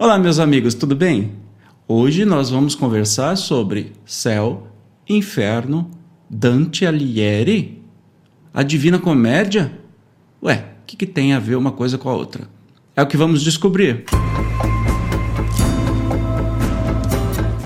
Olá, 0.00 0.16
meus 0.16 0.38
amigos, 0.38 0.74
tudo 0.74 0.94
bem? 0.94 1.32
Hoje 1.88 2.24
nós 2.24 2.50
vamos 2.50 2.76
conversar 2.76 3.34
sobre 3.34 3.94
céu, 4.06 4.68
inferno, 5.08 5.90
Dante 6.30 6.86
Alighieri, 6.86 7.82
a 8.54 8.62
Divina 8.62 9.00
Comédia. 9.00 9.76
Ué, 10.40 10.66
o 10.82 10.86
que, 10.86 10.96
que 10.96 11.04
tem 11.04 11.32
a 11.32 11.40
ver 11.40 11.56
uma 11.56 11.72
coisa 11.72 11.98
com 11.98 12.08
a 12.08 12.14
outra? 12.14 12.48
É 12.94 13.02
o 13.02 13.08
que 13.08 13.16
vamos 13.16 13.42
descobrir. 13.42 14.04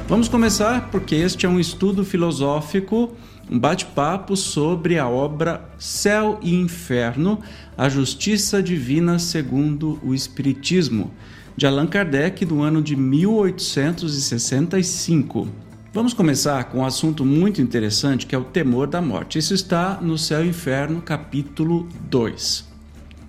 Vamos 0.09 0.27
começar 0.27 0.91
porque 0.91 1.15
este 1.15 1.45
é 1.45 1.49
um 1.51 1.61
estudo 1.61 2.03
filosófico, 2.03 3.15
um 3.51 3.59
bate-papo 3.59 4.39
sobre 4.39 4.99
a 4.99 5.07
obra 5.07 5.71
Céu 5.79 6.41
e 6.43 6.55
Inferno, 6.55 7.41
a 7.77 7.91
Justiça 7.91 8.63
Divina 8.63 9.19
segundo 9.19 10.01
o 10.03 10.15
Espiritismo, 10.15 11.13
de 11.57 11.67
Allan 11.67 11.87
Kardec, 11.87 12.45
do 12.45 12.61
ano 12.63 12.83
de 12.83 12.95
1865. 12.97 15.49
Vamos 15.93 16.15
começar 16.15 16.65
com 16.65 16.79
um 16.79 16.85
assunto 16.85 17.25
muito 17.25 17.61
interessante 17.61 18.27
que 18.27 18.35
é 18.35 18.39
o 18.39 18.45
temor 18.45 18.87
da 18.87 19.01
morte. 19.01 19.39
Isso 19.39 19.55
está 19.55 20.01
no 20.01 20.19
Céu 20.19 20.45
e 20.45 20.49
Inferno, 20.49 21.03
capítulo 21.03 21.89
2. 22.09 22.71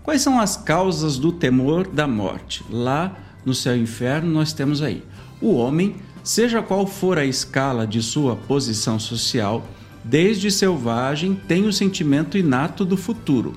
Quais 0.02 0.22
são 0.22 0.40
as 0.40 0.58
causas 0.58 1.18
do 1.18 1.32
temor 1.32 1.88
da 1.88 2.08
morte? 2.08 2.64
Lá 2.70 3.18
no 3.46 3.54
Céu 3.54 3.76
e 3.76 3.82
Inferno 3.82 4.32
nós 4.32 4.54
temos 4.54 4.82
aí 4.82 5.04
o 5.42 5.56
homem 5.56 5.96
Seja 6.24 6.62
qual 6.62 6.88
for 6.88 7.20
a 7.20 7.26
escala 7.26 7.86
de 7.86 8.02
sua 8.02 8.34
posição 8.34 8.98
social, 8.98 9.68
desde 10.06 10.50
selvagem 10.50 11.36
tem 11.36 11.66
o 11.66 11.74
sentimento 11.74 12.38
inato 12.38 12.86
do 12.86 12.96
futuro. 12.96 13.54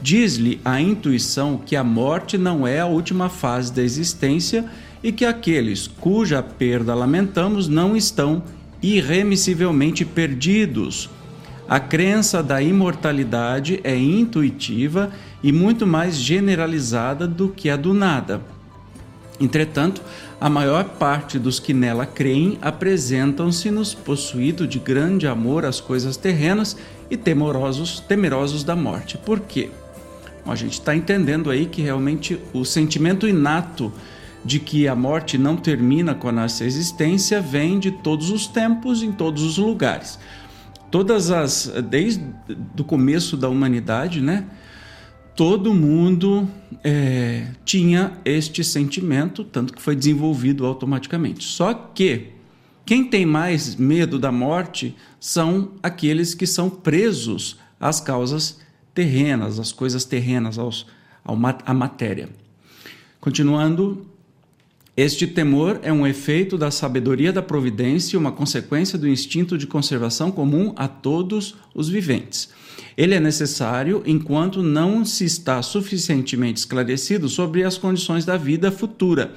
Diz-lhe 0.00 0.60
a 0.64 0.80
intuição 0.80 1.56
que 1.56 1.76
a 1.76 1.84
morte 1.84 2.36
não 2.36 2.66
é 2.66 2.80
a 2.80 2.86
última 2.86 3.28
fase 3.28 3.72
da 3.72 3.82
existência 3.82 4.64
e 5.02 5.12
que 5.12 5.24
aqueles 5.24 5.86
cuja 5.86 6.42
perda 6.42 6.94
lamentamos 6.94 7.68
não 7.68 7.96
estão 7.96 8.42
irremissivelmente 8.82 10.04
perdidos. 10.04 11.08
A 11.66 11.80
crença 11.80 12.42
da 12.42 12.60
imortalidade 12.60 13.80
é 13.82 13.96
intuitiva 13.96 15.10
e 15.42 15.50
muito 15.50 15.86
mais 15.86 16.16
generalizada 16.16 17.26
do 17.26 17.48
que 17.48 17.70
a 17.70 17.76
do 17.76 17.94
nada. 17.94 18.42
Entretanto, 19.40 20.02
a 20.40 20.48
maior 20.48 20.84
parte 20.84 21.38
dos 21.38 21.58
que 21.58 21.72
nela 21.72 22.06
creem 22.06 22.58
apresentam-se-nos 22.60 23.94
possuídos 23.94 24.68
de 24.68 24.78
grande 24.78 25.26
amor 25.26 25.64
às 25.64 25.80
coisas 25.80 26.16
terrenas 26.16 26.76
e 27.10 27.16
temorosos, 27.16 28.00
temerosos 28.00 28.62
da 28.62 28.76
morte. 28.76 29.18
Por 29.18 29.40
quê? 29.40 29.70
A 30.46 30.54
gente 30.54 30.74
está 30.74 30.94
entendendo 30.94 31.50
aí 31.50 31.66
que 31.66 31.82
realmente 31.82 32.38
o 32.52 32.64
sentimento 32.64 33.26
inato 33.26 33.92
de 34.44 34.60
que 34.60 34.86
a 34.86 34.94
morte 34.94 35.38
não 35.38 35.56
termina 35.56 36.14
com 36.14 36.28
a 36.28 36.32
nossa 36.32 36.64
existência 36.64 37.40
vem 37.40 37.78
de 37.78 37.90
todos 37.90 38.30
os 38.30 38.46
tempos, 38.46 39.02
em 39.02 39.10
todos 39.10 39.42
os 39.42 39.56
lugares. 39.56 40.18
Todas 40.90 41.30
as 41.30 41.72
desde 41.88 42.22
o 42.78 42.84
começo 42.84 43.36
da 43.36 43.48
humanidade, 43.48 44.20
né? 44.20 44.44
todo 45.34 45.74
mundo 45.74 46.48
é, 46.82 47.48
tinha 47.64 48.12
este 48.24 48.62
sentimento, 48.62 49.42
tanto 49.44 49.72
que 49.72 49.82
foi 49.82 49.96
desenvolvido 49.96 50.64
automaticamente. 50.64 51.44
Só 51.44 51.74
que 51.74 52.28
quem 52.86 53.04
tem 53.04 53.26
mais 53.26 53.76
medo 53.76 54.18
da 54.18 54.30
morte 54.30 54.94
são 55.18 55.72
aqueles 55.82 56.34
que 56.34 56.46
são 56.46 56.70
presos 56.70 57.58
às 57.80 58.00
causas 58.00 58.60
terrenas, 58.94 59.58
às 59.58 59.72
coisas 59.72 60.04
terrenas, 60.04 60.58
aos, 60.58 60.86
ao, 61.24 61.36
matéria. 61.36 62.28
Continuando, 63.20 64.06
este 64.96 65.26
temor 65.26 65.80
é 65.82 65.92
um 65.92 66.06
efeito 66.06 66.56
da 66.56 66.70
sabedoria 66.70 67.32
da 67.32 67.42
providência 67.42 68.14
e 68.14 68.18
uma 68.18 68.30
consequência 68.30 68.96
do 68.96 69.08
instinto 69.08 69.58
de 69.58 69.66
conservação 69.66 70.30
comum 70.30 70.72
a 70.76 70.86
todos 70.86 71.56
os 71.74 71.88
viventes. 71.88 72.50
Ele 72.96 73.14
é 73.14 73.20
necessário 73.20 74.04
enquanto 74.06 74.62
não 74.62 75.04
se 75.04 75.24
está 75.24 75.60
suficientemente 75.62 76.60
esclarecido 76.60 77.28
sobre 77.28 77.64
as 77.64 77.76
condições 77.76 78.24
da 78.24 78.36
vida 78.36 78.70
futura, 78.70 79.34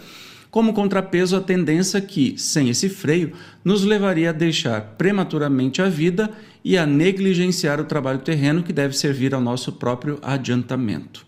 como 0.51 0.73
contrapeso 0.73 1.35
à 1.35 1.41
tendência 1.41 1.99
que, 1.99 2.35
sem 2.37 2.69
esse 2.69 2.87
freio, 2.87 3.33
nos 3.63 3.83
levaria 3.83 4.29
a 4.29 4.33
deixar 4.33 4.95
prematuramente 4.97 5.81
a 5.81 5.89
vida 5.89 6.31
e 6.67 6.77
a 6.77 6.85
negligenciar 6.85 7.79
o 7.79 7.85
trabalho 7.85 8.19
terreno 8.19 8.61
que 8.61 8.73
deve 8.73 8.93
servir 8.93 9.33
ao 9.33 9.39
nosso 9.39 9.71
próprio 9.71 10.19
adiantamento. 10.21 11.25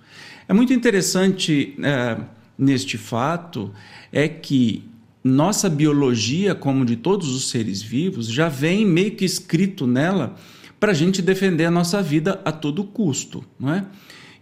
É 0.49 0.53
muito 0.53 0.73
interessante. 0.73 1.77
É, 1.81 2.17
neste 2.57 2.97
fato 2.97 3.71
é 4.11 4.27
que 4.27 4.83
nossa 5.23 5.69
biologia, 5.69 6.53
como 6.53 6.83
de 6.83 6.97
todos 6.97 7.33
os 7.33 7.49
seres 7.49 7.81
vivos, 7.81 8.27
já 8.27 8.49
vem 8.49 8.85
meio 8.85 9.11
que 9.11 9.23
escrito 9.23 9.87
nela 9.87 10.35
para 10.77 10.91
a 10.91 10.93
gente 10.93 11.21
defender 11.21 11.63
a 11.63 11.71
nossa 11.71 12.01
vida 12.03 12.41
a 12.43 12.51
todo 12.51 12.83
custo, 12.83 13.41
não 13.57 13.73
é? 13.73 13.85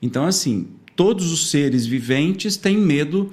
Então, 0.02 0.26
assim, 0.26 0.68
todos 0.96 1.32
os 1.32 1.52
seres 1.52 1.86
viventes 1.86 2.58
têm 2.58 2.76
medo 2.76 3.32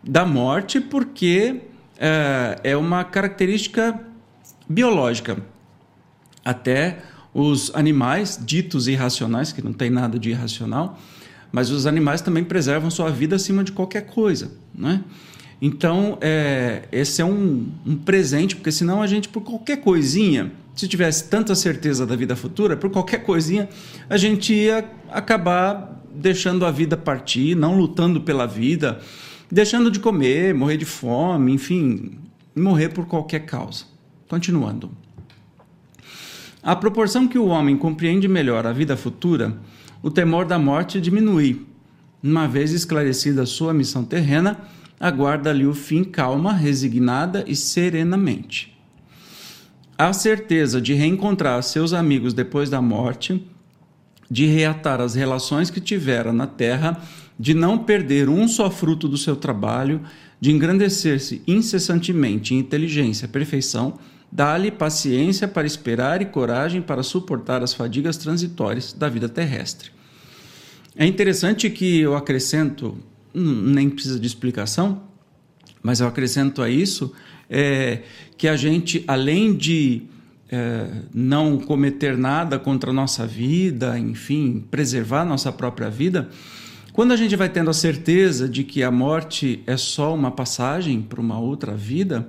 da 0.00 0.24
morte 0.24 0.80
porque 0.80 1.56
é, 1.98 2.60
é 2.62 2.76
uma 2.76 3.02
característica 3.02 4.00
biológica. 4.68 5.49
Até 6.44 6.98
os 7.32 7.70
animais 7.74 8.40
ditos 8.44 8.88
irracionais, 8.88 9.52
que 9.52 9.62
não 9.62 9.72
tem 9.72 9.90
nada 9.90 10.18
de 10.18 10.30
irracional, 10.30 10.98
mas 11.52 11.70
os 11.70 11.86
animais 11.86 12.20
também 12.20 12.44
preservam 12.44 12.90
sua 12.90 13.10
vida 13.10 13.36
acima 13.36 13.64
de 13.64 13.72
qualquer 13.72 14.06
coisa, 14.06 14.52
né? 14.74 15.02
Então, 15.62 16.16
é, 16.22 16.84
esse 16.90 17.20
é 17.20 17.24
um, 17.24 17.68
um, 17.86 17.96
presente, 17.96 18.56
porque 18.56 18.72
senão 18.72 19.02
a 19.02 19.06
gente, 19.06 19.28
por 19.28 19.42
qualquer 19.42 19.82
coisinha, 19.82 20.50
se 20.74 20.88
tivesse 20.88 21.28
tanta 21.28 21.54
certeza 21.54 22.06
da 22.06 22.16
vida 22.16 22.34
futura, 22.34 22.76
por 22.78 22.88
qualquer 22.88 23.22
coisinha, 23.22 23.68
a 24.08 24.16
gente 24.16 24.54
ia 24.54 24.90
acabar 25.10 26.02
deixando 26.14 26.64
a 26.64 26.70
vida 26.70 26.96
partir, 26.96 27.54
não 27.54 27.76
lutando 27.76 28.22
pela 28.22 28.46
vida, 28.46 29.00
deixando 29.50 29.90
de 29.90 30.00
comer, 30.00 30.54
morrer 30.54 30.78
de 30.78 30.86
fome, 30.86 31.52
enfim, 31.52 32.12
morrer 32.56 32.88
por 32.88 33.06
qualquer 33.06 33.40
causa. 33.40 33.84
Continuando. 34.28 34.90
A 36.62 36.76
proporção 36.76 37.26
que 37.26 37.38
o 37.38 37.46
homem 37.46 37.76
compreende 37.76 38.28
melhor 38.28 38.66
a 38.66 38.72
vida 38.72 38.96
futura 38.96 39.58
o 40.02 40.10
temor 40.10 40.46
da 40.46 40.58
morte 40.58 41.00
diminui. 41.00 41.66
Uma 42.22 42.48
vez 42.48 42.72
esclarecida 42.72 43.44
sua 43.44 43.74
missão 43.74 44.02
terrena, 44.02 44.58
aguarda-lhe 44.98 45.66
o 45.66 45.74
fim 45.74 46.02
calma, 46.02 46.52
resignada 46.52 47.44
e 47.46 47.54
serenamente. 47.54 48.78
A 49.96 50.12
certeza 50.14 50.80
de 50.80 50.94
reencontrar 50.94 51.62
seus 51.62 51.92
amigos 51.92 52.32
depois 52.32 52.70
da 52.70 52.80
morte, 52.80 53.46
de 54.30 54.46
reatar 54.46 55.00
as 55.02 55.14
relações 55.14 55.70
que 55.70 55.80
tivera 55.80 56.32
na 56.32 56.46
terra, 56.46 57.02
de 57.38 57.52
não 57.52 57.76
perder 57.76 58.28
um 58.28 58.48
só 58.48 58.70
fruto 58.70 59.06
do 59.06 59.18
seu 59.18 59.36
trabalho, 59.36 60.00
de 60.40 60.50
engrandecer-se 60.50 61.42
incessantemente 61.46 62.54
em 62.54 62.58
inteligência 62.58 63.28
perfeição, 63.28 63.98
dá-lhe 64.30 64.70
paciência 64.70 65.48
para 65.48 65.66
esperar 65.66 66.22
e 66.22 66.26
coragem 66.26 66.80
para 66.80 67.02
suportar 67.02 67.62
as 67.62 67.74
fadigas 67.74 68.16
transitórias 68.16 68.92
da 68.92 69.08
vida 69.08 69.28
terrestre. 69.28 69.90
É 70.96 71.06
interessante 71.06 71.68
que 71.70 72.00
eu 72.00 72.14
acrescento, 72.14 72.98
nem 73.34 73.88
precisa 73.88 74.18
de 74.18 74.26
explicação, 74.26 75.02
mas 75.82 76.00
eu 76.00 76.06
acrescento 76.06 76.62
a 76.62 76.68
isso 76.68 77.12
é, 77.48 78.02
que 78.36 78.46
a 78.46 78.56
gente, 78.56 79.02
além 79.06 79.56
de 79.56 80.02
é, 80.50 80.86
não 81.14 81.58
cometer 81.58 82.16
nada 82.16 82.58
contra 82.58 82.90
a 82.90 82.92
nossa 82.92 83.26
vida, 83.26 83.98
enfim, 83.98 84.64
preservar 84.70 85.22
a 85.22 85.24
nossa 85.24 85.50
própria 85.50 85.88
vida, 85.88 86.28
quando 86.92 87.12
a 87.12 87.16
gente 87.16 87.36
vai 87.36 87.48
tendo 87.48 87.70
a 87.70 87.74
certeza 87.74 88.48
de 88.48 88.64
que 88.64 88.82
a 88.82 88.90
morte 88.90 89.62
é 89.66 89.76
só 89.76 90.14
uma 90.14 90.30
passagem 90.30 91.00
para 91.00 91.20
uma 91.20 91.38
outra 91.38 91.74
vida, 91.74 92.28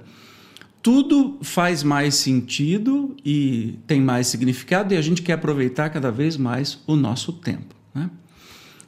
tudo 0.81 1.37
faz 1.41 1.83
mais 1.83 2.15
sentido 2.15 3.15
e 3.23 3.79
tem 3.85 4.01
mais 4.01 4.27
significado 4.27 4.93
e 4.93 4.97
a 4.97 5.01
gente 5.01 5.21
quer 5.21 5.33
aproveitar 5.33 5.89
cada 5.89 6.11
vez 6.11 6.37
mais 6.37 6.79
o 6.87 6.95
nosso 6.95 7.33
tempo. 7.33 7.75
Né? 7.93 8.09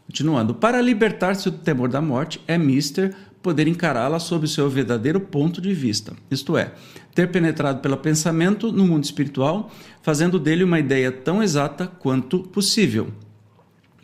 Continuando, 0.07 0.55
para 0.55 0.81
libertar-se 0.81 1.49
do 1.49 1.57
temor 1.59 1.89
da 1.89 2.01
morte, 2.01 2.41
é 2.47 2.57
mister 2.57 3.15
poder 3.43 3.67
encará-la 3.67 4.19
sob 4.19 4.47
seu 4.47 4.69
verdadeiro 4.69 5.19
ponto 5.19 5.61
de 5.61 5.73
vista, 5.73 6.13
isto 6.31 6.55
é, 6.55 6.73
ter 7.13 7.29
penetrado 7.29 7.81
pelo 7.81 7.97
pensamento 7.97 8.71
no 8.71 8.87
mundo 8.87 9.03
espiritual, 9.03 9.69
fazendo 10.01 10.39
dele 10.39 10.63
uma 10.63 10.79
ideia 10.79 11.11
tão 11.11 11.43
exata 11.43 11.85
quanto 11.85 12.39
possível. 12.39 13.09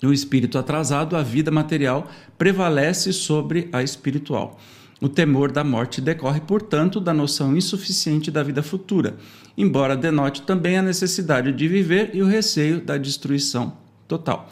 No 0.01 0.13
espírito 0.13 0.57
atrasado, 0.57 1.15
a 1.15 1.23
vida 1.23 1.51
material 1.51 2.09
prevalece 2.37 3.11
sobre 3.13 3.69
a 3.71 3.81
espiritual. 3.81 4.59
O 5.01 5.07
temor 5.07 5.51
da 5.51 5.63
morte 5.63 6.01
decorre, 6.01 6.41
portanto, 6.41 6.99
da 6.99 7.13
noção 7.13 7.55
insuficiente 7.55 8.29
da 8.29 8.43
vida 8.43 8.61
futura, 8.61 9.15
embora 9.57 9.95
denote 9.95 10.41
também 10.41 10.77
a 10.77 10.81
necessidade 10.81 11.53
de 11.53 11.67
viver 11.67 12.11
e 12.13 12.21
o 12.21 12.27
receio 12.27 12.81
da 12.81 12.97
destruição 12.97 13.77
total. 14.07 14.51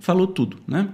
Falou 0.00 0.26
tudo, 0.26 0.58
né? 0.66 0.88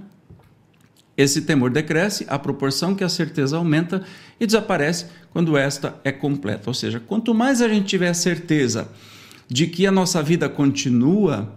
Esse 1.16 1.42
temor 1.42 1.70
decresce 1.70 2.24
à 2.28 2.38
proporção 2.38 2.94
que 2.94 3.02
a 3.02 3.08
certeza 3.08 3.56
aumenta 3.56 4.04
e 4.38 4.46
desaparece 4.46 5.06
quando 5.32 5.56
esta 5.56 5.96
é 6.04 6.12
completa. 6.12 6.70
Ou 6.70 6.74
seja, 6.74 7.00
quanto 7.00 7.34
mais 7.34 7.60
a 7.60 7.68
gente 7.68 7.86
tiver 7.86 8.14
certeza 8.14 8.88
de 9.48 9.66
que 9.66 9.86
a 9.86 9.90
nossa 9.90 10.22
vida 10.22 10.48
continua, 10.48 11.52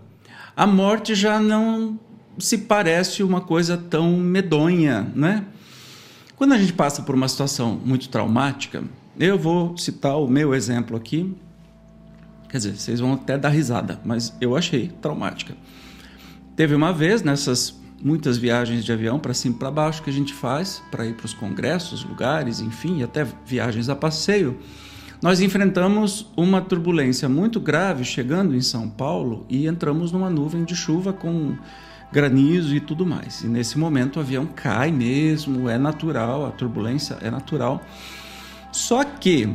a 0.55 0.65
morte 0.65 1.13
já 1.13 1.39
não 1.39 1.99
se 2.39 2.57
parece 2.57 3.21
uma 3.21 3.39
coisa 3.39 3.77
tão 3.77 4.17
medonha, 4.17 5.11
né? 5.13 5.45
Quando 6.41 6.53
a 6.53 6.57
gente 6.57 6.73
passa 6.73 7.03
por 7.03 7.13
uma 7.13 7.27
situação 7.27 7.79
muito 7.85 8.09
traumática, 8.09 8.83
eu 9.19 9.37
vou 9.37 9.77
citar 9.77 10.19
o 10.19 10.27
meu 10.27 10.55
exemplo 10.55 10.97
aqui. 10.97 11.37
Quer 12.49 12.57
dizer, 12.57 12.77
vocês 12.77 12.99
vão 12.99 13.13
até 13.13 13.37
dar 13.37 13.49
risada, 13.49 13.99
mas 14.03 14.35
eu 14.41 14.57
achei 14.57 14.87
traumática. 14.99 15.53
Teve 16.55 16.73
uma 16.73 16.91
vez 16.91 17.21
nessas 17.21 17.79
muitas 18.03 18.39
viagens 18.39 18.83
de 18.83 18.91
avião 18.91 19.19
para 19.19 19.35
cima 19.35 19.53
e 19.53 19.59
para 19.59 19.69
baixo 19.69 20.01
que 20.01 20.09
a 20.09 20.13
gente 20.13 20.33
faz 20.33 20.81
para 20.89 21.05
ir 21.05 21.13
para 21.13 21.27
os 21.27 21.33
congressos, 21.35 22.03
lugares, 22.03 22.59
enfim, 22.59 23.03
até 23.03 23.23
viagens 23.45 23.87
a 23.87 23.95
passeio. 23.95 24.57
Nós 25.21 25.41
enfrentamos 25.41 26.25
uma 26.35 26.59
turbulência 26.59 27.29
muito 27.29 27.59
grave 27.59 28.03
chegando 28.03 28.55
em 28.55 28.61
São 28.61 28.89
Paulo 28.89 29.45
e 29.47 29.67
entramos 29.67 30.11
numa 30.11 30.31
nuvem 30.31 30.63
de 30.63 30.75
chuva 30.75 31.13
com 31.13 31.55
granizo 32.11 32.75
e 32.75 32.79
tudo 32.79 33.05
mais. 33.05 33.41
E 33.41 33.47
nesse 33.47 33.77
momento 33.77 34.17
o 34.17 34.19
avião 34.19 34.45
cai 34.45 34.91
mesmo, 34.91 35.69
é 35.69 35.77
natural, 35.77 36.45
a 36.45 36.51
turbulência 36.51 37.17
é 37.21 37.29
natural. 37.29 37.83
Só 38.71 39.03
que 39.03 39.49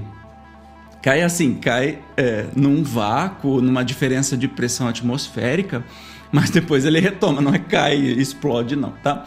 cai 1.03 1.23
assim, 1.23 1.55
cai 1.55 1.99
é, 2.17 2.47
num 2.55 2.83
vácuo, 2.83 3.61
numa 3.61 3.85
diferença 3.85 4.37
de 4.37 4.49
pressão 4.49 4.89
atmosférica 4.89 5.85
mas 6.33 6.51
depois 6.51 6.85
ele 6.85 7.01
retoma, 7.01 7.41
não 7.41 7.55
é 7.55 7.59
cai 7.59 7.97
e 7.97 8.21
explode, 8.21 8.77
não, 8.77 8.91
tá? 8.91 9.25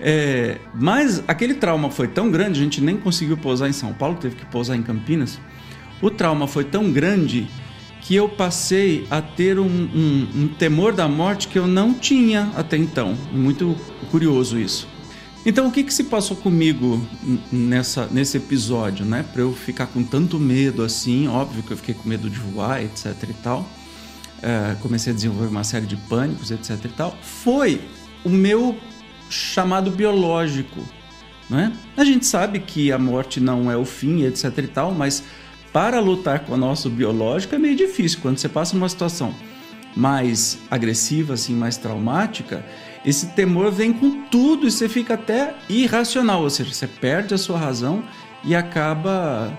É, 0.00 0.58
mas 0.74 1.22
aquele 1.26 1.54
trauma 1.54 1.90
foi 1.90 2.06
tão 2.06 2.30
grande, 2.30 2.60
a 2.60 2.62
gente 2.62 2.80
nem 2.80 2.96
conseguiu 2.96 3.36
pousar 3.36 3.68
em 3.68 3.72
São 3.72 3.92
Paulo, 3.92 4.16
teve 4.16 4.36
que 4.36 4.46
pousar 4.46 4.76
em 4.76 4.82
Campinas. 4.82 5.40
O 6.00 6.10
trauma 6.10 6.46
foi 6.46 6.64
tão 6.64 6.92
grande 6.92 7.48
que 8.08 8.14
eu 8.14 8.26
passei 8.26 9.06
a 9.10 9.20
ter 9.20 9.58
um, 9.58 9.66
um, 9.66 10.28
um 10.34 10.48
temor 10.48 10.94
da 10.94 11.06
morte 11.06 11.46
que 11.46 11.58
eu 11.58 11.66
não 11.66 11.92
tinha 11.92 12.50
até 12.56 12.76
então. 12.76 13.14
Muito 13.30 13.76
curioso 14.10 14.58
isso. 14.58 14.88
Então, 15.44 15.68
o 15.68 15.70
que, 15.70 15.84
que 15.84 15.92
se 15.92 16.04
passou 16.04 16.36
comigo 16.36 17.00
nessa, 17.52 18.06
nesse 18.06 18.38
episódio, 18.38 19.04
né? 19.04 19.24
Para 19.30 19.42
eu 19.42 19.52
ficar 19.52 19.86
com 19.86 20.02
tanto 20.02 20.40
medo 20.40 20.82
assim, 20.82 21.28
óbvio 21.28 21.62
que 21.62 21.70
eu 21.70 21.76
fiquei 21.76 21.94
com 21.94 22.08
medo 22.08 22.30
de 22.30 22.38
voar, 22.38 22.82
etc 22.82 23.14
e 23.28 23.34
tal 23.34 23.68
é, 24.42 24.76
comecei 24.80 25.12
a 25.12 25.14
desenvolver 25.14 25.48
uma 25.48 25.64
série 25.64 25.86
de 25.86 25.96
pânicos, 25.96 26.50
etc 26.50 26.84
e 26.84 26.88
tal, 26.88 27.16
foi 27.22 27.80
o 28.24 28.28
meu 28.28 28.76
chamado 29.28 29.90
biológico, 29.90 30.80
né? 31.48 31.72
A 31.96 32.04
gente 32.04 32.26
sabe 32.26 32.60
que 32.60 32.92
a 32.92 32.98
morte 32.98 33.40
não 33.40 33.70
é 33.70 33.76
o 33.76 33.84
fim, 33.84 34.22
etc 34.22 34.58
e 34.58 34.66
tal, 34.66 34.92
mas 34.92 35.24
para 35.72 36.00
lutar 36.00 36.40
com 36.40 36.54
o 36.54 36.56
nosso 36.56 36.88
biológico 36.88 37.54
é 37.54 37.58
meio 37.58 37.76
difícil. 37.76 38.20
Quando 38.20 38.38
você 38.38 38.48
passa 38.48 38.76
uma 38.76 38.88
situação 38.88 39.34
mais 39.96 40.58
agressiva, 40.70 41.34
assim, 41.34 41.54
mais 41.54 41.76
traumática, 41.76 42.64
esse 43.04 43.28
temor 43.28 43.70
vem 43.70 43.92
com 43.92 44.22
tudo 44.24 44.66
e 44.66 44.70
você 44.70 44.88
fica 44.88 45.14
até 45.14 45.54
irracional, 45.68 46.42
ou 46.42 46.50
seja, 46.50 46.72
você 46.72 46.86
perde 46.86 47.34
a 47.34 47.38
sua 47.38 47.58
razão 47.58 48.02
e 48.44 48.54
acaba 48.54 49.52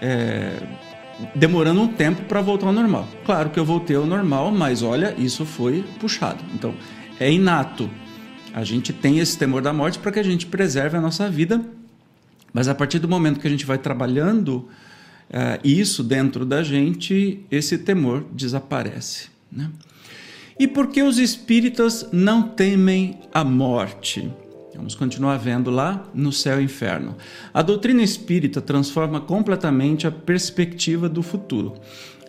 é, 0.00 0.58
demorando 1.34 1.80
um 1.80 1.88
tempo 1.88 2.22
para 2.24 2.40
voltar 2.40 2.66
ao 2.66 2.72
normal. 2.72 3.08
Claro 3.24 3.50
que 3.50 3.58
eu 3.58 3.64
voltei 3.64 3.96
ao 3.96 4.06
normal, 4.06 4.50
mas 4.50 4.82
olha, 4.82 5.14
isso 5.18 5.44
foi 5.44 5.84
puxado. 5.98 6.42
Então, 6.54 6.74
é 7.18 7.30
inato. 7.30 7.90
A 8.52 8.64
gente 8.64 8.92
tem 8.92 9.18
esse 9.18 9.36
temor 9.36 9.62
da 9.62 9.72
morte 9.72 9.98
para 9.98 10.12
que 10.12 10.18
a 10.18 10.22
gente 10.22 10.46
preserve 10.46 10.96
a 10.96 11.00
nossa 11.00 11.28
vida, 11.28 11.60
mas 12.52 12.68
a 12.68 12.74
partir 12.74 12.98
do 12.98 13.08
momento 13.08 13.40
que 13.40 13.46
a 13.46 13.50
gente 13.50 13.66
vai 13.66 13.78
trabalhando 13.78 14.68
uh, 15.30 15.60
isso 15.62 16.02
dentro 16.02 16.44
da 16.44 16.62
gente, 16.62 17.44
esse 17.50 17.78
temor 17.78 18.24
desaparece. 18.32 19.28
Né? 19.50 19.70
E 20.58 20.68
por 20.68 20.88
que 20.88 21.02
os 21.02 21.18
espíritas 21.18 22.08
não 22.12 22.42
temem 22.42 23.20
a 23.32 23.42
morte? 23.42 24.30
Vamos 24.74 24.94
continuar 24.94 25.36
vendo 25.36 25.70
lá 25.70 26.04
no 26.12 26.32
céu 26.32 26.60
e 26.60 26.64
inferno. 26.64 27.16
A 27.52 27.62
doutrina 27.62 28.02
espírita 28.02 28.60
transforma 28.60 29.20
completamente 29.20 30.06
a 30.06 30.10
perspectiva 30.10 31.08
do 31.08 31.22
futuro. 31.22 31.74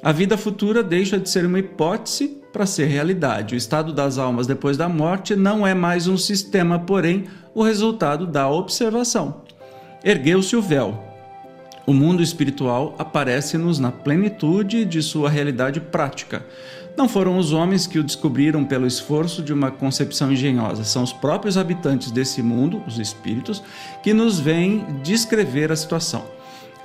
A 0.01 0.11
vida 0.11 0.37
futura 0.37 0.83
deixa 0.83 1.17
de 1.17 1.27
ser 1.29 1.45
uma 1.45 1.59
hipótese 1.59 2.37
para 2.53 2.65
ser 2.65 2.85
realidade. 2.85 3.55
O 3.55 3.57
estado 3.57 3.91
das 3.91 4.17
almas 4.17 4.45
depois 4.45 4.77
da 4.77 4.87
morte 4.87 5.35
não 5.35 5.65
é 5.65 5.73
mais 5.73 6.07
um 6.07 6.17
sistema, 6.17 6.77
porém, 6.79 7.25
o 7.53 7.63
resultado 7.63 8.27
da 8.27 8.47
observação. 8.47 9.41
Ergueu-se 10.03 10.55
o 10.55 10.61
véu. 10.61 11.14
O 11.85 11.93
mundo 11.93 12.23
espiritual 12.23 12.95
aparece-nos 12.97 13.77
na 13.77 13.91
plenitude 13.91 14.85
de 14.85 15.03
sua 15.03 15.29
realidade 15.29 15.79
prática. 15.79 16.43
Não 16.97 17.07
foram 17.07 17.37
os 17.37 17.53
homens 17.53 17.85
que 17.85 17.99
o 17.99 18.03
descobriram 18.03 18.63
pelo 18.63 18.87
esforço 18.87 19.43
de 19.43 19.53
uma 19.53 19.69
concepção 19.69 20.31
engenhosa, 20.31 20.83
são 20.83 21.03
os 21.03 21.13
próprios 21.13 21.57
habitantes 21.57 22.09
desse 22.09 22.41
mundo, 22.41 22.81
os 22.87 22.97
espíritos, 22.97 23.61
que 24.01 24.13
nos 24.13 24.39
vêm 24.39 24.85
descrever 25.03 25.71
a 25.71 25.75
situação. 25.75 26.25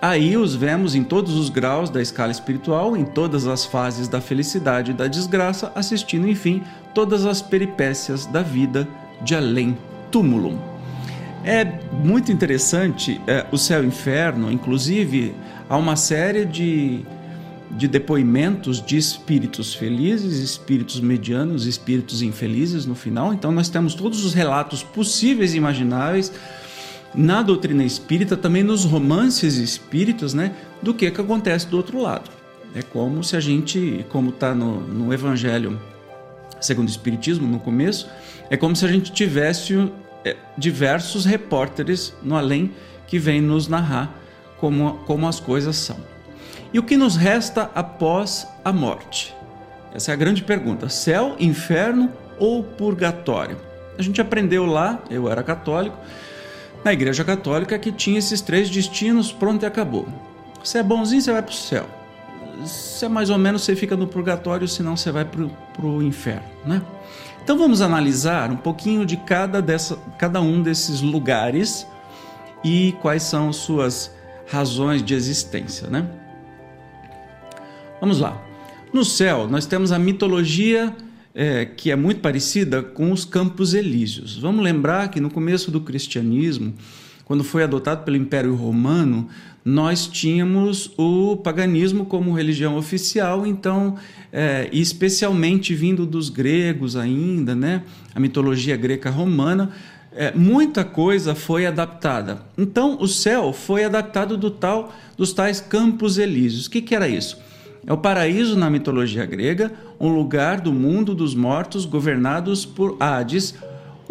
Aí 0.02 0.37
os 0.37 0.55
vemos 0.55 0.94
em 0.94 1.05
todos 1.05 1.35
os 1.35 1.49
graus 1.49 1.91
da 1.91 2.03
escala 2.03 2.32
espiritual, 2.32 2.96
em 2.96 3.05
todas 3.05 3.46
as 3.46 3.64
fases 3.64 4.08
da 4.08 4.20
felicidade 4.20 4.91
e 4.91 4.94
da 4.94 5.06
desgraça, 5.06 5.70
assistindo, 5.75 6.29
enfim, 6.29 6.62
todas 6.94 7.25
as 7.25 7.41
peripécias 7.41 8.26
da 8.26 8.43
vida 8.43 8.88
de 9.23 9.35
além 9.35 9.76
túmulo. 10.11 10.69
É 11.44 11.64
muito 11.92 12.31
interessante 12.31 13.20
é, 13.26 13.46
o 13.50 13.56
céu 13.56 13.82
e 13.82 13.87
o 13.87 13.88
inferno, 13.88 14.52
inclusive 14.52 15.34
há 15.69 15.76
uma 15.76 15.96
série 15.96 16.44
de 16.44 17.04
de 17.70 17.87
depoimentos 17.87 18.84
de 18.84 18.96
espíritos 18.96 19.72
felizes, 19.72 20.38
espíritos 20.38 21.00
medianos, 21.00 21.66
espíritos 21.66 22.20
infelizes 22.20 22.84
no 22.84 22.94
final. 22.94 23.32
Então 23.32 23.52
nós 23.52 23.69
temos 23.69 23.94
todos 23.94 24.25
os 24.25 24.34
relatos 24.34 24.82
possíveis 24.82 25.54
e 25.54 25.56
imagináveis 25.56 26.32
na 27.14 27.43
doutrina 27.43 27.84
espírita, 27.84 28.36
também 28.36 28.62
nos 28.62 28.84
romances 28.84 29.56
espíritas, 29.56 30.34
né, 30.34 30.52
do 30.82 30.94
que, 30.94 31.10
que 31.10 31.20
acontece 31.20 31.66
do 31.66 31.76
outro 31.76 32.00
lado. 32.00 32.31
É 32.75 32.82
como 32.82 33.22
se 33.25 33.36
a 33.36 33.40
gente, 33.40 34.04
como 34.08 34.31
está 34.31 34.54
no, 34.54 34.81
no 34.81 35.12
Evangelho 35.12 35.78
segundo 36.60 36.88
o 36.88 36.90
Espiritismo, 36.90 37.48
no 37.48 37.58
começo, 37.58 38.08
é 38.50 38.56
como 38.56 38.76
se 38.76 38.84
a 38.84 38.88
gente 38.88 39.12
tivesse 39.12 39.90
é, 40.25 40.37
diversos 40.56 41.25
repórteres 41.25 42.14
no 42.22 42.37
além 42.37 42.72
que 43.06 43.19
vêm 43.19 43.40
nos 43.40 43.69
narrar 43.69 44.14
como, 44.58 44.99
como 45.06 45.26
as 45.26 45.40
coisas 45.40 45.77
são. 45.77 45.96
E 46.72 46.79
o 46.79 46.82
que 46.82 46.96
nos 46.96 47.17
resta 47.17 47.70
após 47.74 48.46
a 48.65 48.72
morte? 48.72 49.34
Essa 49.94 50.12
é 50.12 50.15
a 50.15 50.17
grande 50.17 50.43
pergunta: 50.43 50.89
céu, 50.89 51.34
inferno 51.41 52.12
ou 52.39 52.62
purgatório? 52.62 53.56
A 53.98 54.03
gente 54.03 54.20
aprendeu 54.20 54.65
lá, 54.65 55.03
eu 55.10 55.29
era 55.29 55.43
católico, 55.43 55.96
na 56.84 56.93
Igreja 56.93 57.24
Católica 57.24 57.79
que 57.79 57.93
tinha 57.93 58.19
esses 58.19 58.41
três 58.41 58.70
destinos, 58.70 59.32
pronto 59.32 59.65
e 59.65 59.67
acabou. 59.67 60.08
Se 60.62 60.79
é 60.79 60.82
bonzinho, 60.82 61.20
você 61.20 61.32
vai 61.32 61.43
para 61.43 61.53
o 61.53 61.55
céu. 61.55 61.86
Se 62.65 63.05
é 63.05 63.08
mais 63.08 63.31
ou 63.31 63.39
menos, 63.39 63.62
você 63.62 63.74
fica 63.74 63.96
no 63.96 64.06
purgatório, 64.06 64.69
senão 64.69 64.96
você 64.96 65.10
vai 65.10 65.24
para 65.24 65.86
o 65.86 66.03
inferno, 66.03 66.48
né? 66.65 66.82
Então 67.43 67.59
vamos 67.59 67.81
analisar 67.81 68.51
um 68.51 68.56
pouquinho 68.56 69.05
de 69.05 69.17
cada, 69.17 69.61
dessa, 69.61 69.97
cada 70.19 70.41
um 70.41 70.63
desses 70.63 71.01
lugares 71.01 71.87
e 72.63 72.93
quais 73.01 73.23
são 73.23 73.53
suas 73.53 74.15
razões 74.47 75.03
de 75.03 75.15
existência, 75.15 75.89
né? 75.89 76.09
Vamos 78.01 78.19
lá. 78.19 78.41
No 78.93 79.05
céu, 79.05 79.47
nós 79.49 79.67
temos 79.67 79.93
a 79.93 79.99
mitologia 79.99 80.94
é, 81.35 81.65
que 81.65 81.91
é 81.91 81.97
muito 81.97 82.20
parecida 82.20 82.82
com 82.82 83.13
os 83.13 83.25
Campos 83.25 83.75
Elíseos. 83.75 84.39
Vamos 84.39 84.65
lembrar 84.65 85.09
que 85.09 85.20
no 85.20 85.31
começo 85.31 85.70
do 85.70 85.81
cristianismo, 85.81 86.75
quando 87.25 87.44
foi 87.44 87.63
adotado 87.63 88.05
pelo 88.05 88.17
Império 88.17 88.55
Romano, 88.55 89.29
nós 89.64 90.06
tínhamos 90.06 90.90
o 90.96 91.36
paganismo 91.36 92.06
como 92.06 92.32
religião 92.32 92.76
oficial, 92.76 93.46
então, 93.46 93.96
é, 94.32 94.69
especialmente 94.72 95.74
vindo 95.74 96.06
dos 96.06 96.29
gregos 96.29 96.96
ainda, 96.96 97.55
né? 97.55 97.82
a 98.14 98.20
mitologia 98.20 98.76
greca-romana, 98.76 99.70
é, 100.12 100.32
muita 100.32 100.84
coisa 100.84 101.34
foi 101.34 101.67
adaptada. 101.67 102.43
Então, 102.56 102.98
o 103.00 103.06
céu 103.06 103.52
foi 103.52 103.84
adaptado 103.84 104.36
do 104.36 104.50
tal, 104.50 104.93
dos 105.17 105.32
tais 105.32 105.60
Campos 105.60 106.19
Elíseos. 106.19 106.67
O 106.67 106.70
que, 106.70 106.81
que 106.82 106.94
era 106.94 107.08
isso? 107.08 107.38
É 107.86 107.93
o 107.93 107.96
paraíso 107.96 108.56
na 108.56 108.69
mitologia 108.69 109.24
grega, 109.24 109.72
um 109.98 110.08
lugar 110.08 110.60
do 110.60 110.72
mundo 110.72 111.14
dos 111.14 111.34
mortos 111.34 111.84
governados 111.84 112.67
por 112.67 112.96
Hades, 113.00 113.55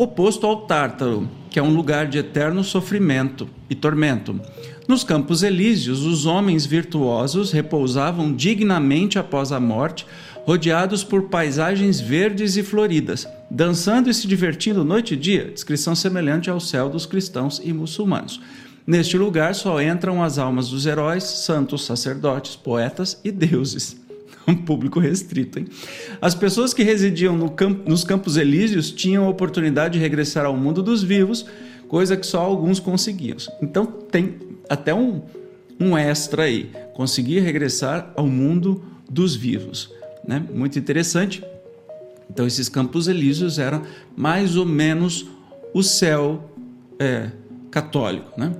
oposto 0.01 0.48
ao 0.48 0.62
Tártaro, 0.62 1.29
que 1.50 1.60
é 1.60 1.62
um 1.62 1.74
lugar 1.74 2.08
de 2.08 2.18
eterno 2.18 2.63
sofrimento 2.63 3.50
e 3.70 3.75
tormento. 3.75 4.39
Nos 4.88 5.03
Campos 5.03 5.44
Elíseos, 5.44 6.06
os 6.06 6.25
homens 6.25 6.65
virtuosos 6.65 7.51
repousavam 7.51 8.34
dignamente 8.34 9.20
após 9.20 9.51
a 9.51 9.60
morte, 9.60 10.06
rodeados 10.46 11.03
por 11.03 11.24
paisagens 11.24 12.00
verdes 12.00 12.56
e 12.56 12.63
floridas, 12.63 13.27
dançando 13.51 14.10
e 14.10 14.13
se 14.13 14.25
divertindo 14.25 14.86
noite 14.86 15.15
e 15.15 15.18
dia, 15.18 15.51
descrição 15.53 15.94
semelhante 15.94 16.50
ao 16.50 16.62
céu 16.62 16.88
dos 16.88 17.06
cristãos 17.06 17.62
e 17.62 17.74
muçulmanos. 17.74 18.39
Neste 18.88 19.18
lugar 19.18 19.53
só 19.53 19.82
entram 19.82 20.24
as 20.24 20.38
almas 20.38 20.70
dos 20.70 20.86
heróis, 20.86 21.25
santos, 21.25 21.84
sacerdotes, 21.84 22.56
poetas 22.56 23.20
e 23.22 23.32
deuses. 23.34 24.00
Um 24.50 24.56
público 24.56 25.00
restrito, 25.00 25.60
hein? 25.60 25.68
As 26.20 26.34
pessoas 26.34 26.74
que 26.74 26.82
residiam 26.82 27.38
no 27.38 27.51
camp 27.51 27.88
nos 27.88 28.03
Campos 28.03 28.36
Elíseos 28.36 28.89
tinham 28.91 29.25
a 29.25 29.29
oportunidade 29.29 29.94
de 29.94 30.00
regressar 30.00 30.46
ao 30.46 30.58
mundo 30.58 30.82
dos 30.82 31.03
vivos, 31.03 31.46
coisa 31.88 32.18
que 32.18 32.25
só 32.25 32.39
alguns 32.39 32.79
conseguiam. 32.79 33.38
Então 33.62 33.86
tem 33.86 34.36
até 34.68 34.94
um, 34.94 35.22
um 35.79 35.96
extra 35.96 36.44
aí, 36.44 36.72
conseguir 36.94 37.41
regressar 37.41 38.12
ao 38.15 38.25
mundo 38.25 38.84
dos 39.10 39.36
vivos. 39.36 39.91
Né? 40.27 40.44
Muito 40.53 40.79
interessante. 40.79 41.44
Então, 42.29 42.46
esses 42.46 42.70
campos 42.70 43.08
elíseos 43.08 43.58
eram 43.58 43.84
mais 44.15 44.56
ou 44.56 44.65
menos 44.65 45.25
o 45.74 45.82
céu 45.82 46.51
é, 47.00 47.32
católico. 47.72 48.32
Né? 48.39 48.51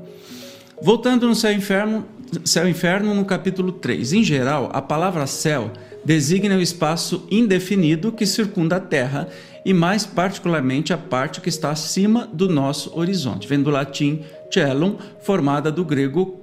Voltando 0.82 1.28
no 1.28 1.36
céu 1.36 1.52
e 1.52 1.56
inferno, 1.56 2.06
céu 2.46 2.68
e 2.68 2.72
inferno 2.72 3.14
no 3.14 3.26
capítulo 3.26 3.72
3. 3.72 4.14
Em 4.14 4.24
geral, 4.24 4.70
a 4.74 4.82
palavra 4.82 5.26
céu 5.28 5.72
designa 6.04 6.56
o 6.56 6.62
espaço 6.62 7.26
indefinido 7.30 8.12
que 8.12 8.26
circunda 8.26 8.78
a 8.78 8.80
Terra 8.80 9.28
e 9.66 9.74
mais 9.74 10.06
particularmente 10.06 10.94
a 10.94 10.98
parte 10.98 11.42
que 11.42 11.50
está 11.50 11.70
acima 11.70 12.28
do 12.32 12.48
nosso 12.48 12.98
horizonte. 12.98 13.48
Vem 13.48 13.62
do 13.62 13.70
latim 13.70 14.22
celum, 14.52 14.98
formada 15.22 15.72
do 15.72 15.84
grego 15.84 16.40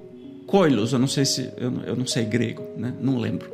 koilos, 0.47 0.93
eu 0.93 0.99
não 0.99 1.09
sei 1.09 1.25
se 1.25 1.51
eu 1.57 1.71
não, 1.71 1.83
eu 1.83 1.97
não 1.97 2.07
sei 2.07 2.25
grego, 2.25 2.63
né? 2.77 2.95
Não 3.01 3.19
lembro. 3.19 3.51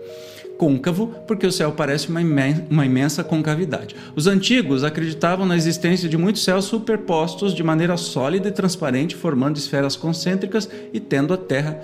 Côncavo, 0.58 1.08
porque 1.26 1.46
o 1.46 1.50
céu 1.50 1.72
parece 1.72 2.08
uma 2.08 2.20
imensa, 2.20 2.64
uma 2.70 2.84
imensa 2.84 3.24
concavidade. 3.24 3.96
Os 4.14 4.26
antigos 4.26 4.84
acreditavam 4.84 5.46
na 5.46 5.56
existência 5.56 6.08
de 6.08 6.16
muitos 6.18 6.44
céus 6.44 6.66
superpostos 6.66 7.54
de 7.54 7.62
maneira 7.62 7.96
sólida 7.96 8.48
e 8.48 8.52
transparente, 8.52 9.16
formando 9.16 9.56
esferas 9.56 9.96
concêntricas 9.96 10.68
e 10.92 11.00
tendo 11.00 11.32
a 11.32 11.36
Terra 11.36 11.80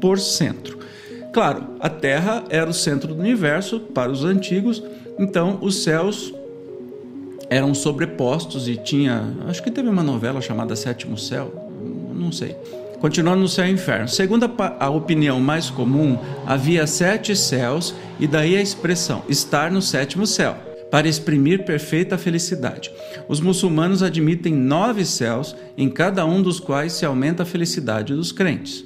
por 0.00 0.18
centro. 0.18 0.78
Claro, 1.32 1.64
a 1.78 1.88
Terra 1.88 2.44
era 2.50 2.68
o 2.68 2.74
centro 2.74 3.14
do 3.14 3.20
universo 3.20 3.80
para 3.80 4.10
os 4.10 4.24
antigos, 4.24 4.82
então 5.18 5.58
os 5.60 5.82
céus 5.82 6.34
eram 7.48 7.74
sobrepostos 7.74 8.68
e 8.68 8.76
tinha. 8.76 9.34
Acho 9.48 9.62
que 9.62 9.70
teve 9.70 9.88
uma 9.88 10.02
novela 10.02 10.40
chamada 10.40 10.74
Sétimo 10.74 11.16
Céu, 11.16 11.52
não 12.14 12.32
sei. 12.32 12.56
Continuando 13.00 13.40
no 13.40 13.48
céu 13.48 13.66
e 13.66 13.70
inferno. 13.70 14.08
Segundo 14.08 14.44
a, 14.44 14.84
a, 14.84 14.90
opinião 14.90 15.40
mais 15.40 15.70
comum, 15.70 16.18
havia 16.46 16.86
sete 16.86 17.34
céus 17.34 17.94
e 18.18 18.26
daí 18.26 18.56
a 18.56 18.60
expressão 18.60 19.22
estar 19.26 19.70
no 19.70 19.80
sétimo 19.80 20.26
céu, 20.26 20.54
para 20.90 21.08
exprimir 21.08 21.64
perfeita 21.64 22.18
felicidade. 22.18 22.90
Os 23.26 23.40
muçulmanos 23.40 24.02
admitem 24.02 24.52
nove 24.52 25.06
céus, 25.06 25.56
em 25.78 25.88
cada 25.88 26.26
um 26.26 26.42
dos 26.42 26.60
quais 26.60 26.92
se 26.92 27.06
aumenta 27.06 27.42
a 27.42 27.46
felicidade 27.46 28.14
dos 28.14 28.32
crentes. 28.32 28.84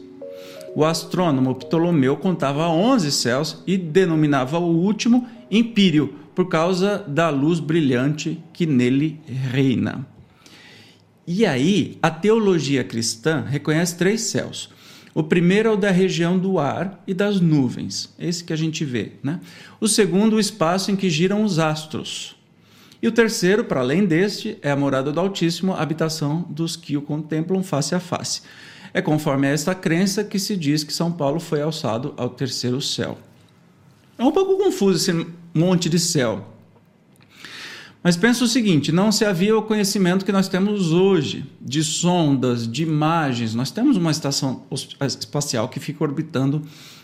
O 0.74 0.84
astrônomo 0.84 1.54
Ptolomeu 1.54 2.16
contava 2.16 2.68
onze 2.68 3.12
céus 3.12 3.62
e 3.66 3.76
denominava 3.76 4.58
o 4.58 4.76
último 4.76 5.26
Empírio, 5.50 6.14
por 6.34 6.48
causa 6.48 6.98
da 7.06 7.30
luz 7.30 7.60
brilhante 7.60 8.42
que 8.52 8.66
nele 8.66 9.20
reina. 9.26 10.04
E 11.26 11.46
aí, 11.46 11.96
a 12.02 12.10
teologia 12.10 12.82
cristã 12.82 13.44
reconhece 13.46 13.96
três 13.96 14.22
céus. 14.22 14.68
O 15.14 15.22
primeiro 15.22 15.68
é 15.68 15.72
o 15.72 15.76
da 15.76 15.92
região 15.92 16.36
do 16.36 16.58
ar 16.58 17.00
e 17.06 17.14
das 17.14 17.40
nuvens, 17.40 18.12
esse 18.18 18.42
que 18.42 18.52
a 18.52 18.56
gente 18.56 18.84
vê. 18.84 19.12
Né? 19.22 19.38
O 19.80 19.86
segundo, 19.86 20.34
o 20.34 20.40
espaço 20.40 20.90
em 20.90 20.96
que 20.96 21.08
giram 21.08 21.44
os 21.44 21.60
astros. 21.60 22.34
E 23.00 23.06
o 23.06 23.12
terceiro, 23.12 23.64
para 23.64 23.80
além 23.80 24.04
deste, 24.04 24.58
é 24.60 24.72
a 24.72 24.76
morada 24.76 25.12
do 25.12 25.20
Altíssimo, 25.20 25.72
a 25.72 25.80
habitação 25.80 26.44
dos 26.50 26.74
que 26.74 26.96
o 26.96 27.02
contemplam 27.02 27.62
face 27.62 27.94
a 27.94 28.00
face. 28.00 28.42
É 28.94 29.02
conforme 29.02 29.48
esta 29.48 29.74
crença 29.74 30.22
que 30.22 30.38
se 30.38 30.56
diz 30.56 30.84
que 30.84 30.92
São 30.92 31.10
Paulo 31.10 31.40
foi 31.40 31.60
alçado 31.60 32.14
ao 32.16 32.30
terceiro 32.30 32.80
céu. 32.80 33.18
É 34.16 34.22
um 34.22 34.30
pouco 34.30 34.56
confuso 34.56 34.96
esse 34.96 35.26
monte 35.52 35.88
de 35.88 35.98
céu. 35.98 36.54
Mas 38.04 38.16
pensa 38.16 38.44
o 38.44 38.46
seguinte: 38.46 38.92
não 38.92 39.10
se 39.10 39.24
havia 39.24 39.58
o 39.58 39.62
conhecimento 39.62 40.24
que 40.24 40.30
nós 40.30 40.46
temos 40.46 40.92
hoje, 40.92 41.44
de 41.60 41.82
sondas, 41.82 42.70
de 42.70 42.84
imagens. 42.84 43.52
Nós 43.52 43.72
temos 43.72 43.96
uma 43.96 44.12
estação 44.12 44.62
espacial 45.00 45.68
que 45.68 45.80
fica 45.80 46.04
orbitando 46.04 46.62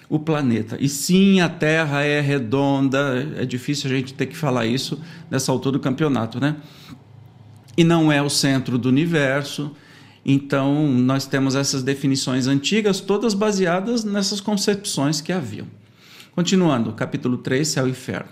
o 0.08 0.18
planeta. 0.18 0.76
E 0.78 0.88
sim, 0.88 1.40
a 1.40 1.48
Terra 1.48 2.02
é 2.02 2.20
redonda, 2.20 3.34
é 3.36 3.44
difícil 3.44 3.90
a 3.90 3.94
gente 3.94 4.14
ter 4.14 4.26
que 4.26 4.36
falar 4.36 4.66
isso 4.66 5.00
nessa 5.28 5.50
altura 5.50 5.72
do 5.78 5.80
campeonato, 5.80 6.38
né? 6.38 6.56
E 7.76 7.82
não 7.82 8.12
é 8.12 8.22
o 8.22 8.28
centro 8.28 8.78
do 8.78 8.88
universo. 8.88 9.74
Então, 10.24 10.86
nós 10.86 11.26
temos 11.26 11.54
essas 11.54 11.82
definições 11.82 12.46
antigas, 12.46 13.00
todas 13.00 13.34
baseadas 13.34 14.04
nessas 14.04 14.40
concepções 14.40 15.20
que 15.20 15.32
haviam. 15.32 15.66
Continuando, 16.34 16.92
capítulo 16.92 17.38
3, 17.38 17.66
Céu 17.66 17.86
e 17.86 17.90
Inferno. 17.90 18.28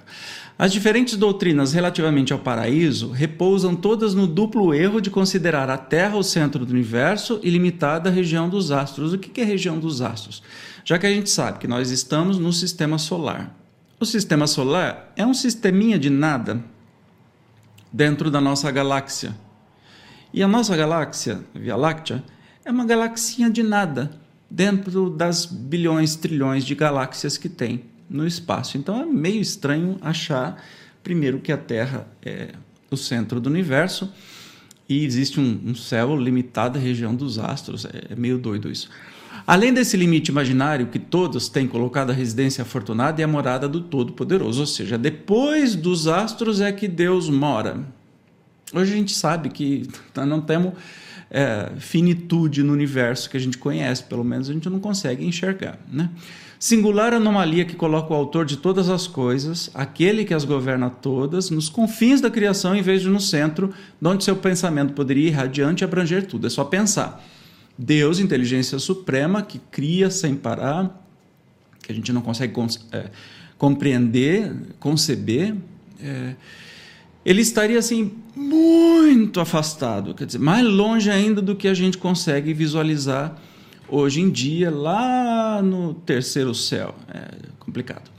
As 0.58 0.72
diferentes 0.72 1.16
doutrinas 1.16 1.72
relativamente 1.72 2.32
ao 2.32 2.38
paraíso 2.38 3.10
repousam 3.10 3.76
todas 3.76 4.12
no 4.12 4.26
duplo 4.26 4.74
erro 4.74 5.00
de 5.00 5.08
considerar 5.08 5.70
a 5.70 5.78
Terra 5.78 6.16
o 6.16 6.22
centro 6.22 6.66
do 6.66 6.72
universo 6.72 7.38
e 7.44 7.50
limitada 7.50 8.10
à 8.10 8.12
região 8.12 8.48
dos 8.48 8.72
astros. 8.72 9.12
O 9.12 9.18
que 9.18 9.40
é 9.40 9.44
região 9.44 9.78
dos 9.78 10.02
astros? 10.02 10.42
Já 10.84 10.98
que 10.98 11.06
a 11.06 11.12
gente 11.12 11.30
sabe 11.30 11.58
que 11.58 11.68
nós 11.68 11.90
estamos 11.90 12.38
no 12.38 12.52
sistema 12.52 12.98
solar. 12.98 13.56
O 14.00 14.04
sistema 14.04 14.46
solar 14.46 15.12
é 15.16 15.24
um 15.24 15.34
sisteminha 15.34 15.98
de 15.98 16.10
nada 16.10 16.62
dentro 17.92 18.30
da 18.30 18.40
nossa 18.40 18.70
galáxia. 18.70 19.36
E 20.32 20.42
a 20.42 20.48
nossa 20.48 20.76
galáxia, 20.76 21.40
Via 21.54 21.74
Láctea, 21.76 22.22
é 22.64 22.70
uma 22.70 22.84
galaxinha 22.84 23.48
de 23.48 23.62
nada 23.62 24.10
dentro 24.50 25.08
das 25.10 25.46
bilhões, 25.46 26.16
trilhões 26.16 26.64
de 26.64 26.74
galáxias 26.74 27.38
que 27.38 27.48
tem 27.48 27.84
no 28.08 28.26
espaço. 28.26 28.76
Então 28.76 29.00
é 29.00 29.06
meio 29.06 29.40
estranho 29.40 29.96
achar, 30.00 30.62
primeiro, 31.02 31.40
que 31.40 31.52
a 31.52 31.56
Terra 31.56 32.06
é 32.22 32.50
o 32.90 32.96
centro 32.96 33.40
do 33.40 33.48
universo 33.48 34.12
e 34.88 35.04
existe 35.04 35.38
um, 35.38 35.60
um 35.64 35.74
céu 35.74 36.16
limitado 36.16 36.78
à 36.78 36.80
região 36.80 37.14
dos 37.14 37.38
astros. 37.38 37.84
É, 37.84 38.12
é 38.12 38.16
meio 38.16 38.38
doido 38.38 38.70
isso. 38.70 38.88
Além 39.46 39.72
desse 39.72 39.96
limite 39.96 40.30
imaginário 40.30 40.88
que 40.88 40.98
todos 40.98 41.48
têm 41.48 41.66
colocado 41.66 42.10
a 42.10 42.14
residência 42.14 42.62
afortunada 42.62 43.20
e 43.20 43.24
a 43.24 43.28
morada 43.28 43.68
do 43.68 43.80
Todo-Poderoso, 43.80 44.60
ou 44.60 44.66
seja, 44.66 44.98
depois 44.98 45.74
dos 45.74 46.06
astros 46.06 46.60
é 46.60 46.72
que 46.72 46.88
Deus 46.88 47.30
mora. 47.30 47.82
Hoje 48.72 48.92
a 48.92 48.96
gente 48.96 49.14
sabe 49.14 49.48
que 49.48 49.88
não 50.26 50.40
temos 50.40 50.74
é, 51.30 51.72
finitude 51.78 52.62
no 52.62 52.72
universo 52.72 53.28
que 53.28 53.36
a 53.36 53.40
gente 53.40 53.58
conhece, 53.58 54.02
pelo 54.04 54.24
menos 54.24 54.48
a 54.48 54.52
gente 54.52 54.68
não 54.68 54.80
consegue 54.80 55.24
enxergar. 55.24 55.78
Né? 55.90 56.10
Singular 56.58 57.14
anomalia 57.14 57.64
que 57.64 57.76
coloca 57.76 58.12
o 58.12 58.16
autor 58.16 58.44
de 58.44 58.56
todas 58.56 58.88
as 58.88 59.06
coisas, 59.06 59.70
aquele 59.74 60.24
que 60.24 60.34
as 60.34 60.44
governa 60.44 60.90
todas, 60.90 61.50
nos 61.50 61.68
confins 61.68 62.20
da 62.20 62.30
criação 62.30 62.74
em 62.74 62.82
vez 62.82 63.00
de 63.00 63.08
no 63.08 63.20
centro, 63.20 63.72
de 64.00 64.08
onde 64.08 64.24
seu 64.24 64.34
pensamento 64.34 64.92
poderia 64.92 65.28
ir 65.28 65.30
radiante 65.30 65.82
e 65.82 65.84
abranger 65.84 66.26
tudo. 66.26 66.46
É 66.48 66.50
só 66.50 66.64
pensar. 66.64 67.24
Deus, 67.78 68.18
inteligência 68.18 68.76
suprema, 68.80 69.40
que 69.40 69.60
cria 69.70 70.10
sem 70.10 70.34
parar, 70.34 71.00
que 71.80 71.92
a 71.92 71.94
gente 71.94 72.12
não 72.12 72.22
consegue 72.22 72.52
é, 72.90 73.08
compreender, 73.56 74.52
conceber, 74.80 75.54
é, 76.02 76.34
ele 77.28 77.42
estaria 77.42 77.78
assim 77.78 78.10
muito 78.34 79.38
afastado, 79.38 80.14
quer 80.14 80.24
dizer, 80.24 80.38
mais 80.38 80.66
longe 80.66 81.10
ainda 81.10 81.42
do 81.42 81.54
que 81.54 81.68
a 81.68 81.74
gente 81.74 81.98
consegue 81.98 82.54
visualizar 82.54 83.36
hoje 83.86 84.22
em 84.22 84.30
dia, 84.30 84.70
lá 84.70 85.60
no 85.60 85.92
terceiro 85.92 86.54
céu. 86.54 86.94
É 87.06 87.34
complicado. 87.60 88.10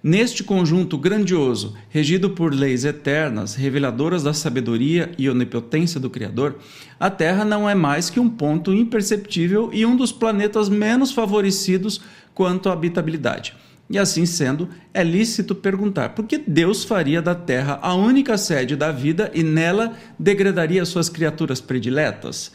Neste 0.00 0.44
conjunto 0.44 0.96
grandioso, 0.96 1.74
regido 1.90 2.30
por 2.30 2.54
leis 2.54 2.84
eternas, 2.84 3.56
reveladoras 3.56 4.22
da 4.22 4.32
sabedoria 4.32 5.10
e 5.18 5.28
onipotência 5.28 5.98
do 5.98 6.08
Criador, 6.08 6.54
a 7.00 7.10
Terra 7.10 7.44
não 7.44 7.68
é 7.68 7.74
mais 7.74 8.08
que 8.08 8.20
um 8.20 8.30
ponto 8.30 8.72
imperceptível 8.72 9.70
e 9.72 9.84
um 9.84 9.96
dos 9.96 10.12
planetas 10.12 10.68
menos 10.68 11.10
favorecidos 11.10 12.00
quanto 12.32 12.68
à 12.68 12.74
habitabilidade. 12.74 13.54
E 13.88 13.98
assim 13.98 14.26
sendo, 14.26 14.68
é 14.92 15.04
lícito 15.04 15.54
perguntar 15.54 16.10
por 16.10 16.26
que 16.26 16.38
Deus 16.38 16.84
faria 16.84 17.22
da 17.22 17.34
Terra 17.34 17.78
a 17.80 17.94
única 17.94 18.36
sede 18.36 18.74
da 18.74 18.90
vida 18.90 19.30
e 19.32 19.42
nela 19.42 19.94
degradaria 20.18 20.84
suas 20.84 21.08
criaturas 21.08 21.60
prediletas? 21.60 22.52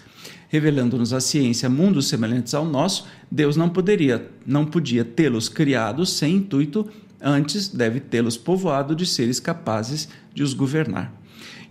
revelando-nos 0.51 1.13
a 1.13 1.21
ciência 1.21 1.69
mundos 1.69 2.09
semelhantes 2.09 2.53
ao 2.53 2.65
nosso, 2.65 3.07
Deus 3.31 3.55
não 3.55 3.69
poderia, 3.69 4.29
não 4.45 4.65
podia 4.65 5.05
tê-los 5.05 5.47
criados 5.47 6.11
sem 6.11 6.35
intuito, 6.35 6.89
antes 7.21 7.69
deve 7.69 8.01
tê-los 8.01 8.35
povoado 8.35 8.93
de 8.93 9.05
seres 9.05 9.39
capazes 9.39 10.09
de 10.33 10.43
os 10.43 10.53
governar. 10.53 11.13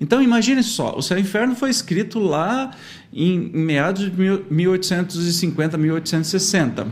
Então 0.00 0.22
imagine 0.22 0.62
só, 0.62 0.96
o 0.96 1.02
céu 1.02 1.18
e 1.18 1.20
o 1.20 1.22
inferno 1.22 1.54
foi 1.54 1.68
escrito 1.68 2.18
lá 2.18 2.70
em 3.12 3.38
meados 3.52 4.10
de 4.10 4.12
1850, 4.50 5.76
1860. 5.76 6.86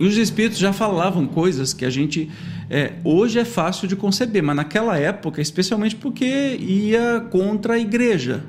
E 0.00 0.06
os 0.06 0.16
espíritos 0.16 0.58
já 0.58 0.72
falavam 0.72 1.26
coisas 1.26 1.74
que 1.74 1.84
a 1.84 1.90
gente 1.90 2.30
é, 2.70 2.94
hoje 3.04 3.38
é 3.38 3.44
fácil 3.44 3.86
de 3.86 3.94
conceber, 3.94 4.42
mas 4.42 4.56
naquela 4.56 4.96
época, 4.96 5.42
especialmente 5.42 5.94
porque 5.94 6.56
ia 6.56 7.20
contra 7.30 7.74
a 7.74 7.78
igreja. 7.78 8.42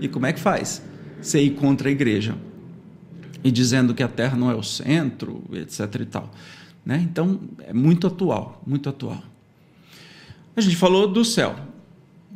E 0.00 0.08
como 0.08 0.24
é 0.24 0.32
que 0.32 0.40
faz? 0.40 0.82
Você 1.20 1.42
ir 1.42 1.50
contra 1.50 1.90
a 1.90 1.92
igreja 1.92 2.34
e 3.44 3.50
dizendo 3.50 3.92
que 3.92 4.02
a 4.02 4.08
Terra 4.08 4.34
não 4.34 4.50
é 4.50 4.54
o 4.54 4.62
centro, 4.62 5.44
etc. 5.52 5.94
e 6.00 6.06
tal. 6.06 6.30
Né? 6.86 7.06
Então 7.10 7.38
é 7.58 7.74
muito 7.74 8.06
atual, 8.06 8.62
muito 8.66 8.88
atual. 8.88 9.22
A 10.56 10.60
gente 10.62 10.76
falou 10.76 11.06
do 11.06 11.22
céu. 11.22 11.54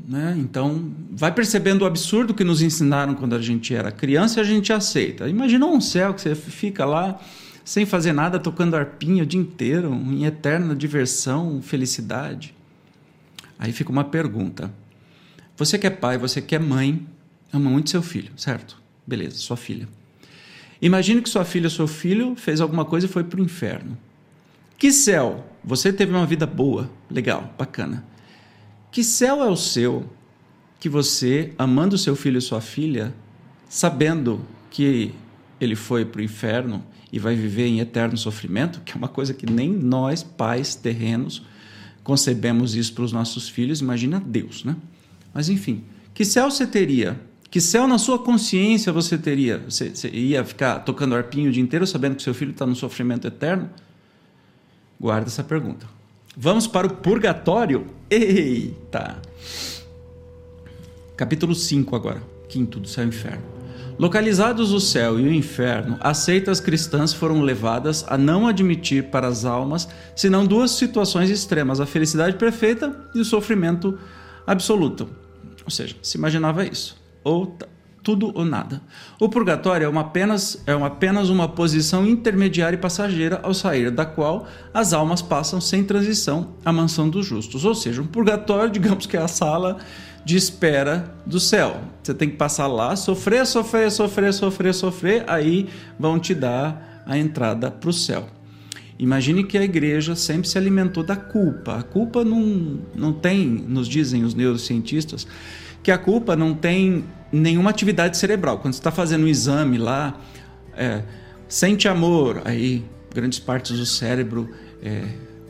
Né? 0.07 0.37
Então, 0.39 0.93
vai 1.11 1.33
percebendo 1.33 1.83
o 1.83 1.87
absurdo 1.87 2.35
que 2.35 2.45
nos 2.45 2.63
ensinaram 2.63 3.15
quando 3.15 3.35
a 3.35 3.41
gente 3.41 3.75
era 3.75 3.91
criança 3.91 4.41
e 4.41 4.43
a 4.43 4.45
gente 4.45 4.73
aceita. 4.73 5.29
Imagina 5.29 5.67
um 5.67 5.81
céu 5.81 6.13
que 6.13 6.21
você 6.21 6.35
fica 6.35 6.85
lá 6.85 7.19
sem 7.69 7.85
fazer 7.85 8.15
nada, 8.15 8.39
tocando 8.39 8.77
arpinha 8.77 9.25
o 9.25 9.27
dia 9.27 9.39
inteiro, 9.39 9.93
em 9.93 10.25
eterna 10.25 10.75
diversão, 10.75 11.61
felicidade. 11.61 12.55
Aí 13.59 13.73
fica 13.73 13.93
uma 13.93 14.05
pergunta. 14.05 14.73
Você 15.55 15.79
que 15.79 15.87
é 15.87 15.91
pai, 15.91 16.17
você 16.17 16.41
que 16.41 16.55
é 16.55 16.59
mãe, 16.59 17.07
ama 17.53 17.69
muito 17.69 17.91
seu 17.91 18.01
filho, 18.01 18.33
certo? 18.39 18.81
Beleza, 19.07 19.37
sua 19.37 19.55
filha. 19.55 19.87
Imagine 20.81 21.21
que 21.21 21.29
sua 21.29 21.45
filha 21.45 21.67
ou 21.67 21.71
seu 21.71 21.87
filho 21.87 22.35
fez 22.37 22.59
alguma 22.63 22.87
coisa 22.87 23.05
e 23.05 23.09
foi 23.09 23.23
para 23.23 23.39
o 23.39 23.45
inferno. 23.45 23.99
Que 24.79 24.91
céu! 24.91 25.47
Você 25.63 25.93
teve 25.93 26.11
uma 26.11 26.25
vida 26.25 26.47
boa, 26.47 26.91
legal, 27.11 27.53
bacana. 27.59 28.03
Que 28.91 29.05
céu 29.05 29.43
é 29.43 29.47
o 29.47 29.57
seu 29.57 30.11
que 30.81 30.89
você, 30.89 31.53
amando 31.59 31.99
seu 31.99 32.17
filho 32.17 32.39
e 32.39 32.41
sua 32.41 32.63
filha, 32.63 33.15
sabendo 33.69 34.41
que 34.71 35.13
ele 35.61 35.77
foi 35.77 36.05
para 36.05 36.21
o 36.21 36.25
inferno 36.25 36.85
e 37.13 37.19
vai 37.19 37.35
viver 37.35 37.67
em 37.67 37.81
eterno 37.81 38.17
sofrimento, 38.17 38.81
que 38.85 38.93
é 38.93 38.97
uma 38.97 39.09
coisa 39.09 39.33
que 39.33 39.51
nem 39.51 39.71
nós, 39.71 40.23
pais 40.23 40.75
terrenos, 40.75 41.43
concebemos 42.03 42.75
isso 42.75 42.93
para 42.95 43.05
os 43.05 43.13
nossos 43.13 43.49
filhos, 43.49 43.81
imagina 43.81 44.21
Deus, 44.25 44.65
né? 44.65 44.77
Mas 45.33 45.49
enfim, 45.49 45.85
que 46.15 46.25
céu 46.25 46.51
você 46.51 46.67
teria? 46.67 47.21
Que 47.51 47.61
céu 47.61 47.87
na 47.89 47.99
sua 47.99 48.19
consciência 48.19 48.93
você 48.93 49.17
teria? 49.17 49.59
Você, 49.69 49.91
você 49.91 50.09
ia 50.11 50.45
ficar 50.45 50.81
tocando 50.81 51.15
arpinho 51.15 51.49
o 51.49 51.53
dia 51.53 51.63
inteiro 51.63 51.87
sabendo 51.87 52.17
que 52.17 52.23
seu 52.23 52.35
filho 52.35 52.51
está 52.51 52.67
no 52.67 52.75
sofrimento 52.75 53.27
eterno? 53.27 53.71
Guarda 55.01 55.29
essa 55.29 55.45
pergunta. 55.45 55.87
Vamos 56.37 56.67
para 56.67 56.87
o 56.87 56.95
purgatório? 56.95 57.87
Eita! 58.11 59.21
Capítulo 61.17 61.55
5 61.55 61.97
agora, 61.97 62.23
quinto 62.49 62.79
do 62.79 62.87
céu 62.87 63.05
e 63.05 63.09
inferno. 63.09 63.58
Localizados 63.99 64.73
o 64.73 64.79
céu 64.79 65.19
e 65.19 65.27
o 65.27 65.33
inferno, 65.33 65.99
as 66.01 66.19
seitas 66.19 66.61
cristãs 66.61 67.13
foram 67.13 67.43
levadas 67.43 68.05
a 68.07 68.17
não 68.17 68.47
admitir 68.47 69.11
para 69.11 69.27
as 69.27 69.45
almas 69.45 69.89
senão 70.15 70.47
duas 70.47 70.71
situações 70.71 71.29
extremas: 71.31 71.81
a 71.81 71.87
felicidade 71.87 72.37
perfeita 72.37 72.97
e 73.13 73.19
o 73.19 73.25
sofrimento 73.25 73.99
absoluto. 74.47 75.09
Ou 75.65 75.71
seja, 75.71 75.97
se 76.01 76.17
imaginava 76.17 76.65
isso. 76.65 76.97
Ou 77.25 77.59
tudo 78.09 78.33
ou 78.35 78.45
nada. 78.45 78.81
O 79.21 79.29
purgatório 79.29 79.85
é 79.85 79.89
uma 79.89 80.03
apenas, 80.03 80.63
é 80.65 80.75
uma, 80.75 80.87
apenas 80.87 81.29
uma 81.29 81.49
posição 81.49 82.07
intermediária 82.07 82.77
e 82.77 82.81
passageira 82.81 83.41
ao 83.43 83.53
sair 83.53 83.91
da 83.91 84.07
qual 84.07 84.47
as 84.73 84.93
almas 84.93 85.21
passam 85.21 85.61
sem 85.61 85.85
transição 85.85 86.55
à 86.65 86.73
mansão 86.73 87.11
dos 87.11 87.27
justos. 87.27 87.65
Ou 87.65 87.75
seja, 87.75 88.01
um 88.01 88.07
purgatório, 88.07 88.71
digamos 88.73 89.07
que 89.07 89.17
é 89.17 89.21
a 89.21 89.29
sala 89.29 89.79
de 90.29 90.37
espera 90.37 91.11
do 91.25 91.41
céu. 91.41 91.81
Você 92.03 92.13
tem 92.13 92.29
que 92.29 92.37
passar 92.37 92.67
lá, 92.67 92.95
sofrer, 92.97 93.47
sofrer, 93.47 93.91
sofrer, 93.91 94.35
sofrer, 94.35 94.75
sofrer, 94.75 95.25
aí 95.27 95.71
vão 95.99 96.19
te 96.19 96.35
dar 96.35 97.03
a 97.07 97.17
entrada 97.17 97.71
para 97.71 97.89
o 97.89 97.93
céu. 97.95 98.29
Imagine 98.99 99.43
que 99.43 99.57
a 99.57 99.65
igreja 99.65 100.15
sempre 100.15 100.47
se 100.47 100.59
alimentou 100.59 101.03
da 101.03 101.17
culpa. 101.17 101.79
A 101.79 101.83
culpa 101.83 102.27
não, 102.27 102.79
não 102.95 103.11
tem, 103.11 103.47
nos 103.47 103.89
dizem 103.89 104.23
os 104.23 104.35
neurocientistas, 104.35 105.27
que 105.83 105.91
a 105.91 105.97
culpa 105.97 106.37
não 106.37 106.53
tem 106.53 107.07
nenhuma 107.33 107.71
atividade 107.71 108.19
cerebral. 108.19 108.59
Quando 108.59 108.75
você 108.75 108.81
está 108.81 108.93
fazendo 108.93 109.25
um 109.25 109.29
exame 109.29 109.79
lá, 109.79 110.21
é, 110.77 111.05
sente 111.49 111.89
amor, 111.89 112.43
aí 112.45 112.85
grandes 113.15 113.39
partes 113.39 113.79
do 113.79 113.87
cérebro 113.87 114.51
é, 114.83 115.05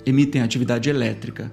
emitem 0.07 0.41
atividade 0.41 0.89
elétrica. 0.89 1.51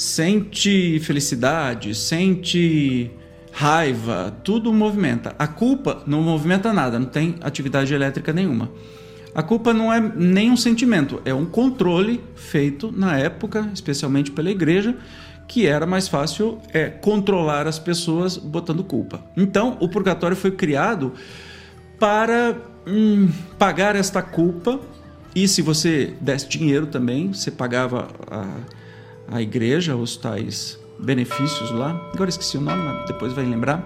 Sente 0.00 0.98
felicidade, 1.00 1.94
sente 1.94 3.10
raiva, 3.52 4.34
tudo 4.42 4.72
movimenta. 4.72 5.34
A 5.38 5.46
culpa 5.46 6.02
não 6.06 6.22
movimenta 6.22 6.72
nada, 6.72 6.98
não 6.98 7.04
tem 7.04 7.34
atividade 7.42 7.92
elétrica 7.92 8.32
nenhuma. 8.32 8.70
A 9.34 9.42
culpa 9.42 9.74
não 9.74 9.92
é 9.92 10.00
nem 10.00 10.50
um 10.50 10.56
sentimento, 10.56 11.20
é 11.22 11.34
um 11.34 11.44
controle 11.44 12.18
feito 12.34 12.90
na 12.90 13.18
época, 13.18 13.68
especialmente 13.74 14.30
pela 14.30 14.50
igreja, 14.50 14.96
que 15.46 15.66
era 15.66 15.84
mais 15.84 16.08
fácil 16.08 16.58
é, 16.72 16.88
controlar 16.88 17.66
as 17.66 17.78
pessoas 17.78 18.38
botando 18.38 18.82
culpa. 18.82 19.22
Então, 19.36 19.76
o 19.80 19.86
purgatório 19.86 20.34
foi 20.34 20.52
criado 20.52 21.12
para 21.98 22.56
hum, 22.86 23.28
pagar 23.58 23.94
esta 23.96 24.22
culpa 24.22 24.80
e 25.34 25.46
se 25.46 25.60
você 25.60 26.14
desse 26.22 26.48
dinheiro 26.48 26.86
também, 26.86 27.34
você 27.34 27.50
pagava 27.50 28.08
a, 28.30 28.46
a 29.30 29.40
igreja 29.40 29.96
os 29.96 30.16
tais 30.16 30.78
benefícios 30.98 31.70
lá. 31.70 32.10
Agora 32.12 32.28
esqueci 32.28 32.56
o 32.56 32.60
nome, 32.60 32.82
mas 32.82 33.06
depois 33.06 33.32
vai 33.32 33.44
lembrar. 33.44 33.84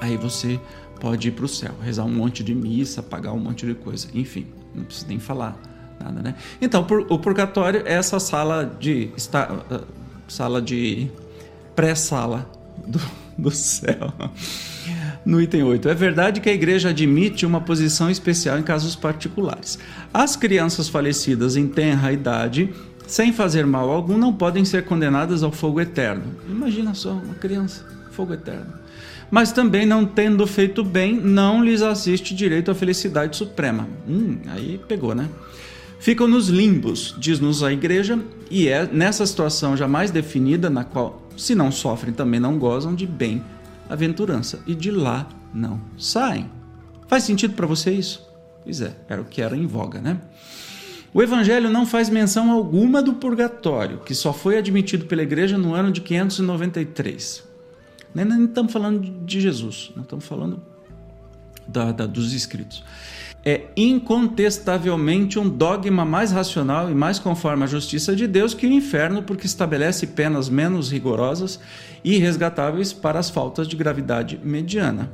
Aí 0.00 0.16
você 0.16 0.60
pode 1.00 1.28
ir 1.28 1.32
para 1.32 1.44
o 1.44 1.48
céu, 1.48 1.74
rezar 1.82 2.04
um 2.04 2.12
monte 2.12 2.42
de 2.42 2.54
missa, 2.54 3.02
pagar 3.02 3.32
um 3.32 3.38
monte 3.38 3.66
de 3.66 3.74
coisa. 3.74 4.08
Enfim, 4.14 4.46
não 4.74 4.84
precisa 4.84 5.06
nem 5.08 5.18
falar 5.18 5.56
nada, 6.00 6.22
né? 6.22 6.34
Então, 6.60 6.86
o 7.08 7.18
purgatório 7.18 7.82
é 7.84 7.94
essa 7.94 8.18
sala 8.20 8.64
de 8.78 9.10
estar 9.16 9.64
sala 10.28 10.60
de 10.60 11.10
pré-sala 11.74 12.50
do, 12.86 13.00
do 13.36 13.50
céu. 13.50 14.12
No 15.24 15.40
item 15.40 15.62
8. 15.62 15.88
É 15.88 15.94
verdade 15.94 16.40
que 16.40 16.48
a 16.48 16.52
igreja 16.52 16.90
admite 16.90 17.44
uma 17.44 17.60
posição 17.60 18.10
especial 18.10 18.58
em 18.58 18.62
casos 18.62 18.96
particulares. 18.96 19.78
As 20.12 20.36
crianças 20.36 20.88
falecidas 20.88 21.56
em 21.56 21.66
tenra 21.66 22.12
idade, 22.12 22.72
sem 23.08 23.32
fazer 23.32 23.66
mal 23.66 23.90
algum, 23.90 24.16
não 24.16 24.32
podem 24.32 24.64
ser 24.64 24.84
condenadas 24.84 25.42
ao 25.42 25.50
fogo 25.50 25.80
eterno. 25.80 26.36
Imagina 26.48 26.94
só, 26.94 27.12
uma 27.12 27.34
criança, 27.34 27.84
fogo 28.12 28.34
eterno. 28.34 28.72
Mas 29.30 29.50
também, 29.50 29.84
não 29.84 30.06
tendo 30.06 30.46
feito 30.46 30.84
bem, 30.84 31.20
não 31.20 31.62
lhes 31.62 31.82
assiste 31.82 32.34
direito 32.34 32.70
à 32.70 32.74
felicidade 32.74 33.36
suprema. 33.36 33.88
Hum, 34.08 34.38
aí 34.46 34.80
pegou, 34.86 35.14
né? 35.14 35.28
ficam 35.98 36.28
nos 36.28 36.48
limbos, 36.48 37.14
diz-nos 37.18 37.62
a 37.62 37.72
igreja, 37.72 38.18
e 38.50 38.68
é 38.68 38.86
nessa 38.86 39.26
situação 39.26 39.76
jamais 39.76 40.10
definida 40.10 40.70
na 40.70 40.84
qual, 40.84 41.22
se 41.36 41.54
não 41.54 41.70
sofrem, 41.70 42.12
também 42.12 42.40
não 42.40 42.58
gozam 42.58 42.94
de 42.94 43.06
bem-aventurança, 43.06 44.60
e 44.66 44.74
de 44.74 44.90
lá 44.90 45.28
não 45.52 45.80
saem. 45.96 46.50
Faz 47.06 47.24
sentido 47.24 47.54
para 47.54 47.66
você 47.66 47.90
isso? 47.90 48.26
Pois 48.62 48.80
é, 48.80 48.94
era 49.08 49.20
o 49.20 49.24
que 49.24 49.42
era 49.42 49.56
em 49.56 49.66
voga, 49.66 50.00
né? 50.00 50.18
O 51.12 51.22
Evangelho 51.22 51.70
não 51.70 51.86
faz 51.86 52.10
menção 52.10 52.50
alguma 52.50 53.02
do 53.02 53.14
purgatório, 53.14 53.98
que 53.98 54.14
só 54.14 54.32
foi 54.32 54.58
admitido 54.58 55.06
pela 55.06 55.22
igreja 55.22 55.56
no 55.56 55.74
ano 55.74 55.90
de 55.90 56.00
593. 56.00 57.44
Nem, 58.14 58.44
estamos 58.44 58.72
falando 58.72 59.00
de 59.24 59.40
Jesus, 59.40 59.90
não 59.96 60.02
estamos 60.02 60.26
falando 60.26 60.62
da, 61.66 61.92
da, 61.92 62.06
dos 62.06 62.32
escritos 62.32 62.84
é 63.44 63.68
incontestavelmente 63.76 65.38
um 65.38 65.48
dogma 65.48 66.04
mais 66.04 66.32
racional 66.32 66.90
e 66.90 66.94
mais 66.94 67.18
conforme 67.18 67.64
à 67.64 67.66
justiça 67.66 68.14
de 68.14 68.26
Deus 68.26 68.52
que 68.52 68.66
o 68.66 68.72
inferno, 68.72 69.22
porque 69.22 69.46
estabelece 69.46 70.08
penas 70.08 70.48
menos 70.48 70.90
rigorosas 70.90 71.60
e 72.02 72.18
resgatáveis 72.18 72.92
para 72.92 73.18
as 73.18 73.30
faltas 73.30 73.66
de 73.66 73.76
gravidade 73.76 74.38
mediana. 74.42 75.10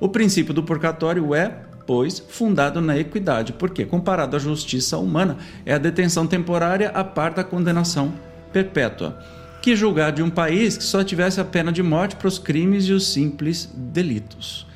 O 0.00 0.08
princípio 0.08 0.54
do 0.54 0.62
purgatório 0.62 1.34
é, 1.34 1.67
pois, 1.88 2.22
fundado 2.28 2.82
na 2.82 2.98
equidade, 2.98 3.54
porque, 3.54 3.86
comparado 3.86 4.36
à 4.36 4.38
justiça 4.38 4.98
humana, 4.98 5.38
é 5.64 5.72
a 5.72 5.78
detenção 5.78 6.26
temporária 6.26 6.90
a 6.90 7.02
par 7.02 7.32
da 7.32 7.42
condenação 7.42 8.12
perpétua. 8.52 9.18
Que 9.62 9.74
julgar 9.74 10.12
de 10.12 10.22
um 10.22 10.28
país 10.28 10.76
que 10.76 10.84
só 10.84 11.02
tivesse 11.02 11.40
a 11.40 11.46
pena 11.46 11.72
de 11.72 11.82
morte 11.82 12.14
para 12.16 12.28
os 12.28 12.38
crimes 12.38 12.84
e 12.84 12.92
os 12.92 13.10
simples 13.10 13.72
delitos. 13.74 14.66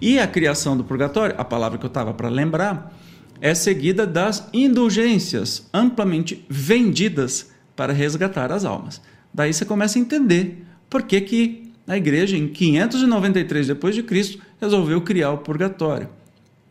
E 0.00 0.16
a 0.20 0.28
criação 0.28 0.76
do 0.76 0.84
purgatório, 0.84 1.34
a 1.36 1.44
palavra 1.44 1.76
que 1.76 1.84
eu 1.86 1.88
estava 1.88 2.14
para 2.14 2.28
lembrar, 2.28 2.96
é 3.40 3.52
seguida 3.52 4.06
das 4.06 4.48
indulgências 4.52 5.68
amplamente 5.74 6.46
vendidas 6.48 7.50
para 7.74 7.92
resgatar 7.92 8.52
as 8.52 8.64
almas. 8.64 9.02
Daí 9.34 9.52
você 9.52 9.64
começa 9.64 9.98
a 9.98 10.02
entender 10.02 10.64
por 10.88 11.02
que, 11.02 11.20
que 11.20 11.72
a 11.84 11.96
igreja, 11.96 12.36
em 12.36 12.46
593 12.46 13.66
depois 13.66 13.92
de 13.96 14.04
Cristo, 14.04 14.40
resolveu 14.60 15.00
criar 15.00 15.32
o 15.32 15.38
purgatório. 15.38 16.08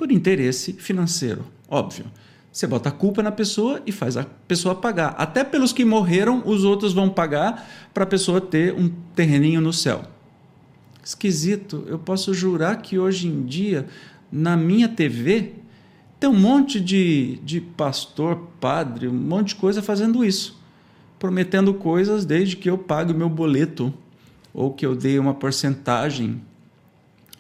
Por 0.04 0.12
interesse 0.12 0.74
financeiro, 0.74 1.46
óbvio. 1.66 2.04
Você 2.52 2.68
bota 2.68 2.90
a 2.90 2.92
culpa 2.92 3.24
na 3.24 3.32
pessoa 3.32 3.82
e 3.86 3.92
faz 3.94 4.18
a 4.18 4.26
pessoa 4.26 4.76
pagar. 4.76 5.16
Até 5.18 5.46
pelos 5.46 5.72
que 5.72 5.86
morreram, 5.86 6.44
os 6.46 6.66
outros 6.66 6.92
vão 6.92 7.08
pagar 7.08 7.66
para 7.94 8.04
a 8.04 8.06
pessoa 8.06 8.42
ter 8.42 8.74
um 8.74 8.90
terreninho 9.16 9.62
no 9.62 9.72
céu. 9.72 10.04
Esquisito. 11.02 11.86
Eu 11.88 11.98
posso 11.98 12.34
jurar 12.34 12.82
que 12.82 13.00
hoje 13.00 13.30
em 13.30 13.46
dia, 13.46 13.88
na 14.30 14.58
minha 14.58 14.90
TV, 14.90 15.54
tem 16.20 16.30
um 16.30 16.38
monte 16.38 16.82
de, 16.82 17.40
de 17.42 17.62
pastor, 17.62 18.50
padre, 18.60 19.08
um 19.08 19.14
monte 19.14 19.48
de 19.50 19.56
coisa 19.56 19.82
fazendo 19.82 20.26
isso. 20.26 20.62
Prometendo 21.18 21.74
coisas 21.74 22.26
desde 22.26 22.58
que 22.58 22.70
eu 22.70 22.78
pague 22.78 23.14
o 23.14 23.18
meu 23.18 23.30
boleto 23.30 23.94
ou 24.54 24.74
que 24.74 24.86
eu 24.86 24.98
dei 24.98 25.18
uma 25.18 25.34
porcentagem 25.34 26.42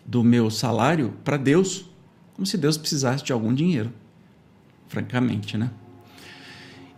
do 0.05 0.23
meu 0.23 0.49
salário 0.49 1.13
para 1.25 1.35
Deus, 1.35 1.91
como 2.35 2.45
se 2.45 2.57
Deus 2.57 2.77
precisasse 2.77 3.23
de 3.23 3.31
algum 3.31 3.53
dinheiro 3.53 3.91
francamente, 4.87 5.57
né? 5.57 5.71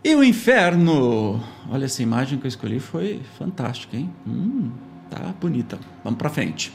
E 0.04 0.14
o 0.14 0.22
inferno? 0.22 1.42
Olha, 1.68 1.86
essa 1.86 2.02
imagem 2.02 2.38
que 2.38 2.46
eu 2.46 2.48
escolhi 2.48 2.78
foi 2.78 3.20
fantástica, 3.38 3.96
hein? 3.96 4.10
Hum, 4.26 4.70
tá 5.10 5.34
bonita. 5.40 5.78
Vamos 6.04 6.18
para 6.18 6.30
frente. 6.30 6.72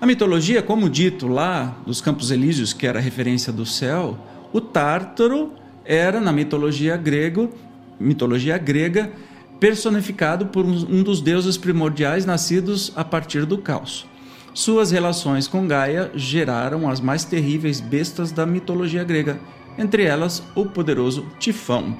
A 0.00 0.04
mitologia, 0.04 0.60
como 0.62 0.90
dito 0.90 1.28
lá 1.28 1.76
dos 1.86 2.00
Campos 2.00 2.30
Elíseos, 2.30 2.72
que 2.72 2.86
era 2.86 2.98
a 2.98 3.02
referência 3.02 3.52
do 3.52 3.64
céu, 3.64 4.18
o 4.52 4.60
Tártaro 4.60 5.52
era 5.84 6.20
na 6.20 6.32
mitologia 6.32 6.96
grego, 6.96 7.50
mitologia 7.98 8.58
grega, 8.58 9.12
personificado 9.60 10.46
por 10.46 10.66
um 10.66 11.02
dos 11.02 11.20
deuses 11.20 11.56
primordiais 11.56 12.26
nascidos 12.26 12.92
a 12.96 13.04
partir 13.04 13.46
do 13.46 13.58
caos. 13.58 14.04
Suas 14.54 14.90
relações 14.90 15.48
com 15.48 15.66
Gaia 15.66 16.10
geraram 16.14 16.88
as 16.88 17.00
mais 17.00 17.24
terríveis 17.24 17.80
bestas 17.80 18.30
da 18.30 18.44
mitologia 18.44 19.02
grega, 19.02 19.40
entre 19.78 20.04
elas 20.04 20.42
o 20.54 20.66
poderoso 20.66 21.26
Tifão. 21.38 21.96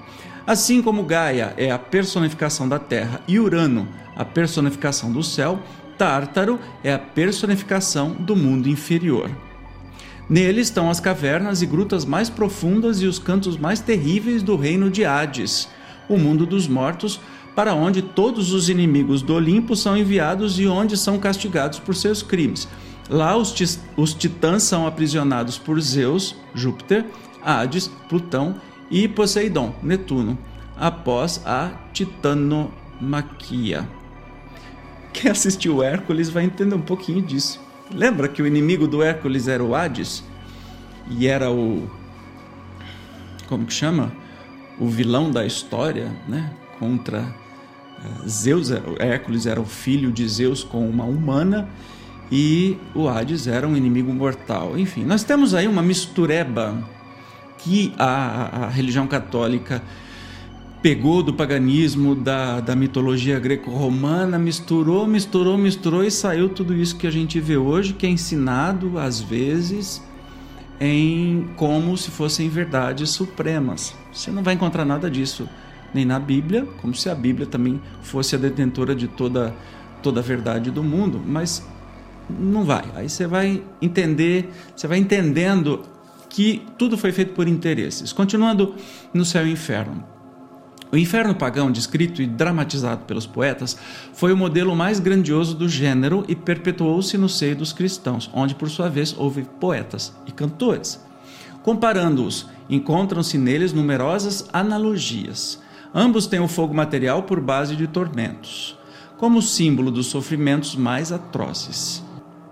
Assim 0.47 0.83
como 0.83 1.05
Gaia 1.05 1.55
é 1.57 1.71
a 1.71 1.79
personificação 1.79 2.69
da 2.69 2.79
terra 2.79 3.21
e 3.27 3.39
Urano 3.39 3.89
a 4.15 4.25
personificação 4.25 5.11
do 5.11 5.23
céu, 5.23 5.61
Tártaro 5.97 6.59
é 6.83 6.93
a 6.93 6.99
personificação 6.99 8.11
do 8.11 8.37
mundo 8.37 8.69
inferior. 8.69 9.31
Nele 10.29 10.61
estão 10.61 10.91
as 10.91 11.01
cavernas 11.01 11.63
e 11.63 11.67
grutas 11.67 12.05
mais 12.05 12.31
profundas 12.31 13.03
e 13.03 13.07
os 13.07 13.19
cantos 13.19 13.57
mais 13.57 13.81
terríveis 13.81 14.43
do 14.43 14.57
reino 14.57 14.91
de 14.91 15.05
Hades, 15.05 15.69
o 16.09 16.17
mundo 16.17 16.47
dos 16.47 16.67
mortos, 16.69 17.21
para 17.55 17.75
onde 17.75 18.03
todos 18.03 18.53
os 18.53 18.69
inimigos 18.69 19.23
do 19.23 19.35
Olimpo 19.35 19.77
são 19.77 19.97
enviados 19.97 20.59
e 20.59 20.67
onde 20.67 20.97
são 20.97 21.19
castigados 21.19 21.79
por 21.79 21.95
seus 21.95 22.23
crimes. 22.23 22.69
Lá 23.11 23.37
os, 23.37 23.79
os 23.97 24.15
titãs 24.15 24.63
são 24.63 24.87
aprisionados 24.87 25.59
por 25.59 25.81
Zeus, 25.81 26.35
Júpiter, 26.55 27.05
Hades, 27.43 27.89
Plutão 28.09 28.55
e 28.91 29.07
Poseidon, 29.07 29.75
Netuno, 29.83 30.39
após 30.77 31.43
a 31.45 31.73
titanomaquia. 31.93 33.89
Quem 35.13 35.31
assistiu 35.31 35.83
Hércules 35.83 36.31
vai 36.31 36.45
entender 36.45 36.75
um 36.75 36.81
pouquinho 36.81 37.21
disso. 37.21 37.61
Lembra 37.93 38.29
que 38.29 38.41
o 38.41 38.47
inimigo 38.47 38.89
do 38.89 39.03
Hércules 39.03 39.47
era 39.47 39.63
o 39.63 39.75
Hades? 39.75 40.25
E 41.11 41.27
era 41.27 41.51
o. 41.51 41.91
Como 43.47 43.67
que 43.67 43.75
chama? 43.75 44.11
O 44.79 44.89
vilão 44.89 45.31
da 45.31 45.45
história, 45.45 46.11
né? 46.27 46.51
Contra 46.79 47.42
Zeus. 48.27 48.71
Hércules 48.99 49.47
era 49.47 49.61
o 49.61 49.65
filho 49.65 50.11
de 50.13 50.27
Zeus 50.29 50.63
com 50.63 50.89
uma 50.89 51.05
humana 51.05 51.69
e 52.31 52.79
o 52.95 53.09
Hades 53.09 53.47
era 53.47 53.67
um 53.69 53.77
inimigo 53.77 54.13
mortal. 54.13 54.79
Enfim, 54.79 55.05
nós 55.05 55.23
temos 55.23 55.55
aí 55.55 55.69
uma 55.69 55.83
mistureba 55.83 56.83
que 57.59 57.93
a, 57.99 58.65
a 58.65 58.69
religião 58.69 59.07
católica 59.07 59.83
pegou 60.83 61.23
do 61.23 61.33
paganismo, 61.33 62.15
da, 62.15 62.59
da 62.61 62.75
mitologia 62.75 63.39
greco-romana, 63.39 64.39
misturou, 64.39 65.07
misturou, 65.07 65.57
misturou 65.57 66.03
e 66.03 66.11
saiu 66.11 66.49
tudo 66.49 66.75
isso 66.75 66.97
que 66.97 67.07
a 67.07 67.11
gente 67.11 67.39
vê 67.39 67.57
hoje, 67.57 67.93
que 67.93 68.05
é 68.05 68.09
ensinado 68.09 68.99
às 68.99 69.21
vezes 69.21 70.03
em 70.81 71.49
como 71.55 71.97
se 71.97 72.11
fossem 72.11 72.49
verdades 72.49 73.11
supremas. 73.11 73.95
Você 74.13 74.33
não 74.33 74.43
vai 74.43 74.55
encontrar 74.55 74.85
nada 74.85 75.09
disso 75.09 75.49
nem 75.95 76.05
na 76.05 76.19
Bíblia, 76.19 76.67
como 76.81 76.95
se 76.95 77.09
a 77.09 77.15
Bíblia 77.15 77.47
também 77.47 77.81
fosse 78.03 78.35
a 78.35 78.39
detentora 78.39 78.95
de 78.95 79.09
toda 79.09 79.55
toda 80.03 80.21
a 80.21 80.23
verdade 80.23 80.71
do 80.71 80.83
mundo, 80.83 81.23
mas 81.25 81.65
não 82.29 82.65
vai. 82.65 82.85
Aí 82.95 83.09
você 83.09 83.27
vai 83.27 83.63
entender, 83.81 84.51
você 84.75 84.87
vai 84.87 84.99
entendendo 84.99 85.83
que 86.29 86.63
tudo 86.77 86.99
foi 86.99 87.13
feito 87.13 87.35
por 87.35 87.47
interesses. 87.47 88.13
Continuando 88.13 88.75
no 89.15 89.25
céu 89.25 89.47
e 89.47 89.53
inferno. 89.53 90.05
O 90.91 90.97
inferno 90.97 91.35
pagão, 91.35 91.73
descrito 91.73 92.21
e 92.21 92.27
dramatizado 92.27 93.07
pelos 93.07 93.27
poetas, 93.27 93.79
foi 94.13 94.31
o 94.31 94.37
modelo 94.37 94.77
mais 94.77 95.01
grandioso 95.01 95.55
do 95.55 95.67
gênero 95.67 96.23
e 96.29 96.37
perpetuou-se 96.37 97.17
no 97.17 97.31
seio 97.31 97.57
dos 97.57 97.73
cristãos, 97.73 98.31
onde, 98.35 98.55
por 98.55 98.69
sua 98.69 98.91
vez, 98.91 99.15
houve 99.17 99.45
poetas 99.59 100.15
e 100.27 100.33
cantores. 100.33 101.01
Comparando-os, 101.63 102.47
encontram-se 102.69 103.39
neles 103.39 103.73
numerosas 103.73 104.47
analogias. 104.53 105.62
Ambos 105.95 106.27
têm 106.27 106.41
o 106.41 106.49
fogo 106.49 106.75
material 106.75 107.23
por 107.23 107.41
base 107.41 107.77
de 107.77 107.87
tormentos, 107.87 108.79
como 109.19 109.43
símbolo 109.43 109.91
dos 109.91 110.07
sofrimentos 110.07 110.75
mais 110.75 111.13
atrozes. 111.13 112.03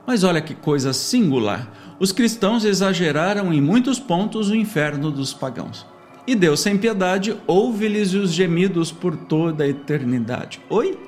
Mas 0.07 0.25
olha 0.25 0.41
que 0.41 0.55
coisa 0.55 0.93
singular! 0.93 1.71
os 2.01 2.13
cristãos 2.13 2.65
exageraram 2.65 3.53
em 3.53 3.61
muitos 3.61 4.01
pontos 4.01 4.49
o 4.49 4.57
inferno 4.57 5.11
dos 5.11 5.35
pagãos. 5.35 5.87
E 6.27 6.35
Deus, 6.35 6.61
sem 6.61 6.79
piedade, 6.79 7.37
ouve-lhes 7.47 8.15
os 8.15 8.33
gemidos 8.33 8.91
por 8.91 9.15
toda 9.15 9.65
a 9.65 9.69
eternidade. 9.69 10.61
Oi? 10.71 10.99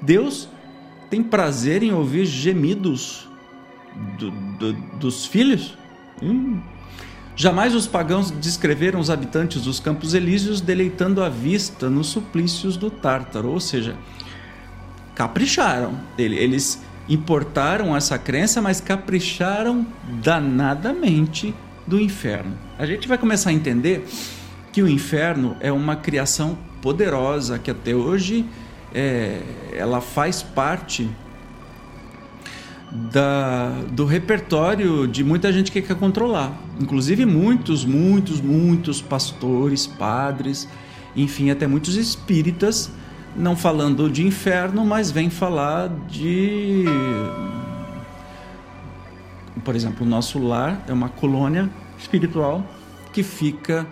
Deus 0.00 0.48
tem 1.10 1.22
prazer 1.22 1.82
em 1.82 1.92
ouvir 1.92 2.24
gemidos 2.24 3.28
do, 4.18 4.30
do, 4.30 4.72
dos 4.98 5.26
filhos? 5.26 5.76
Hum. 6.22 6.62
Jamais 7.40 7.74
os 7.74 7.86
pagãos 7.86 8.30
descreveram 8.30 9.00
os 9.00 9.08
habitantes 9.08 9.62
dos 9.62 9.80
Campos 9.80 10.12
Elíseos 10.12 10.60
deleitando 10.60 11.24
a 11.24 11.30
vista 11.30 11.88
nos 11.88 12.08
suplícios 12.08 12.76
do 12.76 12.90
Tártaro, 12.90 13.48
ou 13.48 13.58
seja, 13.58 13.96
capricharam. 15.14 15.98
Eles 16.18 16.82
importaram 17.08 17.96
essa 17.96 18.18
crença, 18.18 18.60
mas 18.60 18.78
capricharam 18.78 19.86
danadamente 20.22 21.54
do 21.86 21.98
inferno. 21.98 22.58
A 22.78 22.84
gente 22.84 23.08
vai 23.08 23.16
começar 23.16 23.48
a 23.48 23.54
entender 23.54 24.06
que 24.70 24.82
o 24.82 24.86
inferno 24.86 25.56
é 25.60 25.72
uma 25.72 25.96
criação 25.96 26.58
poderosa 26.82 27.58
que 27.58 27.70
até 27.70 27.94
hoje 27.94 28.44
é, 28.94 29.40
ela 29.72 30.02
faz 30.02 30.42
parte 30.42 31.08
da, 32.90 33.70
do 33.92 34.04
repertório 34.04 35.06
de 35.06 35.22
muita 35.22 35.52
gente 35.52 35.70
que 35.70 35.80
quer 35.80 35.96
controlar. 35.96 36.52
Inclusive 36.80 37.24
muitos, 37.24 37.84
muitos, 37.84 38.40
muitos 38.40 39.00
pastores, 39.00 39.86
padres, 39.86 40.68
enfim, 41.14 41.50
até 41.50 41.66
muitos 41.66 41.96
espíritas 41.96 42.90
não 43.36 43.56
falando 43.56 44.10
de 44.10 44.26
inferno, 44.26 44.84
mas 44.84 45.10
vem 45.10 45.30
falar 45.30 45.88
de. 46.08 46.84
Por 49.64 49.76
exemplo, 49.76 50.06
o 50.06 50.08
nosso 50.08 50.38
lar 50.38 50.84
é 50.88 50.92
uma 50.92 51.08
colônia 51.08 51.70
espiritual 51.98 52.64
que 53.12 53.22
fica 53.22 53.86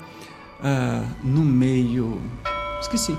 uh, 0.61 1.07
no 1.23 1.43
meio. 1.43 2.21
Esqueci. 2.81 3.17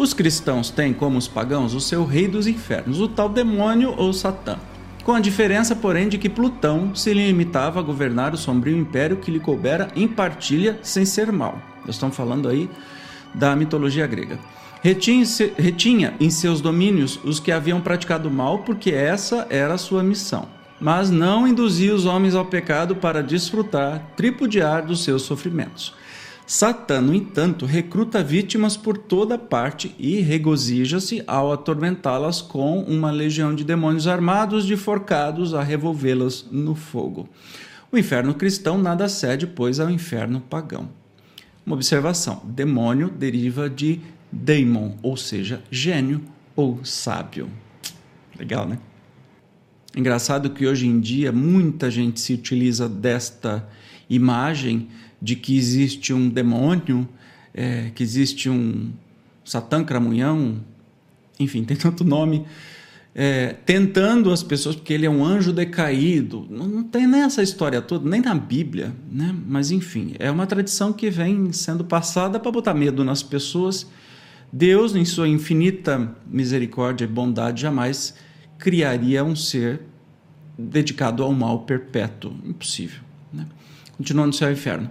Os 0.00 0.14
cristãos 0.14 0.70
têm, 0.70 0.94
como 0.94 1.18
os 1.18 1.28
pagãos, 1.28 1.74
o 1.74 1.80
seu 1.80 2.06
rei 2.06 2.26
dos 2.26 2.46
infernos, 2.46 3.02
o 3.02 3.06
tal 3.06 3.28
demônio 3.28 3.94
ou 3.98 4.14
Satã. 4.14 4.58
Com 5.04 5.12
a 5.12 5.20
diferença, 5.20 5.76
porém, 5.76 6.08
de 6.08 6.16
que 6.16 6.30
Plutão 6.30 6.94
se 6.94 7.12
limitava 7.12 7.80
a 7.80 7.82
governar 7.82 8.32
o 8.32 8.38
sombrio 8.38 8.78
império 8.78 9.18
que 9.18 9.30
lhe 9.30 9.38
coubera 9.38 9.88
em 9.94 10.08
partilha 10.08 10.78
sem 10.82 11.04
ser 11.04 11.30
mal. 11.30 11.60
Nós 11.84 11.96
estamos 11.96 12.16
falando 12.16 12.48
aí 12.48 12.70
da 13.34 13.54
mitologia 13.54 14.06
grega. 14.06 14.38
Retinha, 14.82 16.14
em 16.18 16.30
seus 16.30 16.62
domínios 16.62 17.20
os 17.22 17.38
que 17.38 17.52
haviam 17.52 17.82
praticado 17.82 18.30
mal, 18.30 18.60
porque 18.60 18.90
essa 18.92 19.46
era 19.50 19.74
a 19.74 19.78
sua 19.78 20.02
missão. 20.02 20.48
Mas 20.80 21.10
não 21.10 21.46
induzia 21.46 21.94
os 21.94 22.06
homens 22.06 22.34
ao 22.34 22.46
pecado 22.46 22.96
para 22.96 23.22
desfrutar, 23.22 24.02
tripudiar 24.16 24.82
dos 24.82 25.04
seus 25.04 25.20
sofrimentos. 25.20 25.92
Satã, 26.52 27.00
no 27.00 27.14
entanto, 27.14 27.64
recruta 27.64 28.24
vítimas 28.24 28.76
por 28.76 28.98
toda 28.98 29.38
parte 29.38 29.94
e 29.96 30.18
regozija-se 30.18 31.22
ao 31.24 31.52
atormentá-las 31.52 32.42
com 32.42 32.82
uma 32.82 33.12
legião 33.12 33.54
de 33.54 33.62
demônios 33.62 34.08
armados 34.08 34.66
de 34.66 34.76
forcados 34.76 35.54
a 35.54 35.62
revolvê-las 35.62 36.44
no 36.50 36.74
fogo. 36.74 37.28
O 37.92 37.96
inferno 37.96 38.34
cristão 38.34 38.76
nada 38.76 39.08
cede, 39.08 39.46
pois, 39.46 39.78
ao 39.78 39.88
inferno 39.88 40.40
pagão. 40.40 40.88
Uma 41.64 41.76
observação: 41.76 42.42
demônio 42.44 43.08
deriva 43.08 43.70
de 43.70 44.00
daemon, 44.32 44.94
ou 45.04 45.16
seja, 45.16 45.62
gênio 45.70 46.20
ou 46.56 46.84
sábio. 46.84 47.48
Legal, 48.36 48.66
né? 48.66 48.76
Engraçado 49.96 50.50
que 50.50 50.66
hoje 50.66 50.88
em 50.88 50.98
dia 50.98 51.30
muita 51.30 51.88
gente 51.92 52.18
se 52.18 52.34
utiliza 52.34 52.88
desta 52.88 53.68
imagem 54.08 54.88
de 55.20 55.36
que 55.36 55.56
existe 55.56 56.12
um 56.12 56.28
demônio, 56.28 57.08
é, 57.52 57.90
que 57.94 58.02
existe 58.02 58.48
um 58.48 58.90
Satã 59.44 59.84
Cramunhão, 59.84 60.60
enfim, 61.38 61.64
tem 61.64 61.76
tanto 61.76 62.04
nome, 62.04 62.46
é, 63.14 63.54
tentando 63.66 64.30
as 64.30 64.42
pessoas, 64.42 64.76
porque 64.76 64.92
ele 64.92 65.06
é 65.06 65.10
um 65.10 65.24
anjo 65.24 65.52
decaído. 65.52 66.46
Não, 66.48 66.66
não 66.66 66.82
tem 66.84 67.06
nessa 67.06 67.42
história 67.42 67.82
toda, 67.82 68.08
nem 68.08 68.20
na 68.20 68.34
Bíblia, 68.34 68.94
né? 69.10 69.34
mas 69.46 69.70
enfim, 69.70 70.14
é 70.18 70.30
uma 70.30 70.46
tradição 70.46 70.92
que 70.92 71.10
vem 71.10 71.52
sendo 71.52 71.84
passada 71.84 72.38
para 72.38 72.50
botar 72.50 72.74
medo 72.74 73.04
nas 73.04 73.22
pessoas. 73.22 73.86
Deus, 74.52 74.94
em 74.94 75.04
sua 75.04 75.28
infinita 75.28 76.14
misericórdia 76.26 77.04
e 77.04 77.08
bondade, 77.08 77.62
jamais 77.62 78.14
criaria 78.58 79.24
um 79.24 79.34
ser 79.34 79.80
dedicado 80.58 81.22
ao 81.22 81.32
mal 81.32 81.60
perpétuo. 81.60 82.34
Impossível. 82.44 83.09
Continuando 84.00 84.28
no 84.28 84.32
céu 84.32 84.48
e 84.48 84.54
inferno. 84.54 84.88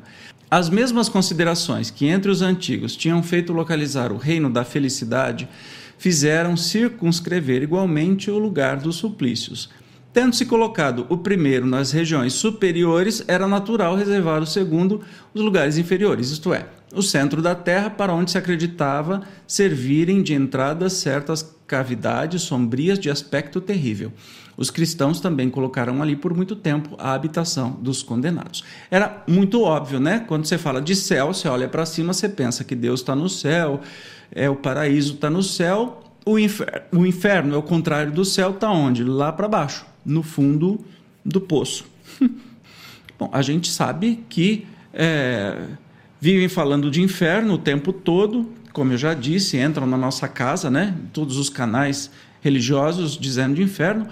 As 0.51 0.69
mesmas 0.69 1.09
considerações 1.09 1.89
que 1.89 2.05
entre 2.05 2.29
os 2.29 2.43
antigos 2.43 2.95
tinham 2.95 3.23
feito 3.23 3.51
localizar 3.51 4.11
o 4.11 4.17
reino 4.17 4.51
da 4.51 4.63
felicidade 4.63 5.49
fizeram 5.97 6.55
circunscrever 6.55 7.63
igualmente 7.63 8.29
o 8.29 8.37
lugar 8.37 8.77
dos 8.77 8.97
suplícios. 8.97 9.67
Tendo-se 10.13 10.45
colocado 10.45 11.07
o 11.09 11.17
primeiro 11.17 11.65
nas 11.65 11.91
regiões 11.91 12.33
superiores, 12.33 13.23
era 13.27 13.47
natural 13.47 13.95
reservar 13.95 14.43
o 14.43 14.45
segundo 14.45 15.01
os 15.33 15.41
lugares 15.41 15.79
inferiores, 15.79 16.29
isto 16.29 16.53
é, 16.53 16.67
o 16.93 17.01
centro 17.01 17.41
da 17.41 17.55
terra 17.55 17.89
para 17.89 18.13
onde 18.13 18.29
se 18.29 18.37
acreditava 18.37 19.23
servirem 19.47 20.21
de 20.21 20.35
entrada 20.35 20.87
certas 20.87 21.57
cavidades 21.65 22.43
sombrias 22.43 22.99
de 22.99 23.09
aspecto 23.09 23.59
terrível. 23.59 24.13
Os 24.59 24.69
cristãos 24.69 25.21
também 25.21 25.49
colocaram 25.49 26.01
ali 26.01 26.17
por 26.17 26.35
muito 26.35 26.53
tempo 26.53 26.93
a 26.99 27.13
habitação 27.13 27.79
dos 27.81 28.03
condenados. 28.03 28.61
Era 28.91 29.23
muito 29.25 29.61
óbvio, 29.61 30.01
né? 30.01 30.25
Quando 30.27 30.43
você 30.43 30.57
fala 30.57 30.81
de 30.81 30.97
céu, 30.97 31.33
você 31.33 31.47
olha 31.47 31.65
para 31.69 31.85
cima, 31.85 32.11
você 32.11 32.27
pensa 32.27 32.65
que 32.65 32.75
Deus 32.75 32.99
está 32.99 33.15
no 33.15 33.29
céu, 33.29 33.79
é 34.29 34.49
o 34.49 34.57
paraíso 34.57 35.13
está 35.13 35.29
no 35.29 35.41
céu, 35.41 36.03
o 36.25 36.37
inferno, 36.37 36.81
o 36.91 37.05
inferno 37.05 37.55
é 37.55 37.57
o 37.57 37.63
contrário 37.63 38.11
do 38.11 38.25
céu, 38.25 38.51
está 38.51 38.69
onde? 38.69 39.01
Lá 39.01 39.31
para 39.31 39.47
baixo, 39.47 39.85
no 40.05 40.21
fundo 40.21 40.83
do 41.23 41.39
poço. 41.39 41.85
Bom, 43.17 43.29
a 43.31 43.41
gente 43.41 43.71
sabe 43.71 44.25
que 44.27 44.67
é, 44.93 45.67
vivem 46.19 46.49
falando 46.49 46.91
de 46.91 47.01
inferno 47.01 47.53
o 47.53 47.57
tempo 47.57 47.93
todo, 47.93 48.51
como 48.73 48.91
eu 48.91 48.97
já 48.97 49.13
disse, 49.13 49.55
entram 49.55 49.87
na 49.87 49.95
nossa 49.95 50.27
casa, 50.27 50.69
né? 50.69 50.97
Todos 51.13 51.37
os 51.37 51.49
canais 51.49 52.11
religiosos 52.41 53.17
dizendo 53.17 53.55
de 53.55 53.63
inferno, 53.63 54.05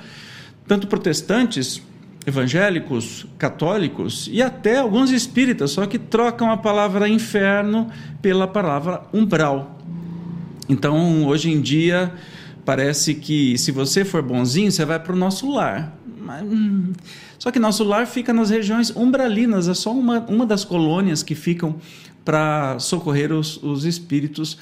tanto 0.68 0.88
protestantes, 0.88 1.82
evangélicos, 2.26 3.26
católicos 3.38 4.30
e 4.32 4.42
até 4.42 4.80
alguns 4.80 5.12
espíritas, 5.12 5.72
só 5.72 5.86
que 5.86 5.98
trocam 5.98 6.52
a 6.52 6.58
palavra 6.58 7.08
inferno 7.08 7.90
pela 8.22 8.46
palavra 8.46 9.04
umbral. 9.14 9.80
Então, 10.68 11.26
hoje 11.26 11.50
em 11.50 11.62
dia, 11.62 12.14
parece 12.66 13.16
que 13.16 13.58
se 13.58 13.72
você 13.72 14.04
for 14.04 14.22
bonzinho, 14.22 14.70
você 14.70 14.84
vai 14.84 15.00
para 15.00 15.14
o 15.14 15.16
nosso 15.16 15.50
lar. 15.50 15.98
Mas, 16.20 16.44
hum, 16.44 16.92
só 17.40 17.50
que 17.50 17.60
nosso 17.60 17.86
lar 17.86 18.06
fica 18.06 18.34
nas 18.34 18.50
regiões 18.50 18.94
umbralinas, 18.94 19.70
é 19.70 19.74
só 19.74 19.94
uma, 19.94 20.20
uma 20.28 20.46
das 20.46 20.66
colônias 20.66 21.24
que 21.24 21.34
ficam 21.34 21.78
para 22.26 22.78
socorrer 22.80 23.32
os, 23.32 23.56
os 23.64 23.86
espíritos 23.86 24.58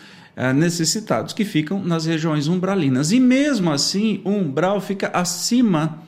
necessitados, 0.54 1.34
que 1.34 1.46
ficam 1.46 1.82
nas 1.84 2.06
regiões 2.06 2.48
umbralinas. 2.48 3.12
E 3.12 3.20
mesmo 3.20 3.72
assim, 3.72 4.22
o 4.24 4.32
umbral 4.32 4.82
fica 4.82 5.08
acima 5.14 6.04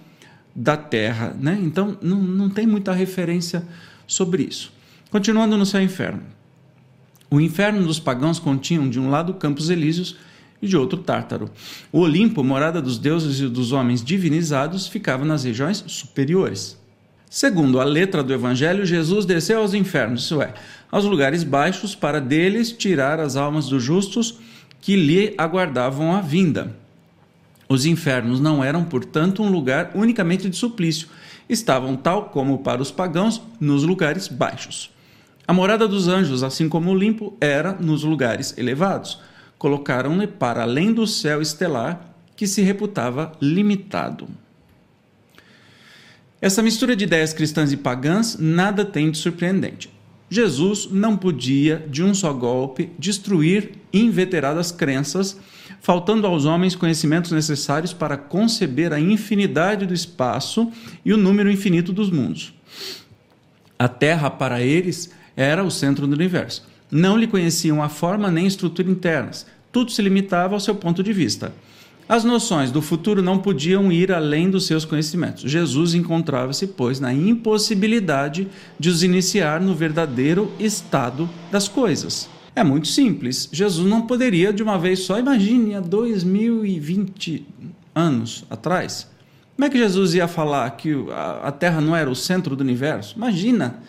da 0.55 0.75
terra. 0.75 1.35
Né? 1.39 1.57
Então, 1.61 1.97
não, 2.01 2.21
não 2.21 2.49
tem 2.49 2.67
muita 2.67 2.91
referência 2.91 3.63
sobre 4.05 4.43
isso. 4.43 4.71
Continuando 5.09 5.55
no 5.55 5.65
céu 5.65 5.81
inferno. 5.81 6.23
O 7.29 7.39
inferno 7.39 7.85
dos 7.85 7.99
pagãos 7.99 8.39
continham 8.39 8.89
de 8.89 8.99
um 8.99 9.09
lado 9.09 9.33
Campos 9.33 9.69
Elíseos 9.69 10.17
e 10.61 10.67
de 10.67 10.75
outro 10.75 10.99
Tártaro. 10.99 11.49
O 11.91 11.99
Olimpo, 11.99 12.43
morada 12.43 12.81
dos 12.81 12.97
deuses 12.97 13.39
e 13.39 13.47
dos 13.47 13.71
homens 13.71 14.03
divinizados, 14.03 14.87
ficava 14.87 15.23
nas 15.23 15.43
regiões 15.43 15.83
superiores. 15.87 16.77
Segundo 17.29 17.81
a 17.81 17.83
letra 17.83 18.23
do 18.23 18.33
Evangelho, 18.33 18.85
Jesus 18.85 19.25
desceu 19.25 19.59
aos 19.59 19.73
infernos, 19.73 20.23
isso 20.23 20.41
é, 20.41 20.53
aos 20.89 21.03
lugares 21.03 21.43
baixos, 21.43 21.93
para 21.93 22.21
deles 22.21 22.71
tirar 22.71 23.19
as 23.19 23.35
almas 23.35 23.67
dos 23.67 23.83
justos 23.83 24.39
que 24.79 24.95
lhe 24.95 25.33
aguardavam 25.37 26.15
a 26.15 26.21
vinda. 26.21 26.73
Os 27.67 27.85
infernos 27.85 28.39
não 28.39 28.63
eram, 28.63 28.85
portanto, 28.85 29.43
um 29.43 29.49
lugar 29.49 29.91
unicamente 29.93 30.49
de 30.49 30.55
suplício, 30.55 31.09
estavam, 31.49 31.97
tal 31.97 32.29
como 32.29 32.59
para 32.59 32.81
os 32.81 32.91
pagãos, 32.91 33.41
nos 33.59 33.83
lugares 33.83 34.29
baixos. 34.29 34.89
A 35.45 35.51
morada 35.51 35.85
dos 35.85 36.07
anjos, 36.07 36.43
assim 36.43 36.69
como 36.69 36.91
o 36.91 36.95
limpo, 36.95 37.35
era 37.41 37.73
nos 37.73 38.03
lugares 38.03 38.57
elevados. 38.57 39.19
Colocaram-ne 39.57 40.27
para 40.27 40.61
além 40.63 40.93
do 40.93 41.05
céu 41.05 41.41
estelar, 41.41 42.13
que 42.37 42.47
se 42.47 42.61
reputava 42.61 43.33
limitado. 43.41 44.27
Essa 46.39 46.61
mistura 46.61 46.95
de 46.95 47.03
ideias 47.03 47.33
cristãs 47.33 47.71
e 47.71 47.77
pagãs 47.77 48.37
nada 48.39 48.85
tem 48.85 49.09
de 49.09 49.17
surpreendente. 49.17 49.89
Jesus 50.29 50.87
não 50.91 51.17
podia, 51.17 51.85
de 51.89 52.03
um 52.03 52.13
só 52.13 52.31
golpe, 52.31 52.91
destruir 52.99 53.71
inveteradas 53.91 54.71
crenças, 54.71 55.39
faltando 55.81 56.27
aos 56.27 56.45
homens 56.45 56.75
conhecimentos 56.75 57.31
necessários 57.31 57.91
para 57.91 58.17
conceber 58.17 58.93
a 58.93 58.99
infinidade 58.99 59.85
do 59.85 59.93
espaço 59.93 60.71
e 61.03 61.11
o 61.11 61.17
número 61.17 61.49
infinito 61.49 61.91
dos 61.91 62.11
mundos. 62.11 62.53
A 63.79 63.87
Terra, 63.87 64.29
para 64.29 64.61
eles, 64.61 65.11
era 65.35 65.63
o 65.63 65.71
centro 65.71 66.05
do 66.05 66.13
universo. 66.13 66.67
Não 66.91 67.17
lhe 67.17 67.25
conheciam 67.25 67.81
a 67.81 67.89
forma 67.89 68.29
nem 68.29 68.45
estrutura 68.45 68.89
internas. 68.89 69.47
Tudo 69.71 69.91
se 69.91 70.01
limitava 70.01 70.53
ao 70.53 70.59
seu 70.59 70.75
ponto 70.75 71.01
de 71.01 71.13
vista. 71.13 71.53
As 72.09 72.23
noções 72.23 72.71
do 72.71 72.81
futuro 72.81 73.21
não 73.21 73.37
podiam 73.37 73.91
ir 73.91 74.13
além 74.13 74.49
dos 74.49 74.65
seus 74.65 74.85
conhecimentos. 74.85 75.43
Jesus 75.49 75.93
encontrava-se, 75.93 76.65
pois, 76.65 77.01
na 77.01 77.13
impossibilidade 77.13 78.47
de 78.79 78.87
os 78.87 79.03
iniciar 79.03 79.59
no 79.59 79.75
verdadeiro 79.75 80.49
estado 80.57 81.29
das 81.51 81.67
coisas. 81.67 82.29
É 82.55 82.63
muito 82.63 82.87
simples. 82.87 83.49
Jesus 83.51 83.85
não 83.85 84.03
poderia, 84.03 84.53
de 84.53 84.63
uma 84.63 84.79
vez 84.79 84.99
só, 84.99 85.19
imagine, 85.19 85.75
há 85.75 85.81
2020 85.81 87.45
anos 87.93 88.45
atrás. 88.49 89.09
Como 89.57 89.65
é 89.65 89.69
que 89.69 89.77
Jesus 89.77 90.13
ia 90.13 90.29
falar 90.29 90.69
que 90.71 90.95
a 91.43 91.51
Terra 91.51 91.81
não 91.81 91.93
era 91.93 92.09
o 92.09 92.15
centro 92.15 92.55
do 92.55 92.61
universo? 92.61 93.15
Imagina! 93.17 93.79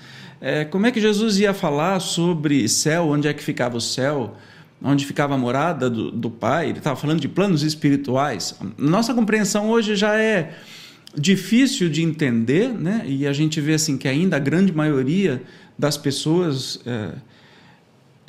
É, 0.40 0.64
como 0.64 0.86
é 0.86 0.90
que 0.90 1.00
Jesus 1.00 1.38
ia 1.38 1.54
falar 1.54 2.00
sobre 2.00 2.68
céu, 2.68 3.08
onde 3.08 3.28
é 3.28 3.32
que 3.32 3.42
ficava 3.42 3.76
o 3.76 3.80
céu, 3.80 4.36
onde 4.82 5.04
ficava 5.04 5.34
a 5.34 5.38
morada 5.38 5.90
do, 5.90 6.10
do 6.10 6.30
Pai? 6.30 6.68
Ele 6.68 6.78
estava 6.78 6.96
falando 6.96 7.20
de 7.20 7.28
planos 7.28 7.62
espirituais. 7.62 8.58
Nossa 8.76 9.12
compreensão 9.14 9.68
hoje 9.68 9.96
já 9.96 10.16
é 10.16 10.56
difícil 11.16 11.88
de 11.88 12.02
entender, 12.02 12.68
né? 12.68 13.04
e 13.06 13.26
a 13.26 13.32
gente 13.32 13.60
vê 13.60 13.74
assim 13.74 13.96
que 13.96 14.06
ainda 14.06 14.36
a 14.36 14.38
grande 14.38 14.72
maioria 14.72 15.42
das 15.78 15.96
pessoas 15.96 16.80
é, 16.86 17.12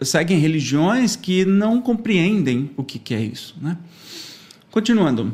seguem 0.01 0.39
religiões 0.39 1.15
que 1.15 1.45
não 1.45 1.81
compreendem 1.81 2.71
o 2.77 2.83
que, 2.83 2.99
que 2.99 3.13
é 3.13 3.21
isso. 3.21 3.55
Né? 3.61 3.77
Continuando. 4.71 5.33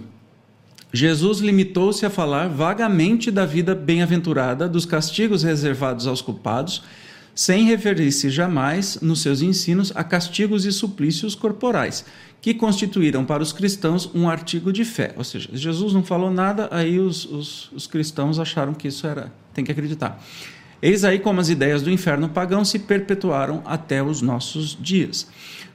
Jesus 0.94 1.40
limitou-se 1.40 2.06
a 2.06 2.10
falar 2.10 2.48
vagamente 2.48 3.30
da 3.30 3.46
vida 3.46 3.76
bem-aventurada, 3.76 4.68
dos 4.68 4.86
castigos 4.86 5.44
reservados 5.44 6.08
aos 6.08 6.22
culpados, 6.22 6.84
sem 7.36 7.66
referir-se 7.66 8.30
jamais, 8.30 9.00
nos 9.02 9.22
seus 9.22 9.42
ensinos, 9.42 9.92
a 9.94 10.06
castigos 10.06 10.66
e 10.66 10.72
suplícios 10.72 11.36
corporais, 11.36 12.06
que 12.42 12.54
constituíram 12.54 13.26
para 13.26 13.44
os 13.44 13.52
cristãos 13.52 14.10
um 14.16 14.30
artigo 14.30 14.72
de 14.72 14.86
fé. 14.86 15.14
Ou 15.18 15.24
seja, 15.24 15.50
Jesus 15.52 15.94
não 15.94 16.02
falou 16.02 16.32
nada, 16.32 16.70
aí 16.72 16.98
os, 16.98 17.26
os, 17.26 17.72
os 17.74 17.88
cristãos 17.88 18.40
acharam 18.40 18.74
que 18.74 18.88
isso 18.88 19.06
era. 19.06 19.34
tem 19.54 19.66
que 19.66 19.72
acreditar. 19.72 20.24
Eis 20.82 21.04
aí 21.04 21.20
como 21.20 21.42
as 21.42 21.50
ideias 21.50 21.82
do 21.82 21.92
inferno 21.92 22.30
pagão 22.30 22.64
se 22.64 22.80
perpetuaram 22.80 23.62
até 23.66 24.02
os 24.02 24.22
nossos 24.22 24.78
dias. 24.80 25.28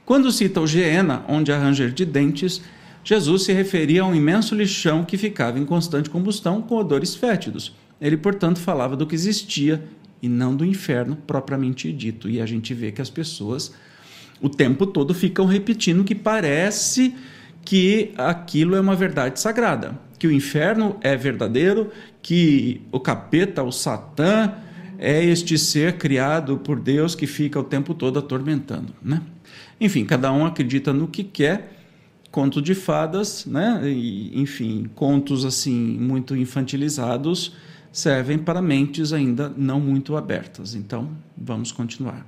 Quando 0.03 0.31
cita 0.31 0.59
o 0.61 0.65
Geena, 0.67 1.23
onde 1.27 1.51
há 1.51 1.59
ranger 1.59 1.91
de 1.91 2.05
dentes, 2.05 2.61
Jesus 3.03 3.43
se 3.43 3.53
referia 3.53 4.01
a 4.01 4.05
um 4.05 4.15
imenso 4.15 4.55
lixão 4.55 5.03
que 5.03 5.17
ficava 5.17 5.59
em 5.59 5.65
constante 5.65 6.09
combustão 6.09 6.61
com 6.61 6.75
odores 6.75 7.13
fétidos. 7.13 7.75
Ele, 7.99 8.17
portanto, 8.17 8.59
falava 8.59 8.95
do 8.95 9.05
que 9.05 9.13
existia 9.13 9.83
e 10.21 10.29
não 10.29 10.55
do 10.55 10.65
inferno 10.65 11.15
propriamente 11.15 11.91
dito. 11.91 12.29
E 12.29 12.41
a 12.41 12.45
gente 12.45 12.73
vê 12.73 12.91
que 12.91 13.01
as 13.01 13.09
pessoas 13.09 13.73
o 14.41 14.49
tempo 14.49 14.87
todo 14.87 15.13
ficam 15.13 15.45
repetindo 15.45 16.03
que 16.03 16.15
parece 16.15 17.13
que 17.63 18.11
aquilo 18.17 18.75
é 18.75 18.81
uma 18.81 18.95
verdade 18.95 19.39
sagrada, 19.39 19.99
que 20.17 20.25
o 20.25 20.31
inferno 20.31 20.97
é 21.01 21.15
verdadeiro, 21.15 21.91
que 22.21 22.81
o 22.91 22.99
capeta, 22.99 23.61
o 23.63 23.71
Satã, 23.71 24.53
é 24.97 25.23
este 25.23 25.57
ser 25.57 25.97
criado 25.97 26.57
por 26.57 26.79
Deus 26.79 27.15
que 27.15 27.25
fica 27.27 27.59
o 27.59 27.63
tempo 27.63 27.93
todo 27.93 28.19
atormentando, 28.19 28.93
né? 29.01 29.21
Enfim, 29.79 30.05
cada 30.05 30.31
um 30.31 30.45
acredita 30.45 30.93
no 30.93 31.07
que 31.07 31.23
quer 31.23 31.77
conto 32.29 32.61
de 32.61 32.73
fadas, 32.75 33.45
né? 33.45 33.81
E, 33.85 34.39
enfim, 34.39 34.89
contos 34.95 35.43
assim 35.43 35.73
muito 35.73 36.35
infantilizados 36.35 37.53
servem 37.91 38.37
para 38.37 38.61
mentes 38.61 39.11
ainda 39.11 39.51
não 39.55 39.79
muito 39.79 40.15
abertas. 40.15 40.75
Então, 40.75 41.09
vamos 41.37 41.71
continuar. 41.71 42.25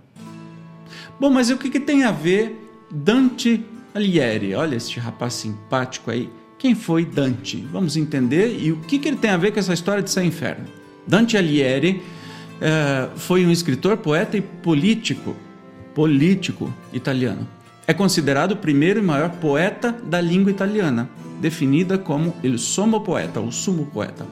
Bom, 1.20 1.30
mas 1.30 1.50
o 1.50 1.58
que, 1.58 1.70
que 1.70 1.80
tem 1.80 2.04
a 2.04 2.12
ver 2.12 2.60
Dante 2.92 3.64
Alighieri? 3.94 4.54
Olha 4.56 4.76
este 4.76 5.00
rapaz 5.00 5.34
simpático 5.34 6.12
aí. 6.12 6.30
Quem 6.60 6.76
foi 6.76 7.06
Dante? 7.06 7.58
Vamos 7.72 7.98
entender 7.98 8.58
e 8.60 8.72
o 8.72 8.78
que, 8.82 8.98
que 8.98 9.08
ele 9.08 9.18
tem 9.18 9.32
a 9.32 9.38
ver 9.38 9.52
com 9.52 9.60
essa 9.60 9.74
história 9.74 10.02
de 10.02 10.20
e 10.20 10.24
inferno. 10.24 10.66
Dante 11.06 11.38
Alighieri 11.38 12.02
eh, 12.62 13.10
foi 13.16 13.46
um 13.46 13.52
escritor, 13.52 13.98
poeta 13.98 14.38
e 14.38 14.42
político, 14.42 15.36
político 15.94 16.74
italiano. 16.94 17.48
É 17.86 17.94
considerado 17.94 18.54
o 18.54 18.58
primeiro 18.58 19.00
e 19.00 19.04
maior 19.04 19.30
poeta 19.30 19.92
da 19.92 20.22
língua 20.22 20.50
italiana, 20.50 21.10
definida 21.42 21.98
como 21.98 22.34
il 22.42 22.58
sommo 22.58 23.02
poeta, 23.02 23.42
o 23.42 23.52
sumo 23.52 23.88
poeta. 23.88 24.26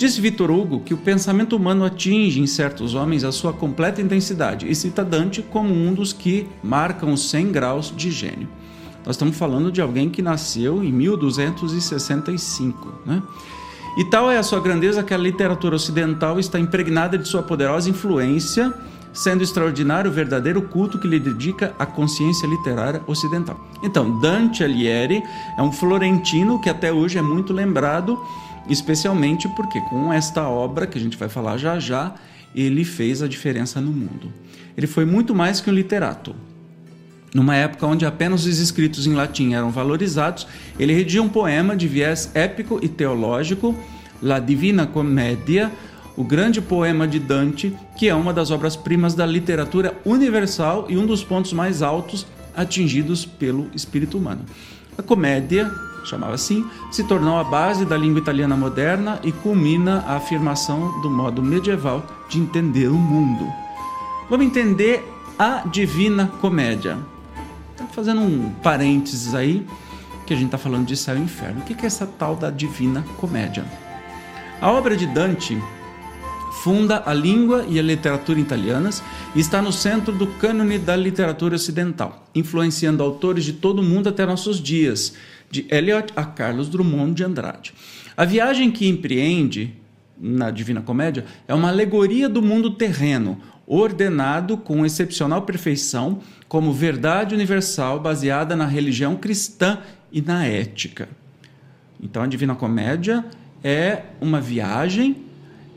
Disse 0.00 0.18
Vitor 0.18 0.50
Hugo 0.50 0.80
que 0.80 0.94
o 0.94 0.96
pensamento 0.96 1.54
humano 1.54 1.84
atinge 1.84 2.40
em 2.40 2.46
certos 2.46 2.94
homens 2.94 3.22
a 3.22 3.30
sua 3.30 3.52
completa 3.52 4.00
intensidade 4.00 4.66
e 4.66 4.74
cita 4.74 5.04
Dante 5.04 5.42
como 5.42 5.74
um 5.74 5.92
dos 5.92 6.10
que 6.10 6.48
marcam 6.64 7.12
os 7.12 7.28
100 7.28 7.52
graus 7.52 7.92
de 7.94 8.10
gênio. 8.10 8.48
Nós 9.04 9.16
estamos 9.16 9.36
falando 9.36 9.70
de 9.70 9.82
alguém 9.82 10.08
que 10.08 10.22
nasceu 10.22 10.82
em 10.82 10.90
1265, 10.90 12.94
né? 13.04 13.22
E 13.98 14.04
tal 14.06 14.30
é 14.30 14.38
a 14.38 14.42
sua 14.42 14.58
grandeza 14.58 15.02
que 15.02 15.12
a 15.12 15.18
literatura 15.18 15.76
ocidental 15.76 16.40
está 16.40 16.58
impregnada 16.58 17.18
de 17.18 17.28
sua 17.28 17.42
poderosa 17.42 17.90
influência 17.90 18.72
sendo 19.12 19.42
extraordinário 19.42 20.10
o 20.10 20.14
verdadeiro 20.14 20.62
culto 20.62 20.98
que 20.98 21.08
lhe 21.08 21.18
dedica 21.18 21.74
a 21.78 21.86
consciência 21.86 22.46
literária 22.46 23.02
ocidental. 23.06 23.58
Então, 23.82 24.20
Dante 24.20 24.62
Alighieri 24.62 25.22
é 25.58 25.62
um 25.62 25.72
florentino 25.72 26.60
que 26.60 26.68
até 26.68 26.92
hoje 26.92 27.18
é 27.18 27.22
muito 27.22 27.52
lembrado, 27.52 28.18
especialmente 28.68 29.48
porque 29.50 29.80
com 29.82 30.12
esta 30.12 30.48
obra, 30.48 30.86
que 30.86 30.98
a 30.98 31.00
gente 31.00 31.16
vai 31.16 31.28
falar 31.28 31.56
já 31.56 31.78
já, 31.78 32.14
ele 32.54 32.84
fez 32.84 33.22
a 33.22 33.28
diferença 33.28 33.80
no 33.80 33.92
mundo. 33.92 34.32
Ele 34.76 34.86
foi 34.86 35.04
muito 35.04 35.34
mais 35.34 35.60
que 35.60 35.70
um 35.70 35.72
literato. 35.72 36.34
Numa 37.34 37.54
época 37.54 37.86
onde 37.86 38.04
apenas 38.04 38.44
os 38.44 38.58
escritos 38.58 39.06
em 39.06 39.12
latim 39.12 39.54
eram 39.54 39.70
valorizados, 39.70 40.46
ele 40.78 40.92
redigiu 40.92 41.22
um 41.22 41.28
poema 41.28 41.76
de 41.76 41.86
viés 41.86 42.30
épico 42.34 42.80
e 42.82 42.88
teológico, 42.88 43.74
La 44.20 44.40
Divina 44.40 44.86
Commedia, 44.86 45.70
o 46.16 46.24
grande 46.24 46.60
poema 46.60 47.06
de 47.06 47.18
Dante, 47.18 47.74
que 47.96 48.08
é 48.08 48.14
uma 48.14 48.32
das 48.32 48.50
obras-primas 48.50 49.14
da 49.14 49.24
literatura 49.24 49.96
universal 50.04 50.86
e 50.88 50.96
um 50.96 51.06
dos 51.06 51.22
pontos 51.22 51.52
mais 51.52 51.82
altos 51.82 52.26
atingidos 52.54 53.24
pelo 53.24 53.70
espírito 53.74 54.18
humano. 54.18 54.44
A 54.98 55.02
comédia, 55.02 55.70
chamava 56.04 56.34
assim, 56.34 56.64
se 56.90 57.04
tornou 57.04 57.38
a 57.38 57.44
base 57.44 57.84
da 57.84 57.96
língua 57.96 58.20
italiana 58.20 58.56
moderna 58.56 59.20
e 59.22 59.32
culmina 59.32 60.04
a 60.06 60.16
afirmação 60.16 61.00
do 61.00 61.10
modo 61.10 61.42
medieval 61.42 62.04
de 62.28 62.38
entender 62.38 62.88
o 62.88 62.94
mundo. 62.94 63.46
Vamos 64.28 64.46
entender 64.46 65.04
a 65.38 65.66
Divina 65.66 66.30
Comédia. 66.40 66.98
Estou 67.72 67.86
fazendo 67.88 68.20
um 68.20 68.50
parênteses 68.62 69.34
aí, 69.34 69.66
que 70.26 70.34
a 70.34 70.36
gente 70.36 70.46
está 70.46 70.58
falando 70.58 70.86
de 70.86 70.96
céu 70.96 71.16
e 71.16 71.20
inferno. 71.20 71.60
O 71.60 71.64
que 71.64 71.74
é 71.82 71.86
essa 71.86 72.06
tal 72.06 72.36
da 72.36 72.50
Divina 72.50 73.04
Comédia? 73.16 73.64
A 74.60 74.70
obra 74.70 74.96
de 74.96 75.06
Dante 75.06 75.60
funda 76.62 77.02
a 77.06 77.14
língua 77.14 77.64
e 77.68 77.78
a 77.78 77.82
literatura 77.82 78.38
italianas 78.38 79.02
e 79.34 79.40
está 79.40 79.62
no 79.62 79.72
centro 79.72 80.12
do 80.12 80.26
cânone 80.26 80.78
da 80.78 80.94
literatura 80.94 81.54
ocidental, 81.54 82.26
influenciando 82.34 83.02
autores 83.02 83.44
de 83.44 83.54
todo 83.54 83.78
o 83.78 83.82
mundo 83.82 84.08
até 84.08 84.26
nossos 84.26 84.60
dias, 84.60 85.14
de 85.50 85.66
Eliot 85.68 86.12
a 86.14 86.24
Carlos 86.24 86.68
Drummond 86.68 87.14
de 87.14 87.24
Andrade. 87.24 87.74
A 88.16 88.24
viagem 88.24 88.70
que 88.70 88.88
empreende 88.88 89.74
na 90.18 90.50
Divina 90.50 90.82
Comédia 90.82 91.24
é 91.48 91.54
uma 91.54 91.68
alegoria 91.68 92.28
do 92.28 92.42
mundo 92.42 92.70
terreno, 92.70 93.40
ordenado 93.66 94.56
com 94.56 94.84
excepcional 94.84 95.42
perfeição 95.42 96.20
como 96.48 96.72
verdade 96.72 97.34
universal 97.34 98.00
baseada 98.00 98.54
na 98.54 98.66
religião 98.66 99.16
cristã 99.16 99.78
e 100.12 100.20
na 100.20 100.44
ética. 100.44 101.08
Então 102.02 102.22
a 102.22 102.26
Divina 102.26 102.54
Comédia 102.54 103.24
é 103.62 104.02
uma 104.20 104.40
viagem 104.40 105.16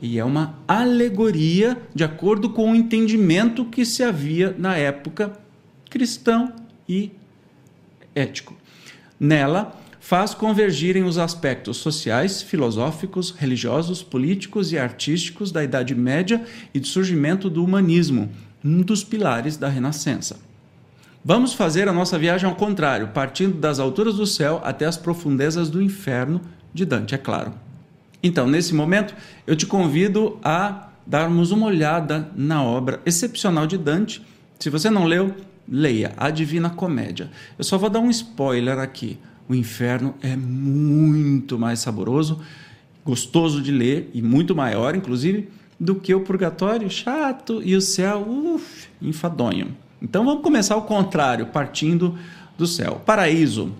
e 0.02 0.18
é 0.18 0.24
uma 0.24 0.58
alegoria 0.66 1.80
de 1.94 2.04
acordo 2.04 2.50
com 2.50 2.72
o 2.72 2.74
entendimento 2.74 3.64
que 3.64 3.84
se 3.84 4.02
havia 4.02 4.54
na 4.58 4.76
época 4.76 5.32
cristão 5.88 6.52
e 6.88 7.12
ético. 8.14 8.56
Nela, 9.18 9.78
faz 10.00 10.34
convergirem 10.34 11.04
os 11.04 11.16
aspectos 11.16 11.78
sociais, 11.78 12.42
filosóficos, 12.42 13.30
religiosos, 13.30 14.02
políticos 14.02 14.70
e 14.70 14.78
artísticos 14.78 15.50
da 15.50 15.64
Idade 15.64 15.94
Média 15.94 16.44
e 16.74 16.80
do 16.80 16.86
surgimento 16.86 17.48
do 17.48 17.64
humanismo, 17.64 18.30
um 18.62 18.82
dos 18.82 19.02
pilares 19.02 19.56
da 19.56 19.68
Renascença. 19.68 20.36
Vamos 21.24 21.54
fazer 21.54 21.88
a 21.88 21.92
nossa 21.92 22.18
viagem 22.18 22.46
ao 22.46 22.54
contrário, 22.54 23.08
partindo 23.08 23.56
das 23.56 23.78
alturas 23.78 24.16
do 24.16 24.26
céu 24.26 24.60
até 24.62 24.84
as 24.84 24.98
profundezas 24.98 25.70
do 25.70 25.80
inferno 25.80 26.38
de 26.74 26.84
Dante, 26.84 27.14
é 27.14 27.18
claro. 27.18 27.54
Então, 28.22 28.46
nesse 28.46 28.74
momento, 28.74 29.14
eu 29.46 29.56
te 29.56 29.64
convido 29.64 30.38
a 30.44 30.88
darmos 31.06 31.50
uma 31.50 31.66
olhada 31.66 32.30
na 32.36 32.62
obra 32.62 33.00
excepcional 33.06 33.66
de 33.66 33.78
Dante. 33.78 34.22
Se 34.58 34.68
você 34.68 34.90
não 34.90 35.06
leu, 35.06 35.34
leia 35.68 36.12
A 36.16 36.30
Divina 36.30 36.70
Comédia. 36.70 37.30
Eu 37.58 37.64
só 37.64 37.78
vou 37.78 37.90
dar 37.90 38.00
um 38.00 38.10
spoiler 38.10 38.78
aqui. 38.78 39.18
O 39.48 39.54
inferno 39.54 40.14
é 40.22 40.36
muito 40.36 41.58
mais 41.58 41.80
saboroso, 41.80 42.40
gostoso 43.04 43.60
de 43.60 43.70
ler 43.70 44.10
e 44.14 44.22
muito 44.22 44.54
maior, 44.54 44.94
inclusive, 44.94 45.48
do 45.78 45.94
que 45.94 46.14
o 46.14 46.20
purgatório 46.20 46.88
chato 46.88 47.60
e 47.62 47.76
o 47.76 47.80
céu, 47.80 48.26
uf, 48.26 48.88
enfadonho. 49.02 49.76
Então 50.00 50.24
vamos 50.24 50.42
começar 50.42 50.74
ao 50.74 50.82
contrário, 50.82 51.46
partindo 51.46 52.16
do 52.56 52.66
céu. 52.66 53.02
Paraíso 53.04 53.72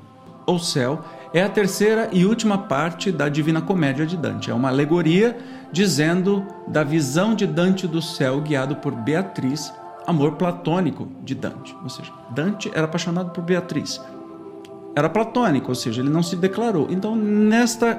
ou 0.47 0.59
céu 0.59 1.05
é 1.33 1.43
a 1.43 1.49
terceira 1.49 2.09
e 2.13 2.25
última 2.25 2.57
parte 2.57 3.11
da 3.11 3.29
Divina 3.29 3.61
Comédia 3.61 4.07
de 4.07 4.17
Dante. 4.17 4.51
É 4.51 4.55
uma 4.55 4.69
alegoria 4.69 5.37
dizendo 5.73 6.47
da 6.69 6.85
visão 6.85 7.35
de 7.35 7.47
Dante 7.47 7.87
do 7.89 8.01
céu 8.01 8.41
guiado 8.41 8.77
por 8.77 8.95
Beatriz, 8.95 9.73
amor 10.07 10.33
platônico 10.33 11.09
de 11.23 11.35
Dante. 11.35 11.77
Ou 11.83 11.89
seja, 11.89 12.13
Dante 12.31 12.71
era 12.75 12.85
apaixonado 12.85 13.31
por 13.31 13.43
Beatriz. 13.43 14.01
Era 14.97 15.09
platônico, 15.09 15.71
ou 15.71 15.75
seja, 15.75 16.01
ele 16.01 16.11
não 16.11 16.23
se 16.23 16.37
declarou. 16.37 16.87
Então, 16.91 17.17
nesta 17.17 17.95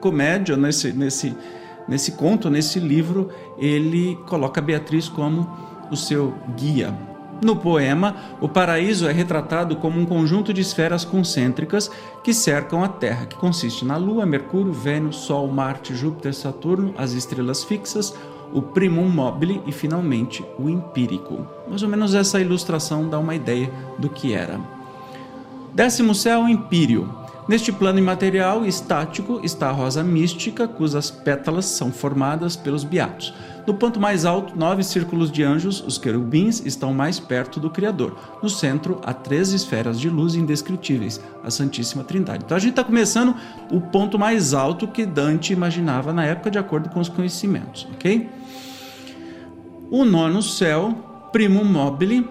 comédia, 0.00 0.56
nesse, 0.56 0.92
nesse, 0.92 1.34
nesse 1.88 2.12
conto, 2.12 2.50
nesse 2.50 2.78
livro, 2.78 3.30
ele 3.58 4.16
coloca 4.26 4.60
Beatriz 4.60 5.08
como 5.08 5.48
o 5.90 5.96
seu 5.96 6.34
guia, 6.56 6.94
no 7.42 7.56
poema, 7.56 8.16
o 8.40 8.48
paraíso 8.48 9.06
é 9.06 9.12
retratado 9.12 9.76
como 9.76 10.00
um 10.00 10.06
conjunto 10.06 10.52
de 10.52 10.60
esferas 10.60 11.04
concêntricas 11.04 11.90
que 12.22 12.32
cercam 12.32 12.82
a 12.82 12.88
Terra, 12.88 13.26
que 13.26 13.36
consiste 13.36 13.84
na 13.84 13.96
Lua, 13.96 14.24
Mercúrio, 14.24 14.72
Vênus, 14.72 15.16
Sol, 15.16 15.48
Marte, 15.48 15.94
Júpiter, 15.94 16.34
Saturno, 16.34 16.94
as 16.96 17.12
estrelas 17.12 17.62
fixas, 17.62 18.14
o 18.52 18.62
primum 18.62 19.08
mobile 19.08 19.62
e, 19.66 19.72
finalmente, 19.72 20.44
o 20.58 20.68
empírico. 20.68 21.46
Mais 21.68 21.82
ou 21.82 21.88
menos 21.88 22.14
essa 22.14 22.40
ilustração 22.40 23.08
dá 23.08 23.18
uma 23.18 23.34
ideia 23.34 23.70
do 23.98 24.08
que 24.08 24.32
era. 24.32 24.60
Décimo 25.72 26.14
céu, 26.14 26.48
empírio. 26.48 27.12
Neste 27.46 27.70
plano 27.70 27.98
imaterial 27.98 28.64
e 28.64 28.68
estático 28.68 29.40
está 29.42 29.68
a 29.68 29.72
rosa 29.72 30.02
mística, 30.02 30.66
cujas 30.66 31.10
pétalas 31.10 31.66
são 31.66 31.92
formadas 31.92 32.56
pelos 32.56 32.84
beatos. 32.84 33.34
No 33.66 33.72
ponto 33.72 33.98
mais 33.98 34.26
alto, 34.26 34.58
nove 34.58 34.84
círculos 34.84 35.32
de 35.32 35.42
anjos, 35.42 35.82
os 35.86 35.96
querubins, 35.96 36.64
estão 36.66 36.92
mais 36.92 37.18
perto 37.18 37.58
do 37.58 37.70
Criador. 37.70 38.16
No 38.42 38.50
centro, 38.50 39.00
há 39.02 39.14
três 39.14 39.52
esferas 39.52 39.98
de 39.98 40.10
luz 40.10 40.34
indescritíveis, 40.34 41.18
a 41.42 41.50
Santíssima 41.50 42.04
Trindade. 42.04 42.44
Então 42.44 42.56
a 42.56 42.60
gente 42.60 42.70
está 42.70 42.84
começando 42.84 43.34
o 43.70 43.80
ponto 43.80 44.18
mais 44.18 44.52
alto 44.52 44.86
que 44.86 45.06
Dante 45.06 45.54
imaginava 45.54 46.12
na 46.12 46.24
época, 46.24 46.50
de 46.50 46.58
acordo 46.58 46.90
com 46.90 47.00
os 47.00 47.08
conhecimentos, 47.08 47.88
ok? 47.94 48.28
O 49.90 50.04
nono 50.04 50.42
céu, 50.42 51.28
primum 51.32 51.64
mobile, 51.64 52.28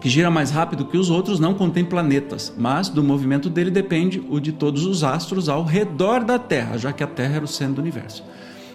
que 0.00 0.08
gira 0.08 0.28
mais 0.28 0.50
rápido 0.50 0.86
que 0.86 0.98
os 0.98 1.08
outros, 1.08 1.38
não 1.38 1.54
contém 1.54 1.84
planetas, 1.84 2.52
mas 2.58 2.88
do 2.88 3.04
movimento 3.04 3.48
dele 3.48 3.70
depende 3.70 4.20
o 4.28 4.40
de 4.40 4.50
todos 4.50 4.84
os 4.84 5.04
astros 5.04 5.48
ao 5.48 5.62
redor 5.62 6.24
da 6.24 6.40
Terra, 6.40 6.76
já 6.76 6.92
que 6.92 7.04
a 7.04 7.06
Terra 7.06 7.36
era 7.36 7.44
o 7.44 7.48
centro 7.48 7.74
do 7.74 7.80
universo. 7.80 8.24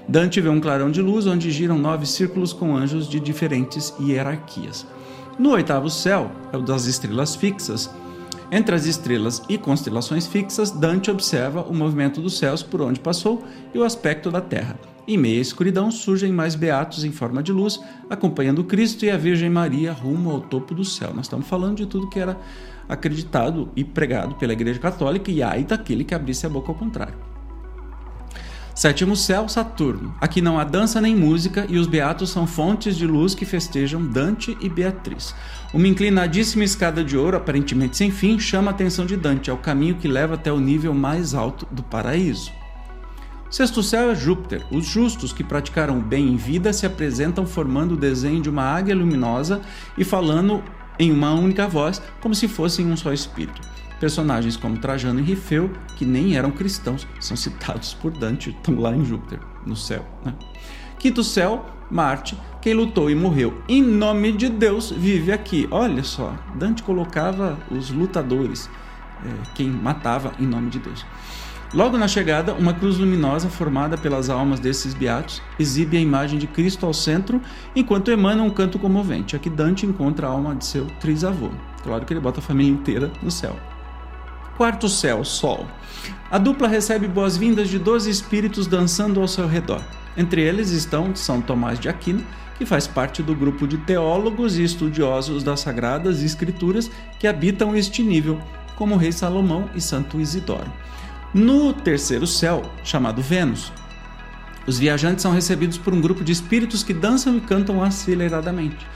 Dante 0.08 0.40
vê 0.40 0.48
um 0.48 0.62
clarão 0.62 0.90
de 0.90 1.02
luz 1.02 1.28
onde 1.28 1.52
giram 1.52 1.78
nove 1.78 2.06
círculos 2.06 2.54
com 2.54 2.76
anjos 2.76 3.10
de 3.10 3.20
diferentes 3.20 3.94
hierarquias. 4.00 4.88
No 5.38 5.52
oitavo 5.52 5.90
céu, 5.90 6.32
é 6.52 6.58
o 6.58 6.62
das 6.62 6.86
estrelas 6.86 7.36
fixas, 7.36 7.90
Entre 8.50 8.74
as 8.74 8.86
estrelas 8.86 9.42
e 9.50 9.58
constelações 9.58 10.26
fixas, 10.26 10.72
Dante 10.72 11.12
observa 11.12 11.64
o 11.64 11.74
movimento 11.74 12.22
dos 12.22 12.38
céus 12.38 12.64
por 12.64 12.82
onde 12.82 13.00
passou 13.00 13.44
e 13.74 13.78
o 13.78 13.84
aspecto 13.84 14.32
da 14.32 14.40
terra. 14.40 14.80
Em 15.06 15.18
meia 15.18 15.42
escuridão 15.42 15.92
surgem 15.92 16.32
mais 16.32 16.56
beatos 16.56 17.04
em 17.04 17.12
forma 17.12 17.44
de 17.44 17.52
luz, 17.52 17.80
acompanhando 18.10 18.64
Cristo 18.64 19.04
e 19.04 19.12
a 19.12 19.18
Virgem 19.18 19.50
Maria 19.50 19.92
rumo 19.92 20.32
ao 20.32 20.42
topo 20.42 20.74
do 20.74 20.86
céu. 20.86 21.12
Nós 21.14 21.26
estamos 21.26 21.48
falando 21.48 21.78
de 21.78 21.86
tudo 21.86 22.10
que 22.10 22.20
era 22.20 22.38
acreditado 22.88 23.70
e 23.76 23.84
pregado 23.84 24.36
pela 24.36 24.54
Igreja 24.54 24.80
Católica, 24.80 25.30
e 25.30 25.44
ai 25.44 25.66
daquele 25.66 26.06
que 26.06 26.16
abrisse 26.16 26.46
a 26.46 26.50
boca 26.50 26.72
ao 26.72 26.76
contrário. 26.76 27.37
Sétimo 28.78 29.16
céu, 29.16 29.50
Saturno. 29.50 30.14
Aqui 30.22 30.40
não 30.40 30.60
há 30.60 30.64
dança 30.64 31.02
nem 31.02 31.16
música 31.16 31.66
e 31.68 31.80
os 31.80 31.88
beatos 31.88 32.30
são 32.30 32.46
fontes 32.46 32.96
de 32.96 33.08
luz 33.08 33.34
que 33.34 33.44
festejam 33.44 34.06
Dante 34.06 34.56
e 34.62 34.70
Beatriz. 34.70 35.34
Uma 35.74 35.88
inclinadíssima 35.88 36.64
escada 36.64 37.04
de 37.04 37.18
ouro, 37.18 37.36
aparentemente 37.36 37.98
sem 37.98 38.12
fim, 38.12 38.38
chama 38.38 38.70
a 38.70 38.74
atenção 38.76 39.08
de 39.08 39.18
Dante. 39.18 39.50
É 39.50 39.54
o 39.54 39.58
caminho 39.58 39.96
que 39.96 40.08
leva 40.08 40.36
até 40.36 40.52
o 40.54 40.60
nível 40.60 40.94
mais 40.94 41.34
alto 41.34 41.68
do 41.72 41.82
paraíso. 41.82 42.52
Sexto 43.50 43.82
céu 43.82 44.12
é 44.12 44.16
Júpiter. 44.16 44.64
Os 44.72 44.86
justos 44.86 45.34
que 45.34 45.44
praticaram 45.44 45.98
o 45.98 46.04
bem 46.04 46.28
em 46.28 46.38
vida 46.38 46.72
se 46.72 46.86
apresentam 46.86 47.48
formando 47.48 47.96
o 47.96 47.98
desenho 47.98 48.44
de 48.44 48.50
uma 48.52 48.62
águia 48.62 48.96
luminosa 48.96 49.60
e 49.98 50.04
falando 50.04 50.64
em 51.00 51.12
uma 51.12 51.34
única 51.34 51.68
voz, 51.68 52.00
como 52.22 52.36
se 52.36 52.48
fossem 52.48 52.86
um 52.86 52.96
só 52.96 53.12
espírito. 53.12 53.60
Personagens 54.00 54.56
como 54.56 54.78
Trajano 54.78 55.20
e 55.20 55.24
Rifeu, 55.24 55.72
que 55.96 56.06
nem 56.06 56.36
eram 56.36 56.52
cristãos, 56.52 57.08
são 57.20 57.36
citados 57.36 57.94
por 57.94 58.12
Dante, 58.12 58.52
estão 58.52 58.80
lá 58.80 58.96
em 58.96 59.04
Júpiter, 59.04 59.40
no 59.66 59.76
céu. 59.76 60.06
Né? 60.24 60.34
Quinto 61.00 61.24
céu, 61.24 61.66
Marte, 61.90 62.38
quem 62.62 62.74
lutou 62.74 63.10
e 63.10 63.16
morreu 63.16 63.62
em 63.68 63.82
nome 63.82 64.32
de 64.32 64.50
Deus 64.50 64.92
vive 64.92 65.32
aqui. 65.32 65.68
Olha 65.72 66.04
só, 66.04 66.36
Dante 66.56 66.84
colocava 66.84 67.58
os 67.72 67.90
lutadores, 67.90 68.70
é, 69.26 69.54
quem 69.56 69.70
matava 69.70 70.34
em 70.40 70.46
nome 70.46 70.70
de 70.70 70.80
Deus. 70.80 71.06
Logo 71.74 71.98
na 71.98 72.08
chegada, 72.08 72.54
uma 72.54 72.74
cruz 72.74 72.98
luminosa 72.98 73.50
formada 73.50 73.98
pelas 73.98 74.30
almas 74.30 74.60
desses 74.60 74.94
beatos 74.94 75.42
exibe 75.60 75.98
a 75.98 76.00
imagem 76.00 76.40
de 76.40 76.48
Cristo 76.48 76.86
ao 76.86 76.94
centro, 76.94 77.42
enquanto 77.76 78.10
emana 78.10 78.42
um 78.42 78.50
canto 78.50 78.80
comovente. 78.80 79.36
Aqui 79.36 79.50
Dante 79.50 79.86
encontra 79.86 80.28
a 80.28 80.30
alma 80.30 80.56
de 80.56 80.66
seu 80.66 80.86
trisavô. 81.02 81.50
Claro 81.84 82.06
que 82.06 82.14
ele 82.14 82.22
bota 82.22 82.40
a 82.40 82.44
família 82.44 82.72
inteira 82.72 83.12
no 83.22 83.30
céu. 83.30 83.58
Quarto 84.58 84.90
céu, 84.90 85.24
Sol. 85.24 85.68
A 86.32 86.40
dupla 86.40 86.68
recebe 86.68 87.08
boas-vindas 87.08 87.70
de 87.70 87.78
doze 87.78 88.10
espíritos 88.10 88.66
dançando 88.66 89.22
ao 89.22 89.28
seu 89.28 89.48
redor. 89.48 89.84
Entre 90.18 90.42
eles 90.42 90.72
estão 90.72 91.16
São 91.16 91.40
Tomás 91.40 91.80
de 91.80 91.88
Aquino, 91.88 92.26
que 92.58 92.66
faz 92.66 92.88
parte 92.88 93.22
do 93.22 93.36
grupo 93.36 93.68
de 93.68 93.78
teólogos 93.78 94.58
e 94.58 94.64
estudiosos 94.64 95.44
das 95.44 95.60
Sagradas 95.60 96.24
Escrituras 96.24 96.90
que 97.20 97.28
habitam 97.28 97.76
este 97.76 98.02
nível, 98.02 98.42
como 98.76 98.96
o 98.96 98.98
rei 98.98 99.12
Salomão 99.12 99.70
e 99.76 99.80
Santo 99.80 100.20
Isidoro. 100.20 100.74
No 101.32 101.72
terceiro 101.72 102.26
céu, 102.26 102.64
chamado 102.84 103.22
Vênus, 103.22 103.72
os 104.66 104.80
viajantes 104.80 105.22
são 105.22 105.34
recebidos 105.34 105.78
por 105.78 105.94
um 105.94 106.02
grupo 106.02 106.24
de 106.24 106.32
espíritos 106.32 106.84
que 106.84 106.96
dançam 106.96 107.38
e 107.38 107.42
cantam 107.42 107.84
aceleradamente. 107.84 108.88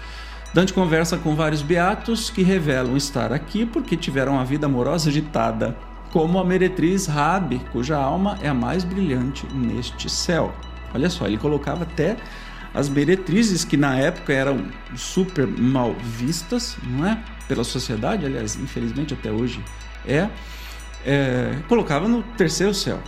Dante 0.53 0.73
conversa 0.73 1.17
com 1.17 1.33
vários 1.33 1.61
beatos 1.61 2.29
que 2.29 2.43
revelam 2.43 2.97
estar 2.97 3.31
aqui 3.31 3.65
porque 3.65 3.95
tiveram 3.95 4.37
a 4.37 4.43
vida 4.43 4.65
amorosa 4.65 5.09
agitada, 5.09 5.77
como 6.11 6.39
a 6.39 6.43
meretriz 6.43 7.07
Rabi, 7.07 7.61
cuja 7.71 7.97
alma 7.97 8.37
é 8.41 8.49
a 8.49 8.53
mais 8.53 8.83
brilhante 8.83 9.47
neste 9.53 10.09
céu. 10.09 10.53
Olha 10.93 11.09
só, 11.09 11.25
ele 11.25 11.37
colocava 11.37 11.83
até 11.83 12.17
as 12.73 12.89
meretrizes 12.89 13.63
que 13.63 13.77
na 13.77 13.97
época 13.97 14.33
eram 14.33 14.65
super 14.95 15.47
mal 15.47 15.93
vistas, 15.93 16.77
não 16.85 17.05
é? 17.07 17.17
Pela 17.47 17.63
sociedade, 17.63 18.25
aliás, 18.25 18.57
infelizmente 18.57 19.13
até 19.13 19.31
hoje 19.31 19.63
é 20.05 20.27
é, 21.05 21.55
colocava 21.67 22.07
no 22.07 22.23
terceiro 22.23 22.73
céu. 22.73 22.99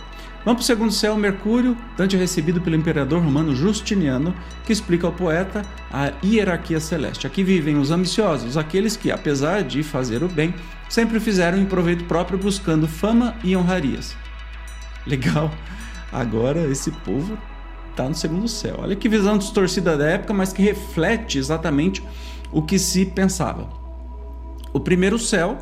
Vamos 0.44 0.58
para 0.58 0.74
o 0.74 0.76
segundo 0.76 0.92
céu, 0.92 1.16
Mercúrio, 1.16 1.74
Dante 1.96 2.16
é 2.16 2.18
recebido 2.18 2.60
pelo 2.60 2.76
imperador 2.76 3.22
romano 3.22 3.54
Justiniano, 3.54 4.34
que 4.66 4.74
explica 4.74 5.06
ao 5.06 5.12
poeta 5.12 5.62
a 5.90 6.12
hierarquia 6.22 6.78
celeste. 6.78 7.26
Aqui 7.26 7.42
vivem 7.42 7.78
os 7.78 7.90
ambiciosos, 7.90 8.58
aqueles 8.58 8.94
que, 8.94 9.10
apesar 9.10 9.62
de 9.62 9.82
fazer 9.82 10.22
o 10.22 10.28
bem, 10.28 10.54
sempre 10.86 11.18
fizeram 11.18 11.56
em 11.56 11.64
proveito 11.64 12.04
próprio 12.04 12.38
buscando 12.38 12.86
fama 12.86 13.34
e 13.42 13.56
honrarias. 13.56 14.14
Legal. 15.06 15.50
Agora 16.12 16.60
esse 16.70 16.90
povo 16.90 17.38
está 17.90 18.06
no 18.06 18.14
segundo 18.14 18.46
céu. 18.46 18.80
Olha 18.80 18.94
que 18.94 19.08
visão 19.08 19.38
distorcida 19.38 19.96
da 19.96 20.06
época, 20.06 20.34
mas 20.34 20.52
que 20.52 20.62
reflete 20.62 21.38
exatamente 21.38 22.04
o 22.52 22.60
que 22.60 22.78
se 22.78 23.06
pensava. 23.06 23.66
O 24.74 24.80
primeiro 24.80 25.18
céu 25.18 25.56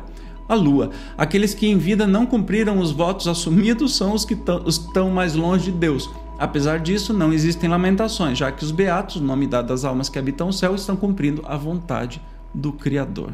a 0.47 0.55
lua. 0.55 0.91
Aqueles 1.17 1.53
que 1.53 1.67
em 1.67 1.77
vida 1.77 2.05
não 2.05 2.25
cumpriram 2.25 2.79
os 2.79 2.91
votos 2.91 3.27
assumidos 3.27 3.95
são 3.95 4.13
os 4.13 4.25
que 4.25 4.37
estão 4.67 5.09
mais 5.09 5.35
longe 5.35 5.71
de 5.71 5.77
Deus. 5.77 6.09
Apesar 6.37 6.79
disso, 6.79 7.13
não 7.13 7.31
existem 7.31 7.69
lamentações, 7.69 8.37
já 8.37 8.51
que 8.51 8.63
os 8.63 8.71
beatos, 8.71 9.21
nome 9.21 9.47
dado 9.47 9.71
às 9.71 9.85
almas 9.85 10.09
que 10.09 10.19
habitam 10.19 10.49
o 10.49 10.53
céu, 10.53 10.75
estão 10.75 10.95
cumprindo 10.95 11.43
a 11.45 11.55
vontade 11.55 12.21
do 12.53 12.73
Criador. 12.73 13.33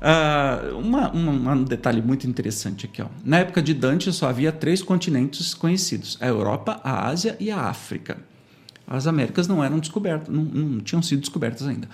Uh, 0.00 0.78
uma, 0.78 1.10
uma, 1.10 1.52
um 1.52 1.64
detalhe 1.64 2.00
muito 2.00 2.26
interessante 2.26 2.86
aqui. 2.86 3.02
Ó. 3.02 3.06
Na 3.22 3.38
época 3.38 3.60
de 3.60 3.74
Dante, 3.74 4.10
só 4.12 4.28
havia 4.28 4.50
três 4.50 4.82
continentes 4.82 5.52
conhecidos: 5.52 6.16
a 6.20 6.26
Europa, 6.26 6.80
a 6.82 7.06
Ásia 7.06 7.36
e 7.38 7.50
a 7.50 7.60
África. 7.60 8.16
As 8.86 9.06
Américas 9.06 9.46
não 9.46 9.62
eram 9.62 9.78
descobertas, 9.78 10.28
não, 10.34 10.42
não 10.42 10.80
tinham 10.80 11.02
sido 11.02 11.20
descobertas 11.20 11.66
ainda. 11.66 11.88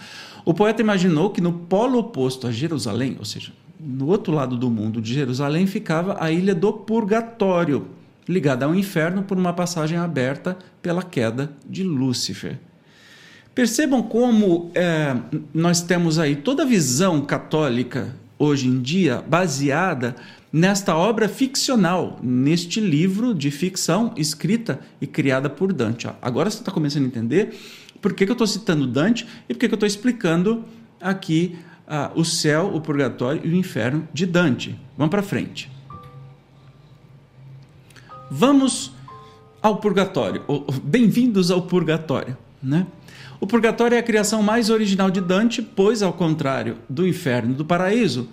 O 0.44 0.54
poeta 0.54 0.80
imaginou 0.80 1.30
que 1.30 1.42
no 1.42 1.52
polo 1.52 1.98
oposto 1.98 2.46
a 2.46 2.52
Jerusalém, 2.52 3.16
ou 3.18 3.24
seja, 3.24 3.52
no 3.78 4.06
outro 4.06 4.32
lado 4.32 4.56
do 4.56 4.70
mundo 4.70 5.00
de 5.00 5.12
Jerusalém 5.12 5.66
ficava 5.66 6.16
a 6.20 6.30
ilha 6.30 6.54
do 6.54 6.72
Purgatório, 6.72 7.88
ligada 8.28 8.64
ao 8.64 8.74
inferno 8.74 9.22
por 9.22 9.38
uma 9.38 9.52
passagem 9.52 9.98
aberta 9.98 10.56
pela 10.82 11.02
queda 11.02 11.52
de 11.68 11.82
Lúcifer. 11.82 12.58
Percebam 13.54 14.02
como 14.02 14.70
é, 14.74 15.16
nós 15.54 15.80
temos 15.80 16.18
aí 16.18 16.36
toda 16.36 16.62
a 16.62 16.66
visão 16.66 17.22
católica 17.22 18.14
hoje 18.38 18.68
em 18.68 18.82
dia 18.82 19.24
baseada 19.26 20.14
nesta 20.52 20.96
obra 20.96 21.28
ficcional, 21.28 22.18
neste 22.22 22.80
livro 22.80 23.34
de 23.34 23.50
ficção 23.50 24.12
escrita 24.16 24.80
e 25.00 25.06
criada 25.06 25.48
por 25.48 25.72
Dante. 25.72 26.08
Agora 26.20 26.50
você 26.50 26.58
está 26.58 26.70
começando 26.70 27.04
a 27.04 27.06
entender 27.06 27.54
por 28.00 28.12
que, 28.12 28.24
que 28.24 28.30
eu 28.30 28.34
estou 28.34 28.46
citando 28.46 28.86
Dante 28.86 29.26
e 29.48 29.54
por 29.54 29.60
que, 29.60 29.68
que 29.68 29.74
eu 29.74 29.76
estou 29.76 29.86
explicando 29.86 30.64
aqui 31.00 31.56
ah, 31.86 32.10
o 32.14 32.24
céu, 32.24 32.72
o 32.74 32.80
purgatório 32.80 33.40
e 33.44 33.48
o 33.50 33.54
inferno 33.54 34.08
de 34.12 34.26
Dante. 34.26 34.78
Vamos 34.96 35.10
para 35.10 35.22
frente. 35.22 35.70
Vamos 38.30 38.92
ao 39.62 39.76
purgatório. 39.76 40.42
Bem-vindos 40.82 41.50
ao 41.50 41.62
purgatório, 41.62 42.36
né? 42.62 42.86
O 43.40 43.46
purgatório 43.46 43.94
é 43.94 43.98
a 43.98 44.02
criação 44.02 44.42
mais 44.42 44.70
original 44.70 45.10
de 45.10 45.20
Dante, 45.20 45.60
pois, 45.60 46.02
ao 46.02 46.12
contrário 46.12 46.78
do 46.88 47.06
inferno 47.06 47.52
e 47.52 47.54
do 47.54 47.64
paraíso, 47.64 48.28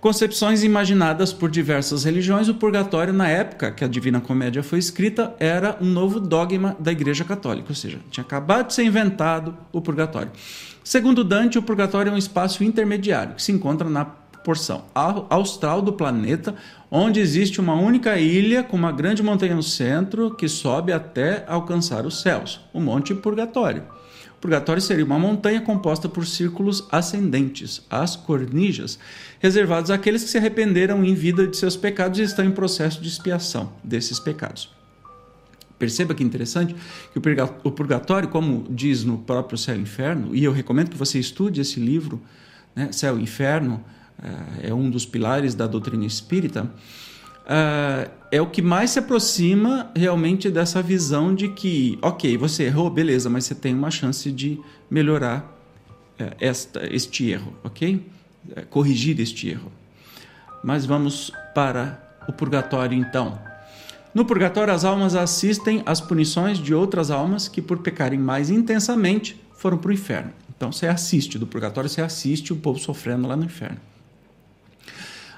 concepções 0.00 0.64
imaginadas 0.64 1.32
por 1.32 1.48
diversas 1.48 2.04
religiões, 2.04 2.48
o 2.48 2.54
purgatório, 2.54 3.12
na 3.12 3.28
época 3.28 3.70
que 3.70 3.84
a 3.84 3.88
Divina 3.88 4.20
Comédia 4.20 4.62
foi 4.62 4.78
escrita, 4.78 5.34
era 5.38 5.78
um 5.80 5.86
novo 5.86 6.18
dogma 6.18 6.76
da 6.78 6.90
Igreja 6.90 7.24
Católica, 7.24 7.66
ou 7.68 7.74
seja, 7.74 7.98
tinha 8.10 8.24
acabado 8.24 8.68
de 8.68 8.74
ser 8.74 8.84
inventado 8.84 9.56
o 9.72 9.80
purgatório. 9.80 10.30
Segundo 10.86 11.24
Dante, 11.24 11.58
o 11.58 11.62
purgatório 11.62 12.10
é 12.10 12.14
um 12.14 12.16
espaço 12.16 12.62
intermediário 12.62 13.34
que 13.34 13.42
se 13.42 13.50
encontra 13.50 13.90
na 13.90 14.04
porção 14.04 14.84
austral 15.28 15.82
do 15.82 15.92
planeta, 15.92 16.54
onde 16.88 17.18
existe 17.18 17.60
uma 17.60 17.74
única 17.74 18.16
ilha 18.20 18.62
com 18.62 18.76
uma 18.76 18.92
grande 18.92 19.20
montanha 19.20 19.56
no 19.56 19.64
centro 19.64 20.32
que 20.36 20.46
sobe 20.46 20.92
até 20.92 21.44
alcançar 21.48 22.06
os 22.06 22.22
céus, 22.22 22.60
o 22.72 22.78
Monte 22.78 23.16
Purgatório. 23.16 23.82
O 24.36 24.40
purgatório 24.40 24.80
seria 24.80 25.04
uma 25.04 25.18
montanha 25.18 25.60
composta 25.60 26.08
por 26.08 26.24
círculos 26.24 26.86
ascendentes, 26.92 27.84
as 27.90 28.14
cornijas, 28.14 28.96
reservados 29.40 29.90
àqueles 29.90 30.22
que 30.22 30.30
se 30.30 30.38
arrependeram 30.38 31.04
em 31.04 31.14
vida 31.14 31.48
de 31.48 31.56
seus 31.56 31.76
pecados 31.76 32.20
e 32.20 32.22
estão 32.22 32.44
em 32.44 32.52
processo 32.52 33.02
de 33.02 33.08
expiação 33.08 33.72
desses 33.82 34.20
pecados. 34.20 34.70
Perceba 35.78 36.14
que 36.14 36.24
interessante 36.24 36.74
que 37.12 37.18
o 37.64 37.70
purgatório, 37.70 38.28
como 38.28 38.66
diz 38.70 39.04
no 39.04 39.18
próprio 39.18 39.58
Céu 39.58 39.76
e 39.76 39.80
Inferno, 39.80 40.34
e 40.34 40.42
eu 40.42 40.52
recomendo 40.52 40.90
que 40.90 40.96
você 40.96 41.18
estude 41.18 41.60
esse 41.60 41.78
livro, 41.78 42.22
né? 42.74 42.90
Céu 42.92 43.18
e 43.18 43.22
Inferno, 43.22 43.84
é 44.62 44.72
um 44.72 44.88
dos 44.88 45.04
pilares 45.04 45.54
da 45.54 45.66
doutrina 45.66 46.06
espírita, 46.06 46.70
é 48.30 48.40
o 48.40 48.46
que 48.46 48.62
mais 48.62 48.90
se 48.90 48.98
aproxima 48.98 49.90
realmente 49.94 50.50
dessa 50.50 50.82
visão 50.82 51.34
de 51.34 51.48
que, 51.48 51.98
ok, 52.00 52.36
você 52.38 52.64
errou, 52.64 52.88
beleza, 52.88 53.28
mas 53.28 53.44
você 53.44 53.54
tem 53.54 53.74
uma 53.74 53.90
chance 53.90 54.32
de 54.32 54.58
melhorar 54.90 55.54
esta, 56.40 56.86
este 56.92 57.30
erro, 57.30 57.52
ok? 57.62 58.04
Corrigir 58.70 59.20
este 59.20 59.50
erro. 59.50 59.70
Mas 60.64 60.86
vamos 60.86 61.30
para 61.54 62.02
o 62.26 62.32
purgatório 62.32 62.98
então. 62.98 63.38
No 64.16 64.24
purgatório, 64.24 64.72
as 64.72 64.82
almas 64.82 65.14
assistem 65.14 65.82
às 65.84 66.00
punições 66.00 66.56
de 66.56 66.72
outras 66.72 67.10
almas 67.10 67.48
que, 67.48 67.60
por 67.60 67.80
pecarem 67.80 68.18
mais 68.18 68.48
intensamente, 68.48 69.38
foram 69.52 69.76
para 69.76 69.90
o 69.90 69.92
inferno. 69.92 70.32
Então 70.56 70.72
você 70.72 70.86
assiste, 70.86 71.38
do 71.38 71.46
purgatório 71.46 71.90
você 71.90 72.00
assiste 72.00 72.50
o 72.50 72.56
povo 72.56 72.78
sofrendo 72.78 73.28
lá 73.28 73.36
no 73.36 73.44
inferno. 73.44 73.76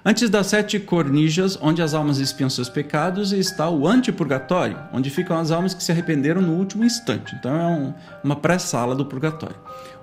Antes 0.04 0.30
das 0.30 0.46
sete 0.46 0.78
cornijas, 0.78 1.58
onde 1.60 1.82
as 1.82 1.92
almas 1.92 2.18
espiam 2.18 2.48
seus 2.48 2.68
pecados, 2.68 3.32
está 3.32 3.68
o 3.68 3.84
antipurgatório, 3.84 4.78
onde 4.92 5.10
ficam 5.10 5.36
as 5.36 5.50
almas 5.50 5.74
que 5.74 5.82
se 5.82 5.90
arrependeram 5.90 6.40
no 6.40 6.52
último 6.52 6.84
instante. 6.84 7.34
Então 7.34 7.52
é 7.52 7.66
um, 7.66 7.94
uma 8.22 8.36
pré-sala 8.36 8.94
do 8.94 9.04
purgatório. 9.04 9.56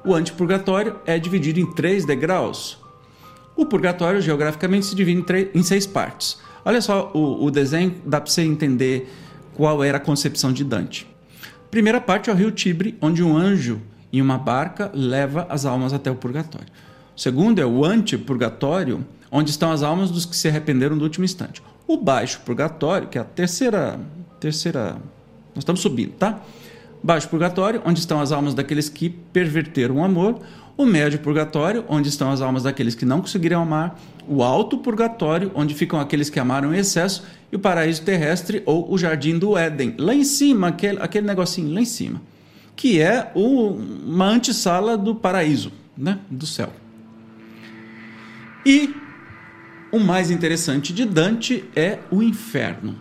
O 0.04 0.14
antipurgatório 0.14 1.00
é 1.06 1.18
dividido 1.18 1.62
em 1.62 1.74
três 1.76 2.04
degraus. 2.04 2.78
O 3.56 3.66
purgatório, 3.66 4.20
geograficamente, 4.20 4.88
se 4.88 4.96
divide 4.96 5.24
em, 5.32 5.60
em 5.60 5.64
seis 5.64 5.88
partes. 5.88 6.44
Olha 6.66 6.82
só 6.82 7.12
o, 7.14 7.46
o 7.46 7.52
desenho, 7.52 7.96
dá 8.04 8.20
para 8.20 8.30
você 8.30 8.42
entender 8.42 9.08
qual 9.54 9.84
era 9.84 9.98
a 9.98 10.02
concepção 10.02 10.52
de 10.52 10.64
Dante. 10.64 11.08
Primeira 11.70 12.02
parte 12.02 12.30
é 12.30 12.34
o 12.34 12.36
rio 12.36 12.52
Tibre, 12.52 12.98
onde 13.00 13.24
um 13.24 13.38
anjo 13.38 13.80
em 14.12 14.22
uma 14.22 14.38
barca 14.38 14.90
leva 14.94 15.46
as 15.50 15.66
almas 15.66 15.94
até 15.94 16.10
o 16.10 16.16
purgatório. 16.16 16.68
Segundo 17.16 17.60
é 17.60 17.66
o 17.66 17.86
antipurgatório, 17.86 19.06
onde 19.32 19.52
estão 19.52 19.72
as 19.72 19.84
almas 19.84 20.10
dos 20.10 20.26
que 20.26 20.36
se 20.36 20.48
arrependeram 20.48 20.96
no 20.96 21.04
último 21.04 21.24
instante. 21.24 21.62
O 21.88 21.98
baixo 21.98 22.42
purgatório, 22.46 23.08
que 23.08 23.18
é 23.18 23.22
a 23.22 23.26
terceira, 23.26 24.00
terceira, 24.40 24.94
nós 25.54 25.60
estamos 25.60 25.82
subindo, 25.82 26.14
tá? 26.14 26.42
Baixo 27.04 27.30
purgatório, 27.30 27.82
onde 27.86 28.00
estão 28.00 28.20
as 28.20 28.32
almas 28.32 28.54
daqueles 28.54 28.90
que 28.90 29.10
perverteram 29.10 29.98
o 29.98 30.04
amor. 30.04 30.42
O 30.78 30.86
médio 30.86 31.20
purgatório, 31.20 31.86
onde 31.88 32.10
estão 32.10 32.32
as 32.32 32.42
almas 32.42 32.64
daqueles 32.64 32.96
que 32.96 33.06
não 33.06 33.22
conseguiram 33.22 33.62
amar. 33.62 34.00
O 34.28 34.44
alto 34.44 34.78
purgatório, 34.78 35.52
onde 35.56 35.74
ficam 35.74 36.00
aqueles 36.00 36.30
que 36.30 36.40
amaram 36.40 36.74
em 36.74 36.78
excesso. 36.78 37.24
E 37.52 37.56
o 37.56 37.60
paraíso 37.60 38.04
terrestre 38.04 38.62
ou 38.66 38.92
o 38.92 38.98
jardim 38.98 39.40
do 39.40 39.58
Éden. 39.58 39.96
Lá 39.98 40.14
em 40.14 40.24
cima, 40.24 40.68
aquele, 40.68 41.00
aquele 41.02 41.26
negocinho 41.26 41.74
lá 41.74 41.80
em 41.80 41.86
cima. 41.86 42.22
Que 42.76 43.00
é 43.02 43.32
o, 43.34 43.70
uma 43.70 44.28
antessala 44.28 44.98
do 44.98 45.16
paraíso, 45.16 45.72
né? 45.98 46.20
do 46.30 46.46
céu. 46.46 46.74
E 48.66 48.94
o 49.92 50.00
mais 50.00 50.30
interessante 50.30 50.92
de 50.92 51.06
Dante 51.06 51.64
é 51.74 52.00
o 52.12 52.22
inferno. 52.22 52.96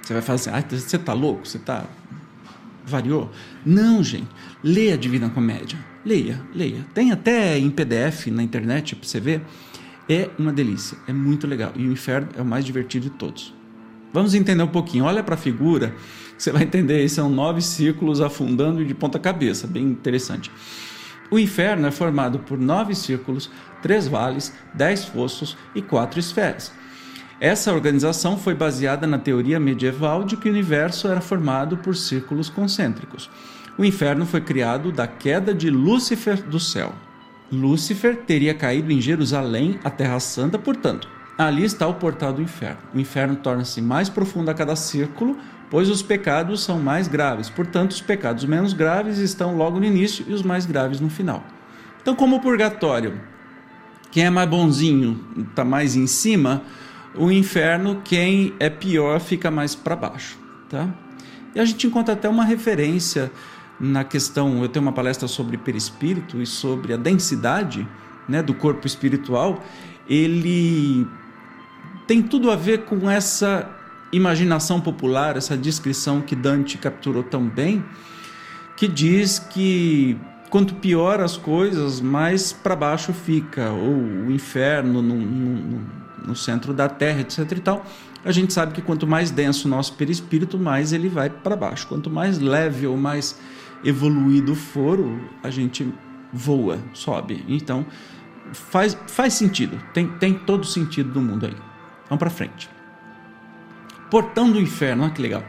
Você 0.00 0.12
vai 0.12 0.22
falar 0.22 0.36
assim: 0.36 0.50
ah, 0.50 0.62
você 0.68 0.96
está 0.96 1.12
louco? 1.12 1.48
Você 1.48 1.56
está. 1.56 1.84
Variou? 2.86 3.30
Não, 3.64 4.02
gente. 4.02 4.28
Leia 4.62 4.94
a 4.94 4.96
Divina 4.96 5.30
Comédia. 5.30 5.78
Leia, 6.04 6.40
leia. 6.54 6.86
Tem 6.92 7.10
até 7.12 7.58
em 7.58 7.70
PDF 7.70 8.26
na 8.26 8.42
internet 8.42 8.94
para 8.94 9.08
você 9.08 9.20
ver. 9.20 9.42
É 10.08 10.28
uma 10.38 10.52
delícia, 10.52 10.98
é 11.08 11.12
muito 11.12 11.46
legal. 11.46 11.72
E 11.74 11.86
o 11.86 11.92
inferno 11.92 12.28
é 12.36 12.42
o 12.42 12.44
mais 12.44 12.64
divertido 12.64 13.08
de 13.08 13.16
todos. 13.16 13.54
Vamos 14.12 14.34
entender 14.34 14.62
um 14.62 14.68
pouquinho. 14.68 15.04
Olha 15.04 15.22
para 15.22 15.34
a 15.34 15.38
figura, 15.38 15.94
você 16.36 16.52
vai 16.52 16.62
entender. 16.62 17.08
São 17.08 17.28
nove 17.30 17.62
círculos 17.62 18.20
afundando 18.20 18.84
de 18.84 18.94
ponta 18.94 19.18
cabeça, 19.18 19.66
bem 19.66 19.84
interessante. 19.84 20.50
O 21.30 21.38
inferno 21.38 21.86
é 21.86 21.90
formado 21.90 22.38
por 22.38 22.58
nove 22.58 22.94
círculos, 22.94 23.50
três 23.82 24.06
vales, 24.06 24.52
dez 24.74 25.04
fossos 25.04 25.56
e 25.74 25.80
quatro 25.80 26.20
esferas. 26.20 26.72
Essa 27.44 27.74
organização 27.74 28.38
foi 28.38 28.54
baseada 28.54 29.06
na 29.06 29.18
teoria 29.18 29.60
medieval 29.60 30.24
de 30.24 30.34
que 30.34 30.48
o 30.48 30.50
universo 30.50 31.08
era 31.08 31.20
formado 31.20 31.76
por 31.76 31.94
círculos 31.94 32.48
concêntricos. 32.48 33.28
O 33.76 33.84
inferno 33.84 34.24
foi 34.24 34.40
criado 34.40 34.90
da 34.90 35.06
queda 35.06 35.52
de 35.52 35.68
Lúcifer 35.68 36.42
do 36.42 36.58
céu. 36.58 36.94
Lúcifer 37.52 38.22
teria 38.26 38.54
caído 38.54 38.90
em 38.90 38.98
Jerusalém, 38.98 39.78
a 39.84 39.90
Terra 39.90 40.18
Santa, 40.20 40.58
portanto, 40.58 41.06
ali 41.36 41.64
está 41.64 41.86
o 41.86 41.92
portal 41.92 42.32
do 42.32 42.40
inferno. 42.40 42.78
O 42.94 42.98
inferno 42.98 43.36
torna-se 43.36 43.82
mais 43.82 44.08
profundo 44.08 44.50
a 44.50 44.54
cada 44.54 44.74
círculo, 44.74 45.36
pois 45.68 45.90
os 45.90 46.00
pecados 46.00 46.64
são 46.64 46.78
mais 46.78 47.08
graves. 47.08 47.50
Portanto, 47.50 47.90
os 47.90 48.00
pecados 48.00 48.46
menos 48.46 48.72
graves 48.72 49.18
estão 49.18 49.54
logo 49.54 49.78
no 49.78 49.84
início 49.84 50.24
e 50.26 50.32
os 50.32 50.42
mais 50.42 50.64
graves 50.64 50.98
no 50.98 51.10
final. 51.10 51.44
Então, 52.00 52.16
como 52.16 52.36
o 52.36 52.40
purgatório, 52.40 53.20
quem 54.10 54.24
é 54.24 54.30
mais 54.30 54.48
bonzinho 54.48 55.20
está 55.50 55.62
mais 55.62 55.94
em 55.94 56.06
cima, 56.06 56.62
o 57.16 57.30
inferno, 57.30 58.02
quem 58.04 58.54
é 58.58 58.68
pior, 58.68 59.20
fica 59.20 59.50
mais 59.50 59.74
para 59.74 59.94
baixo. 59.94 60.38
Tá? 60.68 60.88
E 61.54 61.60
a 61.60 61.64
gente 61.64 61.86
encontra 61.86 62.14
até 62.14 62.28
uma 62.28 62.44
referência 62.44 63.30
na 63.78 64.04
questão. 64.04 64.62
Eu 64.62 64.68
tenho 64.68 64.84
uma 64.84 64.92
palestra 64.92 65.28
sobre 65.28 65.56
perispírito 65.56 66.40
e 66.42 66.46
sobre 66.46 66.92
a 66.92 66.96
densidade 66.96 67.86
né, 68.28 68.42
do 68.42 68.54
corpo 68.54 68.86
espiritual. 68.86 69.62
Ele 70.08 71.06
tem 72.06 72.22
tudo 72.22 72.50
a 72.50 72.56
ver 72.56 72.84
com 72.84 73.08
essa 73.08 73.70
imaginação 74.12 74.80
popular, 74.80 75.36
essa 75.36 75.56
descrição 75.56 76.20
que 76.20 76.36
Dante 76.36 76.78
capturou 76.78 77.22
tão 77.22 77.48
bem, 77.48 77.84
que 78.76 78.86
diz 78.86 79.38
que 79.38 80.16
quanto 80.50 80.74
pior 80.74 81.20
as 81.20 81.36
coisas, 81.36 82.00
mais 82.00 82.52
para 82.52 82.76
baixo 82.76 83.12
fica, 83.12 83.70
ou 83.70 83.92
o 84.26 84.30
inferno 84.30 85.02
no, 85.02 85.16
no, 85.16 85.80
no, 86.26 86.34
centro 86.34 86.72
da 86.72 86.88
terra, 86.88 87.20
etc. 87.20 87.38
e 87.52 87.60
tal. 87.60 87.84
A 88.24 88.32
gente 88.32 88.52
sabe 88.52 88.72
que 88.72 88.80
quanto 88.80 89.06
mais 89.06 89.30
denso 89.30 89.68
o 89.68 89.70
nosso 89.70 89.94
perispírito, 89.94 90.58
mais 90.58 90.92
ele 90.92 91.08
vai 91.08 91.28
para 91.28 91.54
baixo. 91.54 91.86
Quanto 91.86 92.08
mais 92.08 92.38
leve 92.38 92.86
ou 92.86 92.96
mais 92.96 93.38
evoluído 93.84 94.54
for, 94.54 94.98
a 95.42 95.50
gente 95.50 95.92
voa, 96.32 96.78
sobe. 96.92 97.44
Então 97.48 97.86
faz, 98.52 98.96
faz 99.08 99.34
sentido, 99.34 99.80
tem, 99.92 100.08
tem 100.08 100.34
todo 100.34 100.66
sentido 100.66 101.12
do 101.12 101.20
mundo 101.20 101.46
aí. 101.46 101.56
Vamos 102.08 102.18
para 102.18 102.30
frente. 102.30 102.73
Portão 104.14 104.48
do 104.48 104.60
Inferno, 104.60 105.02
olha 105.02 105.12
que 105.12 105.20
legal. 105.20 105.42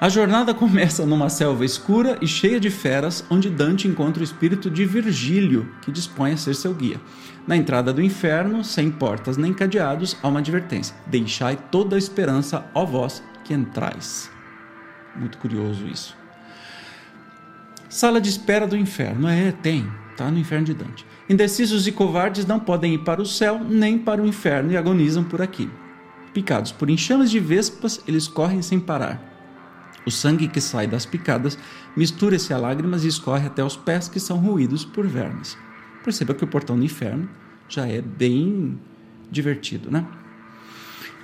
A 0.00 0.08
jornada 0.08 0.54
começa 0.56 1.04
numa 1.04 1.28
selva 1.28 1.66
escura 1.66 2.16
e 2.22 2.26
cheia 2.26 2.58
de 2.58 2.70
feras, 2.70 3.22
onde 3.28 3.50
Dante 3.50 3.86
encontra 3.86 4.22
o 4.22 4.24
espírito 4.24 4.70
de 4.70 4.86
Virgílio, 4.86 5.70
que 5.82 5.92
dispõe 5.92 6.32
a 6.32 6.36
ser 6.38 6.54
seu 6.54 6.72
guia. 6.72 6.98
Na 7.46 7.58
entrada 7.58 7.92
do 7.92 8.00
inferno, 8.00 8.64
sem 8.64 8.90
portas 8.90 9.36
nem 9.36 9.52
cadeados, 9.52 10.16
há 10.22 10.28
uma 10.28 10.38
advertência: 10.38 10.96
Deixai 11.06 11.58
toda 11.70 11.94
a 11.94 11.98
esperança, 11.98 12.64
ó 12.74 12.86
vós 12.86 13.22
que 13.44 13.52
entrais. 13.52 14.30
Muito 15.14 15.36
curioso 15.36 15.86
isso. 15.86 16.16
Sala 17.86 18.18
de 18.18 18.30
espera 18.30 18.66
do 18.66 18.78
inferno. 18.78 19.28
É, 19.28 19.52
tem. 19.52 19.86
Tá 20.16 20.30
no 20.30 20.38
inferno 20.38 20.64
de 20.64 20.72
Dante. 20.72 21.04
Indecisos 21.28 21.86
e 21.86 21.92
covardes 21.92 22.46
não 22.46 22.58
podem 22.58 22.94
ir 22.94 23.04
para 23.04 23.20
o 23.20 23.26
céu 23.26 23.60
nem 23.62 23.98
para 23.98 24.22
o 24.22 24.26
inferno 24.26 24.72
e 24.72 24.76
agonizam 24.78 25.22
por 25.22 25.42
aqui. 25.42 25.68
Picados 26.36 26.70
por 26.70 26.90
enxames 26.90 27.30
de 27.30 27.40
vespas, 27.40 28.02
eles 28.06 28.28
correm 28.28 28.60
sem 28.60 28.78
parar. 28.78 29.18
O 30.04 30.10
sangue 30.10 30.48
que 30.48 30.60
sai 30.60 30.86
das 30.86 31.06
picadas 31.06 31.58
mistura-se 31.96 32.52
a 32.52 32.58
lágrimas 32.58 33.04
e 33.04 33.08
escorre 33.08 33.46
até 33.46 33.64
os 33.64 33.74
pés 33.74 34.06
que 34.06 34.20
são 34.20 34.36
ruídos 34.36 34.84
por 34.84 35.06
vermes. 35.06 35.56
Perceba 36.04 36.34
que 36.34 36.44
o 36.44 36.46
portão 36.46 36.76
do 36.78 36.84
inferno 36.84 37.26
já 37.70 37.88
é 37.88 38.02
bem 38.02 38.78
divertido, 39.30 39.90
né? 39.90 40.06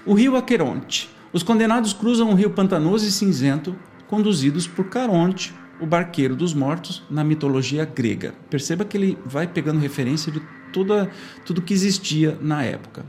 O 0.06 0.14
rio 0.14 0.34
Aqueronte. 0.34 1.10
Os 1.30 1.42
condenados 1.42 1.92
cruzam 1.92 2.30
um 2.30 2.34
rio 2.34 2.48
pantanoso 2.48 3.06
e 3.06 3.10
cinzento, 3.12 3.76
conduzidos 4.08 4.66
por 4.66 4.86
Caronte, 4.86 5.52
o 5.78 5.84
barqueiro 5.84 6.34
dos 6.34 6.54
mortos, 6.54 7.02
na 7.10 7.22
mitologia 7.22 7.84
grega. 7.84 8.32
Perceba 8.48 8.82
que 8.82 8.96
ele 8.96 9.18
vai 9.26 9.46
pegando 9.46 9.78
referência 9.78 10.32
de 10.32 10.40
toda, 10.72 11.10
tudo 11.44 11.60
que 11.60 11.74
existia 11.74 12.38
na 12.40 12.62
época. 12.62 13.04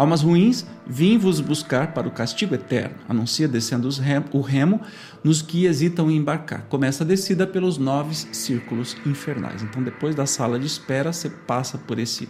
Almas 0.00 0.22
ruins, 0.22 0.64
vim 0.86 1.18
vos 1.18 1.40
buscar 1.40 1.92
para 1.92 2.08
o 2.08 2.10
castigo 2.10 2.54
eterno. 2.54 2.94
Anuncia 3.06 3.46
descendo 3.46 3.86
rem, 3.90 4.24
o 4.32 4.40
remo 4.40 4.80
nos 5.22 5.42
que 5.42 5.66
hesitam 5.66 6.10
em 6.10 6.16
embarcar. 6.16 6.62
Começa 6.70 7.04
a 7.04 7.06
descida 7.06 7.46
pelos 7.46 7.76
nove 7.76 8.14
círculos 8.14 8.96
infernais. 9.04 9.62
Então, 9.62 9.82
depois 9.82 10.14
da 10.14 10.24
sala 10.24 10.58
de 10.58 10.64
espera, 10.64 11.12
você 11.12 11.28
passa 11.28 11.76
por 11.76 11.98
esse 11.98 12.26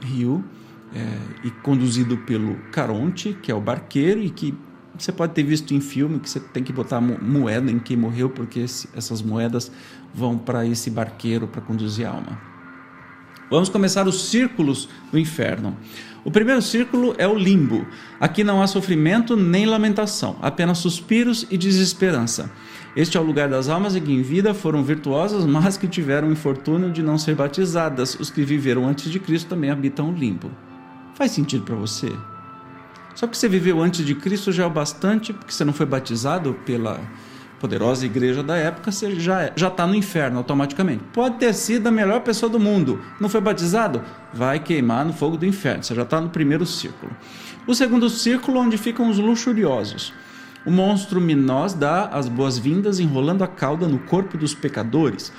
rio 0.00 0.42
é, 0.94 1.46
e 1.46 1.50
conduzido 1.50 2.16
pelo 2.16 2.54
Caronte, 2.70 3.36
que 3.42 3.52
é 3.52 3.54
o 3.54 3.60
barqueiro 3.60 4.22
e 4.22 4.30
que 4.30 4.54
você 4.98 5.12
pode 5.12 5.34
ter 5.34 5.42
visto 5.42 5.74
em 5.74 5.82
filme 5.82 6.18
que 6.18 6.30
você 6.30 6.40
tem 6.40 6.64
que 6.64 6.72
botar 6.72 6.98
moeda 6.98 7.70
em 7.70 7.78
quem 7.78 7.94
morreu, 7.94 8.30
porque 8.30 8.60
esse, 8.60 8.88
essas 8.96 9.20
moedas 9.20 9.70
vão 10.14 10.38
para 10.38 10.64
esse 10.64 10.88
barqueiro 10.88 11.46
para 11.46 11.60
conduzir 11.60 12.06
a 12.06 12.10
alma. 12.10 12.52
Vamos 13.50 13.68
começar 13.68 14.08
os 14.08 14.30
círculos 14.30 14.88
do 15.10 15.18
inferno. 15.18 15.76
O 16.24 16.30
primeiro 16.30 16.62
círculo 16.62 17.14
é 17.18 17.26
o 17.26 17.34
limbo. 17.34 17.84
Aqui 18.20 18.44
não 18.44 18.62
há 18.62 18.66
sofrimento 18.66 19.36
nem 19.36 19.66
lamentação, 19.66 20.36
apenas 20.40 20.78
suspiros 20.78 21.46
e 21.50 21.58
desesperança. 21.58 22.50
Este 22.94 23.16
é 23.16 23.20
o 23.20 23.24
lugar 23.24 23.48
das 23.48 23.68
almas 23.68 23.94
que 23.94 24.12
em 24.12 24.22
vida 24.22 24.54
foram 24.54 24.84
virtuosas, 24.84 25.44
mas 25.44 25.76
que 25.76 25.88
tiveram 25.88 26.28
o 26.28 26.32
infortúnio 26.32 26.92
de 26.92 27.02
não 27.02 27.18
ser 27.18 27.34
batizadas. 27.34 28.14
Os 28.20 28.30
que 28.30 28.44
viveram 28.44 28.86
antes 28.86 29.10
de 29.10 29.18
Cristo 29.18 29.48
também 29.48 29.70
habitam 29.70 30.10
o 30.10 30.14
limbo. 30.14 30.50
Faz 31.14 31.32
sentido 31.32 31.64
para 31.64 31.74
você? 31.74 32.12
Só 33.14 33.26
que 33.26 33.36
você 33.36 33.48
viveu 33.48 33.82
antes 33.82 34.04
de 34.04 34.14
Cristo 34.14 34.52
já 34.52 34.62
é 34.64 34.66
o 34.66 34.70
bastante, 34.70 35.32
porque 35.32 35.52
você 35.52 35.64
não 35.64 35.72
foi 35.72 35.86
batizado 35.86 36.54
pela 36.64 37.00
poderosa 37.62 38.04
igreja 38.04 38.42
da 38.42 38.56
época, 38.56 38.90
você 38.90 39.14
já 39.20 39.42
é, 39.42 39.52
já 39.54 39.68
está 39.68 39.86
no 39.86 39.94
inferno 39.94 40.36
automaticamente. 40.38 41.04
Pode 41.12 41.36
ter 41.36 41.54
sido 41.54 41.86
a 41.86 41.92
melhor 41.92 42.20
pessoa 42.22 42.50
do 42.50 42.58
mundo, 42.58 43.00
não 43.20 43.28
foi 43.28 43.40
batizado? 43.40 44.02
Vai 44.34 44.58
queimar 44.58 45.04
no 45.04 45.12
fogo 45.12 45.36
do 45.36 45.46
inferno, 45.46 45.84
você 45.84 45.94
já 45.94 46.02
está 46.02 46.20
no 46.20 46.28
primeiro 46.28 46.66
círculo. 46.66 47.12
O 47.64 47.72
segundo 47.72 48.10
círculo, 48.10 48.58
onde 48.58 48.76
ficam 48.76 49.08
os 49.08 49.16
luxuriosos. 49.16 50.12
O 50.66 50.72
monstro 50.72 51.20
Minós 51.20 51.72
dá 51.72 52.06
as 52.06 52.28
boas-vindas 52.28 52.98
enrolando 52.98 53.44
a 53.44 53.46
cauda 53.46 53.86
no 53.86 54.00
corpo 54.00 54.36
dos 54.36 54.54
pecadores. 54.54 55.32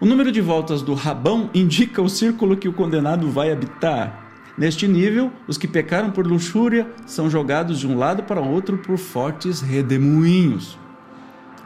O 0.00 0.06
número 0.06 0.30
de 0.30 0.40
voltas 0.40 0.80
do 0.80 0.94
rabão 0.94 1.50
indica 1.52 2.00
o 2.00 2.08
círculo 2.08 2.56
que 2.56 2.68
o 2.68 2.72
condenado 2.72 3.28
vai 3.32 3.50
habitar. 3.50 4.30
Neste 4.56 4.86
nível, 4.86 5.32
os 5.48 5.58
que 5.58 5.66
pecaram 5.66 6.12
por 6.12 6.24
luxúria 6.24 6.86
são 7.04 7.28
jogados 7.28 7.80
de 7.80 7.88
um 7.88 7.98
lado 7.98 8.22
para 8.22 8.40
o 8.40 8.48
outro 8.48 8.78
por 8.78 8.96
fortes 8.96 9.60
redemoinhos. 9.60 10.83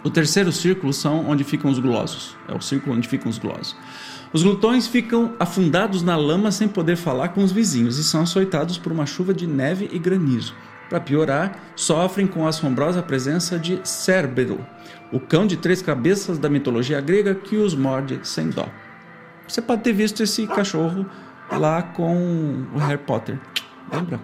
O 0.04 0.10
terceiro 0.10 0.52
círculo 0.52 0.92
são 0.92 1.28
onde 1.28 1.42
ficam 1.42 1.70
os 1.70 1.78
glossos. 1.78 2.36
É 2.46 2.54
o 2.54 2.60
círculo 2.60 2.96
onde 2.96 3.08
ficam 3.08 3.28
os 3.28 3.38
glossos. 3.38 3.76
Os 4.32 4.42
glutões 4.42 4.86
ficam 4.86 5.34
afundados 5.40 6.02
na 6.02 6.14
lama 6.16 6.52
sem 6.52 6.68
poder 6.68 6.96
falar 6.96 7.28
com 7.30 7.42
os 7.42 7.50
vizinhos 7.50 7.98
e 7.98 8.04
são 8.04 8.22
açoitados 8.22 8.78
por 8.78 8.92
uma 8.92 9.06
chuva 9.06 9.32
de 9.32 9.46
neve 9.46 9.88
e 9.90 9.98
granizo. 9.98 10.54
Para 10.88 11.00
piorar, 11.00 11.58
sofrem 11.74 12.26
com 12.26 12.46
a 12.46 12.50
assombrosa 12.50 13.02
presença 13.02 13.58
de 13.58 13.80
Cérbero, 13.84 14.64
o 15.12 15.18
cão 15.18 15.46
de 15.46 15.56
três 15.56 15.82
cabeças 15.82 16.38
da 16.38 16.48
mitologia 16.48 17.00
grega 17.00 17.34
que 17.34 17.56
os 17.56 17.74
morde 17.74 18.20
sem 18.22 18.50
dó. 18.50 18.68
Você 19.46 19.60
pode 19.62 19.82
ter 19.82 19.92
visto 19.92 20.22
esse 20.22 20.46
cachorro 20.46 21.06
lá 21.50 21.82
com 21.82 22.66
o 22.74 22.78
Harry 22.78 22.98
Potter. 22.98 23.38
Lembra? 23.92 24.20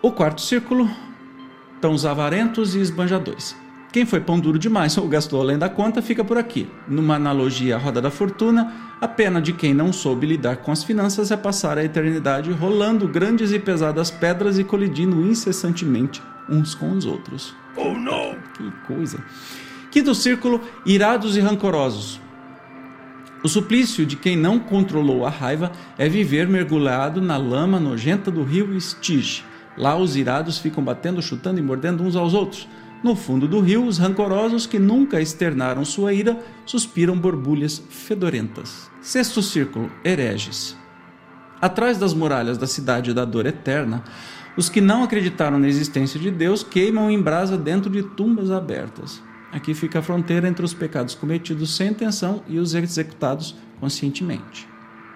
O 0.00 0.10
quarto 0.12 0.40
círculo 0.40 0.90
estão 1.74 1.92
os 1.92 2.06
avarentos 2.06 2.74
e 2.74 2.80
esbanjadores. 2.80 3.54
Quem 3.94 4.04
foi 4.04 4.18
pão 4.18 4.40
duro 4.40 4.58
demais 4.58 4.98
ou 4.98 5.06
gastou 5.06 5.40
além 5.40 5.56
da 5.56 5.68
conta 5.68 6.02
fica 6.02 6.24
por 6.24 6.36
aqui. 6.36 6.68
Numa 6.88 7.14
analogia 7.14 7.76
à 7.76 7.78
roda 7.78 8.02
da 8.02 8.10
fortuna, 8.10 8.74
a 9.00 9.06
pena 9.06 9.40
de 9.40 9.52
quem 9.52 9.72
não 9.72 9.92
soube 9.92 10.26
lidar 10.26 10.56
com 10.56 10.72
as 10.72 10.82
finanças 10.82 11.30
é 11.30 11.36
passar 11.36 11.78
a 11.78 11.84
eternidade 11.84 12.50
rolando 12.50 13.06
grandes 13.06 13.52
e 13.52 13.58
pesadas 13.60 14.10
pedras 14.10 14.58
e 14.58 14.64
colidindo 14.64 15.24
incessantemente 15.24 16.20
uns 16.48 16.74
com 16.74 16.90
os 16.90 17.06
outros. 17.06 17.54
Oh 17.76 17.94
não! 17.94 18.34
Que 18.56 18.68
coisa! 18.84 19.24
Quinto 19.92 20.12
círculo, 20.12 20.60
irados 20.84 21.36
e 21.36 21.40
rancorosos. 21.40 22.20
O 23.44 23.48
suplício 23.48 24.04
de 24.04 24.16
quem 24.16 24.36
não 24.36 24.58
controlou 24.58 25.24
a 25.24 25.30
raiva 25.30 25.70
é 25.96 26.08
viver 26.08 26.48
mergulhado 26.48 27.22
na 27.22 27.36
lama 27.36 27.78
nojenta 27.78 28.28
do 28.28 28.42
rio 28.42 28.76
Stige. 28.80 29.44
Lá 29.78 29.96
os 29.96 30.16
irados 30.16 30.58
ficam 30.58 30.82
batendo, 30.82 31.22
chutando 31.22 31.60
e 31.60 31.62
mordendo 31.62 32.02
uns 32.02 32.16
aos 32.16 32.34
outros. 32.34 32.66
No 33.04 33.14
fundo 33.14 33.46
do 33.46 33.60
rio, 33.60 33.84
os 33.84 33.98
rancorosos 33.98 34.66
que 34.66 34.78
nunca 34.78 35.20
externaram 35.20 35.84
sua 35.84 36.14
ira 36.14 36.42
suspiram 36.64 37.18
borbulhas 37.18 37.82
fedorentas. 37.90 38.90
Sexto 39.02 39.42
círculo, 39.42 39.92
hereges. 40.02 40.74
Atrás 41.60 41.98
das 41.98 42.14
muralhas 42.14 42.56
da 42.56 42.66
cidade 42.66 43.12
da 43.12 43.26
dor 43.26 43.44
eterna, 43.44 44.02
os 44.56 44.70
que 44.70 44.80
não 44.80 45.02
acreditaram 45.02 45.58
na 45.58 45.68
existência 45.68 46.18
de 46.18 46.30
Deus 46.30 46.62
queimam 46.62 47.10
em 47.10 47.20
brasa 47.20 47.58
dentro 47.58 47.90
de 47.90 48.02
tumbas 48.02 48.50
abertas. 48.50 49.22
Aqui 49.52 49.74
fica 49.74 49.98
a 49.98 50.02
fronteira 50.02 50.48
entre 50.48 50.64
os 50.64 50.72
pecados 50.72 51.14
cometidos 51.14 51.76
sem 51.76 51.90
intenção 51.90 52.42
e 52.48 52.58
os 52.58 52.74
executados 52.74 53.54
conscientemente. 53.80 54.66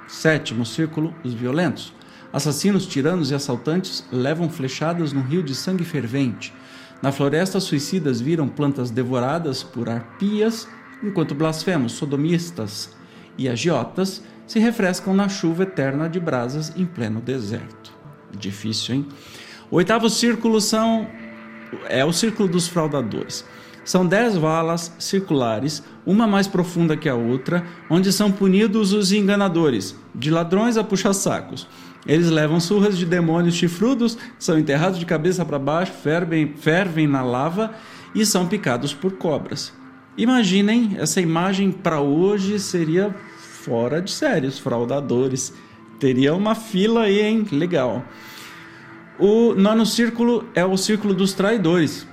Sétimo 0.07 0.67
círculo: 0.67 1.15
os 1.25 1.33
violentos. 1.33 1.95
Assassinos, 2.31 2.87
tiranos 2.87 3.31
e 3.31 3.35
assaltantes 3.35 4.05
levam 4.13 4.51
flechadas 4.51 5.15
no 5.15 5.23
rio 5.23 5.43
de 5.43 5.55
sangue 5.55 5.85
fervente. 5.87 6.53
Na 7.01 7.13
floresta, 7.13 7.61
suicidas 7.61 8.21
viram 8.21 8.49
plantas 8.49 8.91
devoradas 8.91 9.63
por 9.63 9.89
arpias, 9.89 10.69
enquanto 11.03 11.35
blasfemos, 11.35 11.93
sodomistas 11.93 12.91
e 13.37 13.49
agiotas 13.49 14.23
se 14.47 14.59
refrescam 14.59 15.15
na 15.15 15.29
chuva 15.29 15.63
eterna 15.63 16.09
de 16.09 16.19
brasas 16.19 16.73
em 16.77 16.85
pleno 16.85 17.21
deserto. 17.21 17.93
Difícil, 18.37 18.97
hein? 18.97 19.09
O 19.71 19.77
oitavo 19.77 20.09
círculo 20.11 20.61
são 20.61 21.07
é 21.89 22.05
o 22.05 22.13
círculo 22.13 22.49
dos 22.49 22.67
fraudadores. 22.67 23.45
São 23.85 24.07
dez 24.07 24.37
valas 24.37 24.95
circulares, 24.99 25.83
uma 26.05 26.27
mais 26.27 26.47
profunda 26.47 26.97
que 26.97 27.09
a 27.09 27.15
outra, 27.15 27.65
onde 27.89 28.13
são 28.13 28.31
punidos 28.31 28.93
os 28.93 29.13
enganadores, 29.13 29.95
de 30.15 30.31
ladrões 30.31 30.77
a 30.77 30.85
puxa-sacos. 30.85 31.67
Eles 32.09 32.31
levam 32.31 32.59
surras 32.59 32.97
de 32.97 33.05
demônios 33.05 33.55
chifrudos, 33.55 34.17
são 34.39 34.59
enterrados 34.59 34.99
de 34.99 35.05
cabeça 35.05 35.45
para 35.45 35.59
baixo, 35.59 35.93
fervem, 35.93 36.55
fervem 36.57 37.07
na 37.07 37.23
lava 37.23 37.75
e 38.15 38.25
são 38.25 38.49
picados 38.49 38.95
por 38.95 39.13
cobras. 39.13 39.75
Imaginem, 40.17 40.97
essa 40.99 41.21
imagem 41.21 41.71
para 41.71 42.01
hoje 42.01 42.59
seria 42.59 43.15
fora 43.37 44.01
de 44.01 44.11
série, 44.11 44.47
os 44.47 44.59
fraudadores. 44.59 45.53
Teria 46.01 46.35
uma 46.35 46.55
fila 46.55 47.03
aí, 47.03 47.21
hein? 47.21 47.47
Legal. 47.53 48.03
O 49.19 49.55
nono 49.55 49.85
círculo 49.85 50.49
é 50.55 50.65
o 50.65 50.77
círculo 50.77 51.13
dos 51.13 51.35
traidores. 51.35 52.07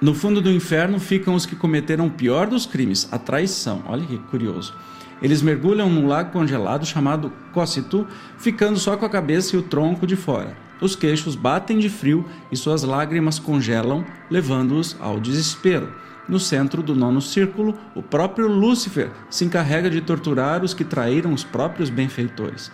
No 0.00 0.14
fundo 0.14 0.40
do 0.40 0.50
inferno 0.50 0.98
ficam 0.98 1.34
os 1.34 1.46
que 1.46 1.54
cometeram 1.54 2.06
o 2.06 2.10
pior 2.10 2.46
dos 2.48 2.66
crimes, 2.66 3.08
a 3.12 3.18
traição. 3.18 3.82
Olha 3.86 4.04
que 4.04 4.18
curioso. 4.18 4.74
Eles 5.20 5.42
mergulham 5.42 5.90
num 5.90 6.06
lago 6.06 6.30
congelado 6.30 6.86
chamado 6.86 7.32
Cossitu, 7.52 8.06
ficando 8.36 8.78
só 8.78 8.96
com 8.96 9.04
a 9.04 9.10
cabeça 9.10 9.56
e 9.56 9.58
o 9.58 9.62
tronco 9.62 10.06
de 10.06 10.16
fora. 10.16 10.56
Os 10.80 10.94
queixos 10.94 11.34
batem 11.34 11.78
de 11.78 11.88
frio 11.88 12.24
e 12.52 12.56
suas 12.56 12.84
lágrimas 12.84 13.38
congelam, 13.38 14.04
levando-os 14.30 14.96
ao 15.00 15.18
desespero. 15.18 15.92
No 16.28 16.38
centro 16.38 16.82
do 16.82 16.94
nono 16.94 17.20
círculo, 17.20 17.74
o 17.94 18.02
próprio 18.02 18.46
Lúcifer 18.46 19.10
se 19.30 19.44
encarrega 19.44 19.90
de 19.90 20.00
torturar 20.00 20.62
os 20.62 20.74
que 20.74 20.84
traíram 20.84 21.32
os 21.32 21.42
próprios 21.42 21.90
benfeitores. 21.90 22.70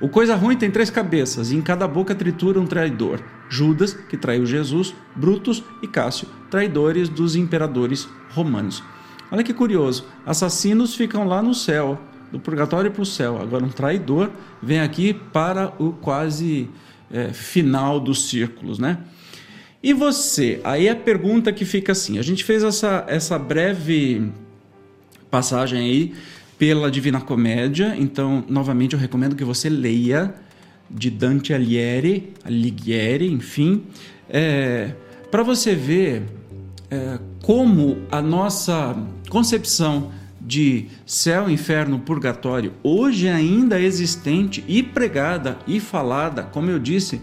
O 0.00 0.08
coisa 0.08 0.34
ruim 0.34 0.56
tem 0.56 0.70
três 0.70 0.88
cabeças, 0.88 1.50
e 1.50 1.56
em 1.56 1.60
cada 1.60 1.86
boca 1.86 2.14
tritura 2.14 2.58
um 2.58 2.66
traidor. 2.66 3.20
Judas, 3.48 3.92
que 3.92 4.16
traiu 4.16 4.46
Jesus, 4.46 4.94
Brutus 5.14 5.62
e 5.82 5.86
Cássio, 5.86 6.26
traidores 6.50 7.08
dos 7.08 7.36
imperadores 7.36 8.08
romanos. 8.30 8.82
Olha 9.32 9.42
que 9.42 9.54
curioso, 9.54 10.04
assassinos 10.26 10.94
ficam 10.94 11.26
lá 11.26 11.42
no 11.42 11.54
céu, 11.54 11.98
do 12.30 12.38
purgatório 12.38 12.90
para 12.90 13.00
o 13.00 13.06
céu. 13.06 13.40
Agora, 13.40 13.64
um 13.64 13.70
traidor 13.70 14.30
vem 14.62 14.78
aqui 14.78 15.14
para 15.14 15.72
o 15.78 15.92
quase 15.92 16.68
é, 17.10 17.32
final 17.32 17.98
dos 17.98 18.28
círculos, 18.28 18.78
né? 18.78 18.98
E 19.82 19.94
você? 19.94 20.60
Aí 20.62 20.86
a 20.86 20.94
pergunta 20.94 21.50
que 21.50 21.64
fica 21.64 21.92
assim: 21.92 22.18
a 22.18 22.22
gente 22.22 22.44
fez 22.44 22.62
essa, 22.62 23.06
essa 23.08 23.38
breve 23.38 24.30
passagem 25.30 25.80
aí 25.80 26.14
pela 26.58 26.90
Divina 26.90 27.18
Comédia. 27.18 27.96
Então, 27.98 28.44
novamente, 28.46 28.92
eu 28.92 29.00
recomendo 29.00 29.34
que 29.34 29.44
você 29.44 29.70
leia 29.70 30.34
de 30.90 31.08
Dante 31.08 31.54
Alighieri, 31.54 32.34
Alighieri 32.44 33.32
enfim, 33.32 33.84
é, 34.28 34.92
para 35.30 35.42
você 35.42 35.74
ver 35.74 36.22
é, 36.90 37.18
como 37.42 38.02
a 38.10 38.20
nossa 38.20 38.94
concepção 39.32 40.10
de 40.38 40.88
céu, 41.06 41.48
inferno, 41.48 41.98
purgatório, 41.98 42.74
hoje 42.82 43.30
ainda 43.30 43.80
existente 43.80 44.62
e 44.68 44.82
pregada 44.82 45.58
e 45.66 45.80
falada, 45.80 46.42
como 46.42 46.68
eu 46.68 46.78
disse, 46.78 47.18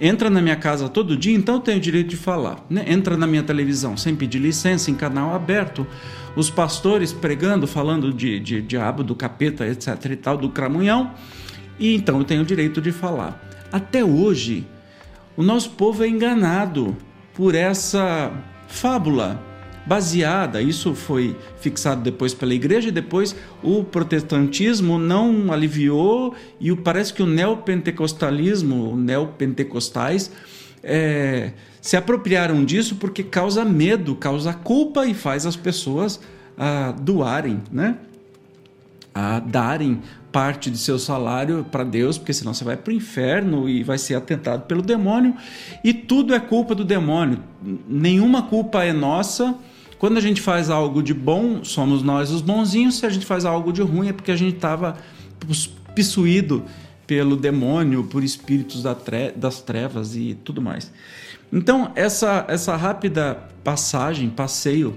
entra 0.00 0.28
na 0.28 0.42
minha 0.42 0.56
casa 0.56 0.88
todo 0.88 1.16
dia, 1.16 1.32
então 1.32 1.54
eu 1.54 1.60
tenho 1.60 1.78
o 1.78 1.80
direito 1.80 2.08
de 2.08 2.16
falar. 2.16 2.66
Né? 2.68 2.84
Entra 2.88 3.16
na 3.16 3.24
minha 3.24 3.44
televisão 3.44 3.96
sem 3.96 4.16
pedir 4.16 4.40
licença, 4.40 4.90
em 4.90 4.96
canal 4.96 5.32
aberto 5.32 5.86
os 6.34 6.50
pastores 6.50 7.12
pregando, 7.12 7.68
falando 7.68 8.12
de, 8.12 8.40
de 8.40 8.60
diabo, 8.60 9.04
do 9.04 9.14
capeta, 9.14 9.64
etc. 9.64 10.06
e 10.10 10.16
tal, 10.16 10.36
do 10.36 10.48
cramunhão, 10.48 11.12
e 11.78 11.94
então 11.94 12.18
eu 12.18 12.24
tenho 12.24 12.42
o 12.42 12.44
direito 12.44 12.80
de 12.80 12.90
falar. 12.90 13.40
Até 13.70 14.04
hoje, 14.04 14.66
o 15.36 15.42
nosso 15.44 15.70
povo 15.70 16.02
é 16.02 16.08
enganado 16.08 16.96
por 17.32 17.54
essa 17.54 18.32
fábula 18.66 19.53
baseada, 19.86 20.62
isso 20.62 20.94
foi 20.94 21.36
fixado 21.60 22.02
depois 22.02 22.32
pela 22.32 22.54
igreja 22.54 22.88
e 22.88 22.92
depois 22.92 23.36
o 23.62 23.84
protestantismo 23.84 24.98
não 24.98 25.52
aliviou 25.52 26.34
e 26.60 26.74
parece 26.74 27.12
que 27.12 27.22
o 27.22 27.26
neopentecostalismo, 27.26 28.92
o 28.92 28.96
neopentecostais, 28.96 30.30
é, 30.82 31.52
se 31.80 31.96
apropriaram 31.96 32.64
disso 32.64 32.96
porque 32.96 33.22
causa 33.22 33.64
medo, 33.64 34.14
causa 34.16 34.52
culpa 34.52 35.06
e 35.06 35.14
faz 35.14 35.44
as 35.44 35.56
pessoas 35.56 36.20
ah, 36.56 36.94
doarem, 36.98 37.62
né? 37.70 37.96
A 39.14 39.38
darem 39.38 40.00
parte 40.32 40.68
de 40.68 40.78
seu 40.78 40.98
salário 40.98 41.64
para 41.70 41.84
Deus, 41.84 42.18
porque 42.18 42.32
senão 42.32 42.52
você 42.52 42.64
vai 42.64 42.76
para 42.76 42.90
o 42.90 42.94
inferno 42.94 43.68
e 43.68 43.84
vai 43.84 43.96
ser 43.98 44.16
atentado 44.16 44.62
pelo 44.62 44.82
demônio, 44.82 45.36
e 45.84 45.94
tudo 45.94 46.34
é 46.34 46.40
culpa 46.40 46.74
do 46.74 46.84
demônio. 46.84 47.38
Nenhuma 47.88 48.42
culpa 48.42 48.82
é 48.82 48.92
nossa. 48.92 49.54
Quando 49.98 50.18
a 50.18 50.20
gente 50.20 50.40
faz 50.40 50.70
algo 50.70 51.02
de 51.02 51.14
bom, 51.14 51.64
somos 51.64 52.02
nós 52.02 52.30
os 52.30 52.40
bonzinhos. 52.40 52.98
Se 52.98 53.06
a 53.06 53.10
gente 53.10 53.24
faz 53.24 53.44
algo 53.44 53.72
de 53.72 53.82
ruim, 53.82 54.08
é 54.08 54.12
porque 54.12 54.30
a 54.30 54.36
gente 54.36 54.56
estava 54.56 54.96
possuído 55.94 56.64
pelo 57.06 57.36
demônio, 57.36 58.04
por 58.04 58.24
espíritos 58.24 58.82
das 59.36 59.60
trevas 59.60 60.16
e 60.16 60.34
tudo 60.44 60.60
mais. 60.60 60.90
Então, 61.52 61.92
essa, 61.94 62.44
essa 62.48 62.74
rápida 62.76 63.48
passagem, 63.62 64.28
passeio 64.28 64.96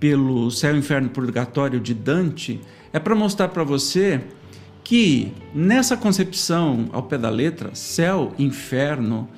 pelo 0.00 0.50
céu, 0.50 0.76
inferno 0.76 1.06
e 1.06 1.10
purgatório 1.10 1.78
de 1.78 1.94
Dante 1.94 2.60
é 2.92 2.98
para 2.98 3.14
mostrar 3.14 3.48
para 3.48 3.62
você 3.62 4.20
que 4.82 5.32
nessa 5.54 5.96
concepção 5.96 6.88
ao 6.92 7.04
pé 7.04 7.16
da 7.16 7.30
letra, 7.30 7.70
céu, 7.74 8.34
inferno 8.38 9.28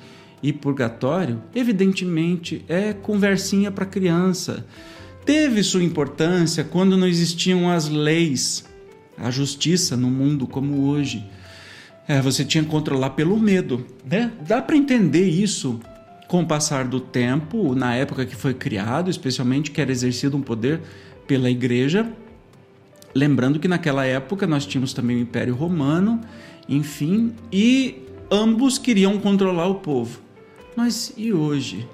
e 0.41 0.51
purgatório, 0.51 1.41
evidentemente 1.53 2.65
é 2.67 2.93
conversinha 2.93 3.71
para 3.71 3.85
criança. 3.85 4.65
Teve 5.25 5.63
sua 5.63 5.83
importância 5.83 6.63
quando 6.63 6.95
não 6.95 7.07
existiam 7.07 7.69
as 7.69 7.89
leis, 7.89 8.63
a 9.17 9.31
justiça 9.31 9.97
no 9.97 10.09
mundo 10.09 10.45
como 10.45 10.87
hoje. 10.87 11.25
é, 12.07 12.21
você 12.21 12.45
tinha 12.45 12.63
que 12.63 12.69
controlar 12.69 13.11
pelo 13.11 13.39
medo, 13.39 13.83
né? 14.05 14.31
Dá 14.47 14.61
para 14.61 14.75
entender 14.75 15.27
isso 15.27 15.79
com 16.27 16.41
o 16.41 16.45
passar 16.45 16.85
do 16.85 16.99
tempo, 16.99 17.73
na 17.73 17.95
época 17.95 18.25
que 18.25 18.35
foi 18.35 18.53
criado, 18.53 19.09
especialmente 19.09 19.71
que 19.71 19.81
era 19.81 19.91
exercido 19.91 20.37
um 20.37 20.41
poder 20.41 20.81
pela 21.27 21.49
igreja. 21.49 22.07
Lembrando 23.13 23.59
que 23.59 23.67
naquela 23.67 24.05
época 24.05 24.45
nós 24.45 24.65
tínhamos 24.67 24.93
também 24.93 25.17
o 25.17 25.21
Império 25.21 25.55
Romano, 25.55 26.21
enfim, 26.69 27.33
e 27.51 28.03
ambos 28.29 28.77
queriam 28.77 29.17
controlar 29.19 29.67
o 29.67 29.75
povo. 29.75 30.19
Mas 30.75 31.11
e 31.17 31.33
hoje? 31.33 31.87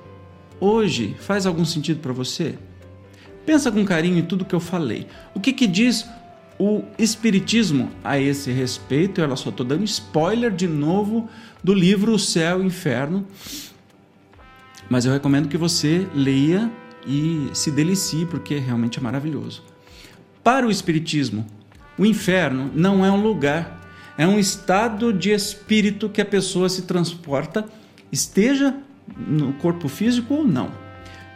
Hoje 0.59 1.15
faz 1.19 1.45
algum 1.45 1.63
sentido 1.63 2.01
para 2.01 2.11
você? 2.11 2.55
Pensa 3.45 3.71
com 3.71 3.83
carinho 3.83 4.17
em 4.17 4.25
tudo 4.25 4.45
que 4.45 4.55
eu 4.55 4.59
falei. 4.59 5.07
O 5.33 5.39
que, 5.39 5.51
que 5.51 5.67
diz 5.67 6.07
o 6.59 6.83
Espiritismo 6.97 7.89
a 8.03 8.19
esse 8.19 8.51
respeito? 8.51 9.19
Eu 9.19 9.37
só 9.37 9.49
estou 9.49 9.65
dando 9.65 9.83
spoiler 9.83 10.51
de 10.51 10.67
novo 10.67 11.27
do 11.63 11.73
livro 11.73 12.13
O 12.13 12.19
Céu 12.19 12.59
e 12.59 12.63
o 12.63 12.65
Inferno, 12.65 13.25
mas 14.89 15.05
eu 15.05 15.13
recomendo 15.13 15.47
que 15.47 15.57
você 15.57 16.07
leia 16.13 16.71
e 17.07 17.49
se 17.53 17.71
delicie, 17.71 18.25
porque 18.25 18.57
realmente 18.57 18.99
é 18.99 19.01
maravilhoso. 19.01 19.63
Para 20.43 20.67
o 20.67 20.71
Espiritismo, 20.71 21.45
o 21.97 22.05
inferno 22.05 22.71
não 22.73 23.05
é 23.05 23.11
um 23.11 23.21
lugar, 23.21 23.79
é 24.17 24.25
um 24.25 24.39
estado 24.39 25.13
de 25.13 25.31
espírito 25.31 26.09
que 26.09 26.21
a 26.21 26.25
pessoa 26.25 26.67
se 26.69 26.83
transporta, 26.83 27.65
esteja 28.11 28.75
no 29.15 29.53
corpo 29.53 29.87
físico 29.87 30.33
ou 30.33 30.43
não. 30.43 30.71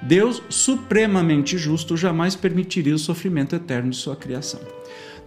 Deus, 0.06 0.42
supremamente 0.50 1.58
justo, 1.58 1.98
jamais 1.98 2.36
permitiria 2.36 2.94
o 2.94 3.00
sofrimento 3.00 3.56
eterno 3.56 3.90
de 3.90 3.98
sua 3.98 4.16
criação. 4.16 4.60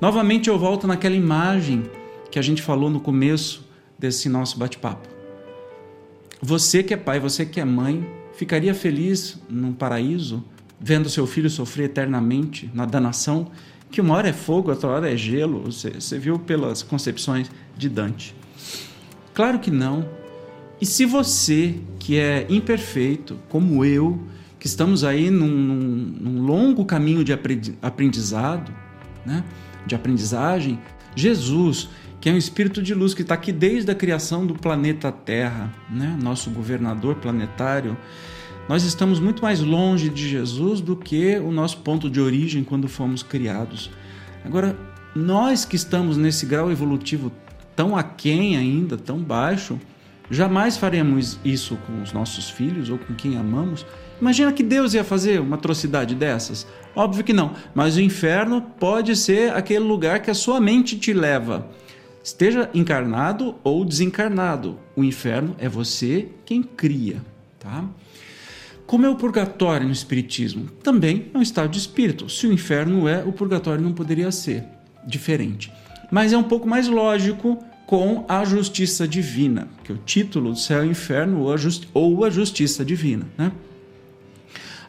Novamente 0.01 0.49
eu 0.49 0.57
volto 0.57 0.87
naquela 0.87 1.17
imagem 1.17 1.83
que 2.31 2.39
a 2.39 2.43
gente 2.43 2.63
falou 2.63 2.89
no 2.89 3.01
começo 3.01 3.69
desse 3.99 4.29
nosso 4.29 4.57
bate-papo. 4.57 5.09
Você 6.41 6.85
que 6.85 6.95
é 6.95 6.97
pai, 6.97 7.19
você 7.19 7.45
que 7.45 7.61
é 7.61 7.65
mãe, 7.65 8.09
ficaria 8.35 8.73
feliz 8.73 9.37
num 9.51 9.73
paraíso 9.73 10.45
vendo 10.81 11.11
seu 11.11 11.27
filho 11.27 11.51
sofrer 11.51 11.87
eternamente 11.87 12.71
na 12.73 12.87
danação, 12.87 13.51
que 13.91 14.01
uma 14.01 14.15
hora 14.15 14.29
é 14.29 14.33
fogo, 14.33 14.71
outra 14.71 14.91
hora 14.91 15.13
é 15.13 15.17
gelo? 15.17 15.63
Você, 15.63 15.91
você 15.91 16.21
viu 16.21 16.39
pelas 16.39 16.85
concepções 16.85 17.51
de 17.77 17.89
Dante. 17.89 18.33
Claro 19.35 19.59
que 19.59 19.73
não. 19.73 20.09
E 20.81 20.87
se 20.87 21.05
você, 21.05 21.75
que 21.99 22.17
é 22.17 22.47
imperfeito, 22.49 23.37
como 23.49 23.85
eu, 23.85 24.21
que 24.59 24.67
estamos 24.67 25.05
aí 25.05 25.31
num, 25.31 25.49
num, 25.49 26.15
num 26.21 26.43
longo 26.43 26.85
caminho 26.85 27.23
de 27.25 27.33
aprendizado, 27.81 28.73
né? 29.25 29.45
de 29.87 29.95
aprendizagem, 29.95 30.79
Jesus, 31.15 31.89
que 32.21 32.29
é 32.29 32.33
um 32.33 32.37
espírito 32.37 32.83
de 32.83 32.95
luz 32.95 33.15
que 33.15 33.23
está 33.23 33.35
aqui 33.35 33.53
desde 33.53 33.91
a 33.91 33.95
criação 33.95 34.47
do 34.47 34.55
planeta 34.55 35.13
Terra, 35.13 35.73
né? 35.89 36.19
nosso 36.21 36.51
governador 36.51 37.17
planetário, 37.17 37.97
nós 38.69 38.85
estamos 38.85 39.19
muito 39.19 39.43
mais 39.43 39.61
longe 39.61 40.11
de 40.11 40.29
Jesus 40.29 40.81
do 40.81 40.95
que 40.95 41.39
o 41.39 41.51
nosso 41.51 41.79
ponto 41.79 42.11
de 42.11 42.21
origem 42.21 42.63
quando 42.63 42.87
fomos 42.87 43.23
criados. 43.23 43.91
Agora, 44.45 44.77
nós 45.15 45.65
que 45.65 45.77
estamos 45.77 46.17
nesse 46.17 46.45
grau 46.45 46.71
evolutivo 46.71 47.33
tão 47.75 47.97
aquém 47.97 48.57
ainda, 48.57 48.99
tão 48.99 49.19
baixo, 49.21 49.79
jamais 50.31 50.77
faremos 50.77 51.39
isso 51.45 51.79
com 51.87 52.03
os 52.03 52.13
nossos 52.13 52.51
filhos 52.51 52.91
ou 52.91 52.99
com 52.99 53.15
quem 53.15 53.39
amamos 53.39 53.87
Imagina 54.21 54.53
que 54.53 54.63
Deus 54.63 54.95
ia 54.95 55.05
fazer 55.05 55.41
uma 55.41 55.57
atrocidade 55.57 56.15
dessas? 56.15 56.67
Óbvio 56.95 57.23
que 57.23 57.33
não, 57.33 57.55
mas 57.75 57.97
o 57.97 58.01
inferno 58.01 58.61
pode 58.61 59.15
ser 59.15 59.53
aquele 59.53 59.85
lugar 59.85 60.21
que 60.21 60.31
a 60.31 60.35
sua 60.35 60.61
mente 60.61 60.99
te 60.99 61.13
leva. 61.13 61.69
Esteja 62.23 62.69
encarnado 62.75 63.55
ou 63.63 63.85
desencarnado, 63.85 64.79
o 64.97 65.05
inferno 65.05 65.55
é 65.59 65.69
você 65.69 66.29
quem 66.45 66.63
cria, 66.63 67.25
tá? 67.59 67.85
Como 68.87 69.07
é 69.07 69.09
o 69.09 69.17
purgatório 69.17 69.87
no 69.87 69.93
espiritismo? 69.93 70.67
Também 70.83 71.27
é 71.33 71.39
um 71.39 71.43
estado 71.43 71.69
de 71.69 71.79
espírito. 71.79 72.29
Se 72.29 72.47
o 72.47 72.53
inferno 72.53 73.07
é, 73.07 73.23
o 73.23 73.33
purgatório 73.33 73.83
não 73.83 73.93
poderia 73.93 74.33
ser 74.33 74.65
diferente. 75.07 75.71
Mas 76.11 76.33
é 76.33 76.39
um 76.39 76.43
pouco 76.43 76.67
mais 76.67 76.89
lógico 76.89 77.63
com 77.87 78.25
a 78.29 78.45
justiça 78.45 79.07
divina, 79.07 79.69
que 79.85 79.93
é 79.93 79.95
o 79.95 79.99
título 79.99 80.53
do 80.53 80.59
céu 80.59 80.85
e 80.85 80.89
inferno 80.89 81.41
ou 81.41 81.53
a, 81.53 81.57
ou 81.95 82.25
a 82.25 82.31
justiça 82.31 82.85
divina, 82.85 83.27
né? 83.37 83.53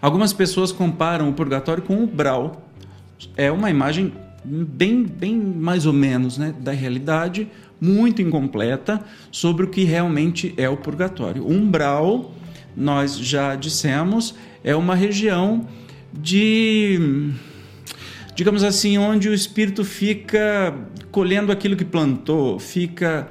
Algumas 0.01 0.31
pessoas 0.31 0.71
comparam 0.71 1.29
o 1.29 1.33
purgatório 1.33 1.83
com 1.83 1.95
o 1.95 2.03
umbral. 2.03 2.69
É 3.35 3.51
uma 3.51 3.69
imagem 3.69 4.13
bem, 4.43 5.03
bem 5.03 5.35
mais 5.35 5.85
ou 5.85 5.93
menos 5.93 6.37
né, 6.37 6.53
da 6.59 6.71
realidade, 6.71 7.47
muito 7.79 8.21
incompleta 8.21 9.03
sobre 9.31 9.65
o 9.65 9.67
que 9.67 9.83
realmente 9.83 10.53
é 10.57 10.69
o 10.69 10.77
purgatório. 10.77 11.43
O 11.43 11.51
umbral, 11.51 12.33
nós 12.75 13.17
já 13.17 13.55
dissemos, 13.55 14.35
é 14.63 14.75
uma 14.75 14.95
região 14.95 15.67
de 16.13 17.31
digamos 18.39 18.63
assim, 18.63 18.97
onde 18.97 19.27
o 19.27 19.33
espírito 19.33 19.83
fica 19.83 20.73
colhendo 21.11 21.51
aquilo 21.51 21.75
que 21.75 21.83
plantou, 21.83 22.57
fica 22.57 23.29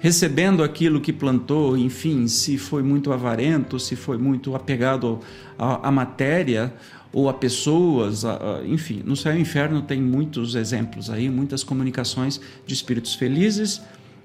recebendo 0.00 0.64
aquilo 0.64 1.00
que 1.00 1.12
plantou, 1.12 1.76
enfim, 1.76 2.26
se 2.26 2.56
foi 2.56 2.82
muito 2.82 3.12
avarento, 3.12 3.78
se 3.78 3.94
foi 3.94 4.16
muito 4.16 4.56
apegado 4.56 5.20
à, 5.58 5.90
matéria 5.92 6.74
ou 7.12 7.28
a 7.28 7.34
pessoas, 7.34 8.24
a, 8.24 8.60
a, 8.60 8.66
enfim, 8.66 9.02
no 9.04 9.14
céu 9.14 9.36
e 9.36 9.40
inferno 9.40 9.82
tem 9.82 10.00
muitos 10.00 10.54
exemplos 10.54 11.10
aí, 11.10 11.28
muitas 11.28 11.62
comunicações 11.62 12.40
de 12.66 12.72
espíritos 12.72 13.14
felizes, 13.14 13.82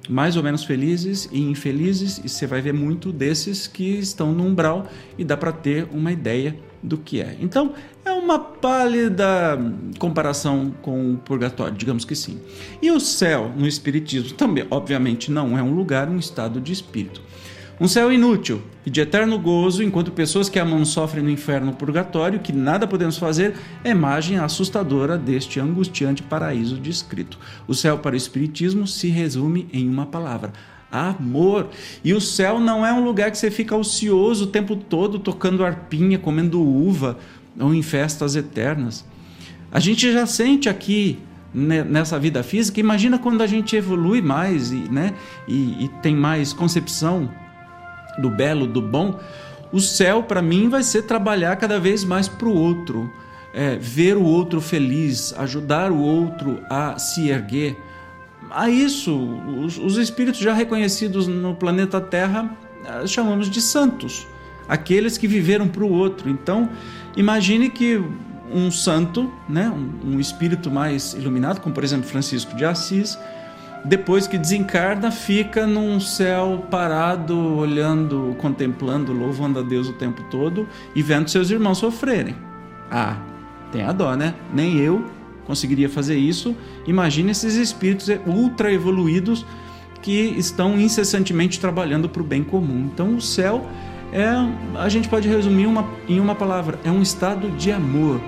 mais 0.08 0.38
ou 0.38 0.44
menos 0.44 0.64
felizes 0.64 1.28
e 1.32 1.42
infelizes, 1.42 2.22
e 2.24 2.30
você 2.30 2.48
vai 2.48 2.62
ver 2.62 2.74
muito 2.74 3.12
desses 3.12 3.68
que 3.68 4.00
estão 4.00 4.32
no 4.32 4.46
umbral 4.46 4.88
e 5.18 5.26
dá 5.26 5.36
para 5.36 5.52
ter 5.52 5.90
uma 5.92 6.12
ideia 6.12 6.56
do 6.86 6.98
que 6.98 7.22
é. 7.22 7.36
Então, 7.42 7.74
é 8.06 8.12
uma 8.12 8.38
pálida 8.40 9.60
comparação 9.98 10.74
com 10.82 11.14
o 11.14 11.18
purgatório, 11.18 11.76
digamos 11.76 12.06
que 12.06 12.16
sim. 12.16 12.40
E 12.82 12.92
o 12.92 13.00
céu 13.00 13.52
no 13.56 13.68
espiritismo 13.68 14.32
também, 14.32 14.66
obviamente, 14.70 15.32
não 15.32 15.58
é 15.58 15.64
um 15.64 15.74
lugar, 15.74 16.08
um 16.08 16.18
estado 16.18 16.62
de 16.62 16.72
espírito. 16.72 17.22
Um 17.78 17.90
céu 17.90 18.10
inútil 18.10 18.62
e 18.86 18.90
de 18.90 19.02
eterno 19.02 19.38
gozo, 19.38 19.84
enquanto 19.84 20.10
pessoas 20.10 20.48
que 20.48 20.58
amam 20.58 20.86
sofrem 20.86 21.22
no 21.22 21.30
inferno 21.30 21.74
purgatório, 21.74 22.40
que 22.40 22.54
nada 22.54 22.88
podemos 22.88 23.18
fazer, 23.18 23.54
é 23.84 23.90
imagem 23.90 24.38
assustadora 24.38 25.18
deste 25.18 25.60
angustiante 25.60 26.24
paraíso 26.24 26.78
descrito. 26.78 27.38
O 27.68 27.74
céu 27.74 27.98
para 27.98 28.14
o 28.14 28.18
Espiritismo 28.18 28.88
se 28.88 29.10
resume 29.10 29.68
em 29.74 29.90
uma 29.90 30.06
palavra: 30.06 30.54
amor. 30.96 31.70
E 32.04 32.14
o 32.14 32.22
céu 32.22 32.60
não 32.60 32.86
é 32.86 32.92
um 32.94 33.04
lugar 33.04 33.32
que 33.32 33.38
você 33.38 33.52
fica 33.52 33.76
ocioso 33.76 34.46
o 34.46 34.48
tempo 34.48 34.76
todo 34.76 35.20
tocando 35.20 35.66
arpinha, 35.66 36.18
comendo 36.18 36.62
uva 36.62 37.18
ou 37.60 37.74
em 37.74 37.82
festas 37.82 38.36
eternas. 38.36 39.06
A 39.72 39.80
gente 39.80 40.12
já 40.12 40.26
sente 40.26 40.70
aqui 40.70 41.20
né, 41.54 41.84
nessa 41.84 42.20
vida 42.20 42.44
física, 42.44 42.80
imagina 42.80 43.18
quando 43.18 43.42
a 43.42 43.48
gente 43.48 43.76
evolui 43.76 44.22
mais 44.22 44.72
e, 44.72 44.90
né, 44.92 45.14
e, 45.48 45.86
e 45.86 45.90
tem 46.02 46.16
mais 46.16 46.52
concepção 46.52 47.30
do 48.18 48.30
belo, 48.30 48.68
do 48.68 48.82
bom. 48.82 49.20
O 49.72 49.80
céu, 49.80 50.24
para 50.24 50.42
mim, 50.42 50.70
vai 50.70 50.84
ser 50.84 51.04
trabalhar 51.04 51.56
cada 51.56 51.80
vez 51.80 52.04
mais 52.04 52.28
para 52.28 52.48
o 52.48 52.56
outro, 52.56 53.12
é, 53.54 53.78
ver 53.78 54.18
o 54.18 54.24
outro 54.24 54.62
feliz, 54.62 55.34
ajudar 55.38 55.92
o 55.92 56.00
outro 56.00 56.60
a 56.70 57.00
se 57.00 57.30
erguer 57.30 57.78
a 58.52 58.70
isso, 58.70 59.16
os, 59.60 59.78
os 59.78 59.98
espíritos 59.98 60.40
já 60.40 60.54
reconhecidos 60.54 61.28
no 61.28 61.56
planeta 61.56 62.00
Terra 62.00 62.56
eh, 62.86 63.08
chamamos 63.08 63.50
de 63.50 63.62
santos, 63.62 64.28
aqueles 64.68 65.18
que 65.18 65.28
viveram 65.28 65.68
para 65.68 65.84
o 65.84 65.92
outro. 65.92 66.30
Então, 66.30 66.70
imagine 67.16 67.70
que 67.70 68.02
um 68.52 68.70
santo, 68.70 69.32
né, 69.50 69.70
um, 69.70 70.16
um, 70.16 70.20
espírito 70.20 70.70
mais 70.70 71.14
iluminado, 71.14 71.60
como 71.62 71.74
por 71.74 71.84
exemplo 71.84 72.08
Francisco 72.08 72.56
de 72.56 72.64
Assis, 72.64 73.18
depois 73.84 74.28
que 74.28 74.38
desencarna, 74.38 75.12
fica 75.12 75.68
num 75.68 76.00
céu 76.00 76.66
parado, 76.72 77.38
olhando, 77.58 78.36
contemplando, 78.40 79.14
louvando 79.14 79.60
a 79.60 79.62
Deus 79.62 79.88
o 79.90 79.94
tempo 79.94 80.24
todo 80.32 80.68
e 80.96 81.02
vendo 81.02 81.30
seus 81.30 81.52
irmãos 81.52 81.78
sofrerem. 81.78 82.36
Ah, 82.90 83.18
tem 83.72 83.84
a 83.84 83.92
dó, 83.92 84.16
né? 84.16 84.34
Nem 84.54 84.78
eu 84.78 85.06
conseguiria 85.46 85.90
fazer 85.90 86.18
isso. 86.18 86.56
Imagine 86.88 87.32
esses 87.32 87.56
espíritos 87.56 88.10
ultra 88.26 88.72
evoluídos 88.72 89.46
que 90.02 90.36
estão 90.38 90.80
incessantemente 90.80 91.60
trabalhando 91.60 92.08
para 92.08 92.22
o 92.22 92.26
bem 92.26 92.44
comum. 92.44 92.90
Então, 92.94 93.16
o 93.16 93.22
céu 93.22 93.66
é, 94.12 94.30
a 94.78 94.88
gente 94.88 95.10
pode 95.10 95.28
resumir 95.28 95.66
uma, 95.66 95.90
em 96.08 96.20
uma 96.20 96.36
palavra, 96.36 96.80
é 96.84 96.92
um 96.92 97.02
estado 97.02 97.50
de 97.58 97.72
amor, 97.72 98.22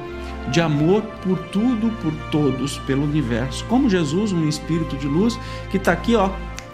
de 0.51 0.59
amor 0.59 1.01
por 1.23 1.37
tudo, 1.49 1.91
por 2.01 2.11
todos, 2.31 2.77
pelo 2.79 3.03
universo. 3.03 3.63
Como 3.65 3.89
Jesus, 3.89 4.31
um 4.31 4.47
espírito 4.49 4.97
de 4.97 5.07
luz 5.07 5.39
que 5.69 5.77
está 5.77 5.91
aqui, 5.91 6.15
ó, 6.15 6.31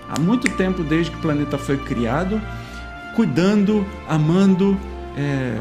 há 0.09 0.19
muito 0.19 0.49
tempo 0.51 0.83
desde 0.83 1.11
que 1.11 1.17
o 1.17 1.21
planeta 1.21 1.57
foi 1.57 1.77
criado, 1.77 2.41
cuidando, 3.15 3.85
amando, 4.07 4.77
é, 5.17 5.59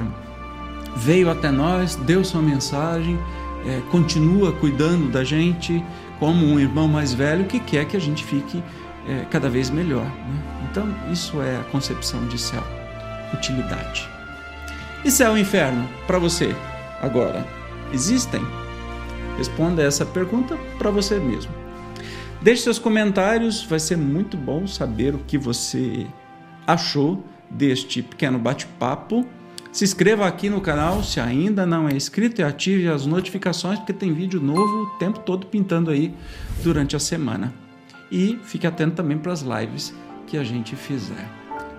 veio 0.97 1.31
até 1.31 1.51
nós, 1.51 1.97
deu 1.97 2.25
sua 2.25 2.41
mensagem 2.41 3.19
é, 3.67 3.81
continua 3.91 4.53
cuidando 4.53 5.11
da 5.11 5.25
gente 5.25 5.85
como 6.19 6.45
um 6.45 6.59
irmão 6.59 6.87
mais 6.89 7.13
velho 7.13 7.47
que 7.47 7.59
quer 7.61 7.87
que 7.87 7.97
a 7.97 8.01
gente 8.01 8.25
fique 8.25 8.63
é, 9.07 9.25
cada 9.31 9.49
vez 9.49 9.71
melhor. 9.71 10.05
Né? 10.05 10.43
Então, 10.71 10.89
isso 11.11 11.41
é 11.43 11.57
a 11.57 11.65
concepção 11.65 12.27
de 12.29 12.39
céu, 12.39 12.63
utilidade. 13.35 14.09
E 15.05 15.11
céu 15.11 15.37
e 15.37 15.41
inferno, 15.41 15.89
para 16.07 16.19
você, 16.19 16.55
agora, 17.01 17.47
existem? 17.93 18.41
Responda 19.37 19.83
essa 19.83 20.07
pergunta 20.07 20.57
para 20.79 20.91
você 20.91 21.19
mesmo. 21.19 21.53
Deixe 22.41 22.63
seus 22.63 22.79
comentários, 22.79 23.65
vai 23.65 23.79
ser 23.79 23.97
muito 23.97 24.37
bom 24.37 24.67
saber 24.67 25.15
o 25.15 25.19
que 25.19 25.39
você 25.39 26.07
achou 26.67 27.25
deste 27.51 28.03
pequeno 28.03 28.39
bate-papo. 28.39 29.27
Se 29.73 29.85
inscreva 29.85 30.27
aqui 30.27 30.51
no 30.51 30.61
canal 30.61 31.03
se 31.03 31.19
ainda 31.19 31.65
não 31.65 31.89
é 31.89 31.95
inscrito 31.95 32.43
e 32.43 32.45
ative 32.45 32.89
as 32.89 33.07
notificações 33.07 33.79
porque 33.79 33.95
tem 33.95 34.13
vídeo 34.13 34.39
novo 34.39 34.83
o 34.83 34.87
tempo 34.99 35.21
todo 35.21 35.47
pintando 35.47 35.91
aí 35.91 36.15
durante 36.63 36.95
a 36.95 36.99
semana. 36.99 37.55
E 38.11 38.39
fique 38.45 38.67
atento 38.67 38.97
também 38.97 39.17
para 39.17 39.33
as 39.33 39.41
lives 39.41 39.95
que 40.27 40.37
a 40.37 40.45
gente 40.45 40.77
fizer. 40.77 41.27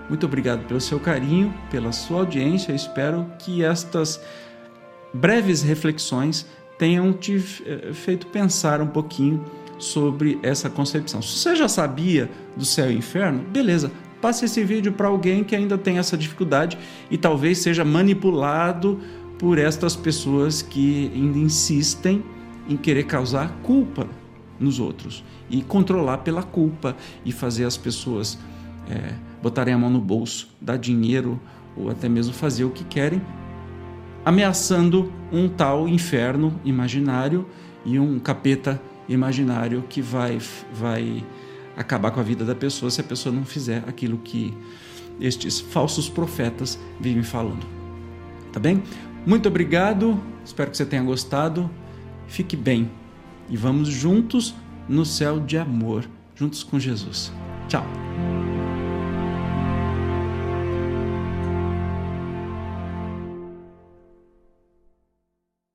Muito 0.09 0.25
obrigado 0.25 0.65
pelo 0.65 0.81
seu 0.81 0.99
carinho, 0.99 1.53
pela 1.69 1.91
sua 1.91 2.21
audiência. 2.21 2.73
Espero 2.73 3.27
que 3.37 3.63
estas 3.63 4.19
breves 5.13 5.61
reflexões 5.61 6.47
tenham 6.79 7.13
te 7.13 7.35
eh, 7.63 7.93
feito 7.93 8.25
pensar 8.25 8.81
um 8.81 8.87
pouquinho 8.87 9.45
sobre 9.77 10.39
essa 10.41 10.67
concepção. 10.67 11.21
Se 11.21 11.37
você 11.37 11.55
já 11.55 11.67
sabia 11.67 12.27
do 12.57 12.65
céu 12.65 12.89
e 12.89 12.95
inferno, 12.95 13.43
beleza, 13.49 13.91
passe 14.23 14.45
esse 14.45 14.63
vídeo 14.63 14.93
para 14.93 15.09
alguém 15.09 15.43
que 15.43 15.53
ainda 15.53 15.77
tem 15.77 15.97
essa 15.97 16.17
dificuldade 16.17 16.77
e 17.11 17.17
talvez 17.17 17.57
seja 17.57 17.83
manipulado 17.83 19.01
por 19.37 19.57
estas 19.57 19.97
pessoas 19.97 20.61
que 20.61 21.11
ainda 21.13 21.37
insistem 21.37 22.23
em 22.69 22.77
querer 22.77 23.03
causar 23.03 23.51
culpa 23.61 24.07
nos 24.57 24.79
outros 24.79 25.25
e 25.49 25.61
controlar 25.61 26.19
pela 26.19 26.41
culpa 26.41 26.95
e 27.25 27.33
fazer 27.33 27.65
as 27.65 27.75
pessoas 27.75 28.39
é, 28.89 29.13
botarem 29.41 29.73
a 29.73 29.77
mão 29.77 29.89
no 29.89 29.99
bolso, 29.99 30.47
dar 30.61 30.77
dinheiro 30.77 31.37
ou 31.75 31.89
até 31.89 32.07
mesmo 32.07 32.33
fazer 32.33 32.63
o 32.63 32.69
que 32.69 32.85
querem, 32.85 33.21
ameaçando 34.23 35.11
um 35.33 35.49
tal 35.49 35.85
inferno 35.85 36.57
imaginário 36.63 37.45
e 37.83 37.99
um 37.99 38.17
capeta 38.19 38.81
imaginário 39.09 39.83
que 39.89 40.01
vai, 40.01 40.39
vai 40.73 41.21
acabar 41.75 42.11
com 42.11 42.19
a 42.19 42.23
vida 42.23 42.45
da 42.45 42.55
pessoa 42.55 42.89
se 42.91 43.01
a 43.01 43.03
pessoa 43.03 43.33
não 43.33 43.45
fizer 43.45 43.83
aquilo 43.87 44.17
que 44.17 44.55
estes 45.19 45.59
falsos 45.59 46.09
profetas 46.09 46.79
vivem 46.99 47.23
falando. 47.23 47.65
Tá 48.51 48.59
bem? 48.59 48.83
Muito 49.25 49.47
obrigado, 49.47 50.19
espero 50.43 50.69
que 50.69 50.77
você 50.77 50.85
tenha 50.85 51.03
gostado. 51.03 51.69
Fique 52.27 52.55
bem 52.55 52.89
e 53.49 53.57
vamos 53.57 53.89
juntos 53.89 54.53
no 54.87 55.05
céu 55.05 55.39
de 55.39 55.57
amor, 55.57 56.05
juntos 56.35 56.63
com 56.63 56.79
Jesus. 56.79 57.31
Tchau! 57.67 57.85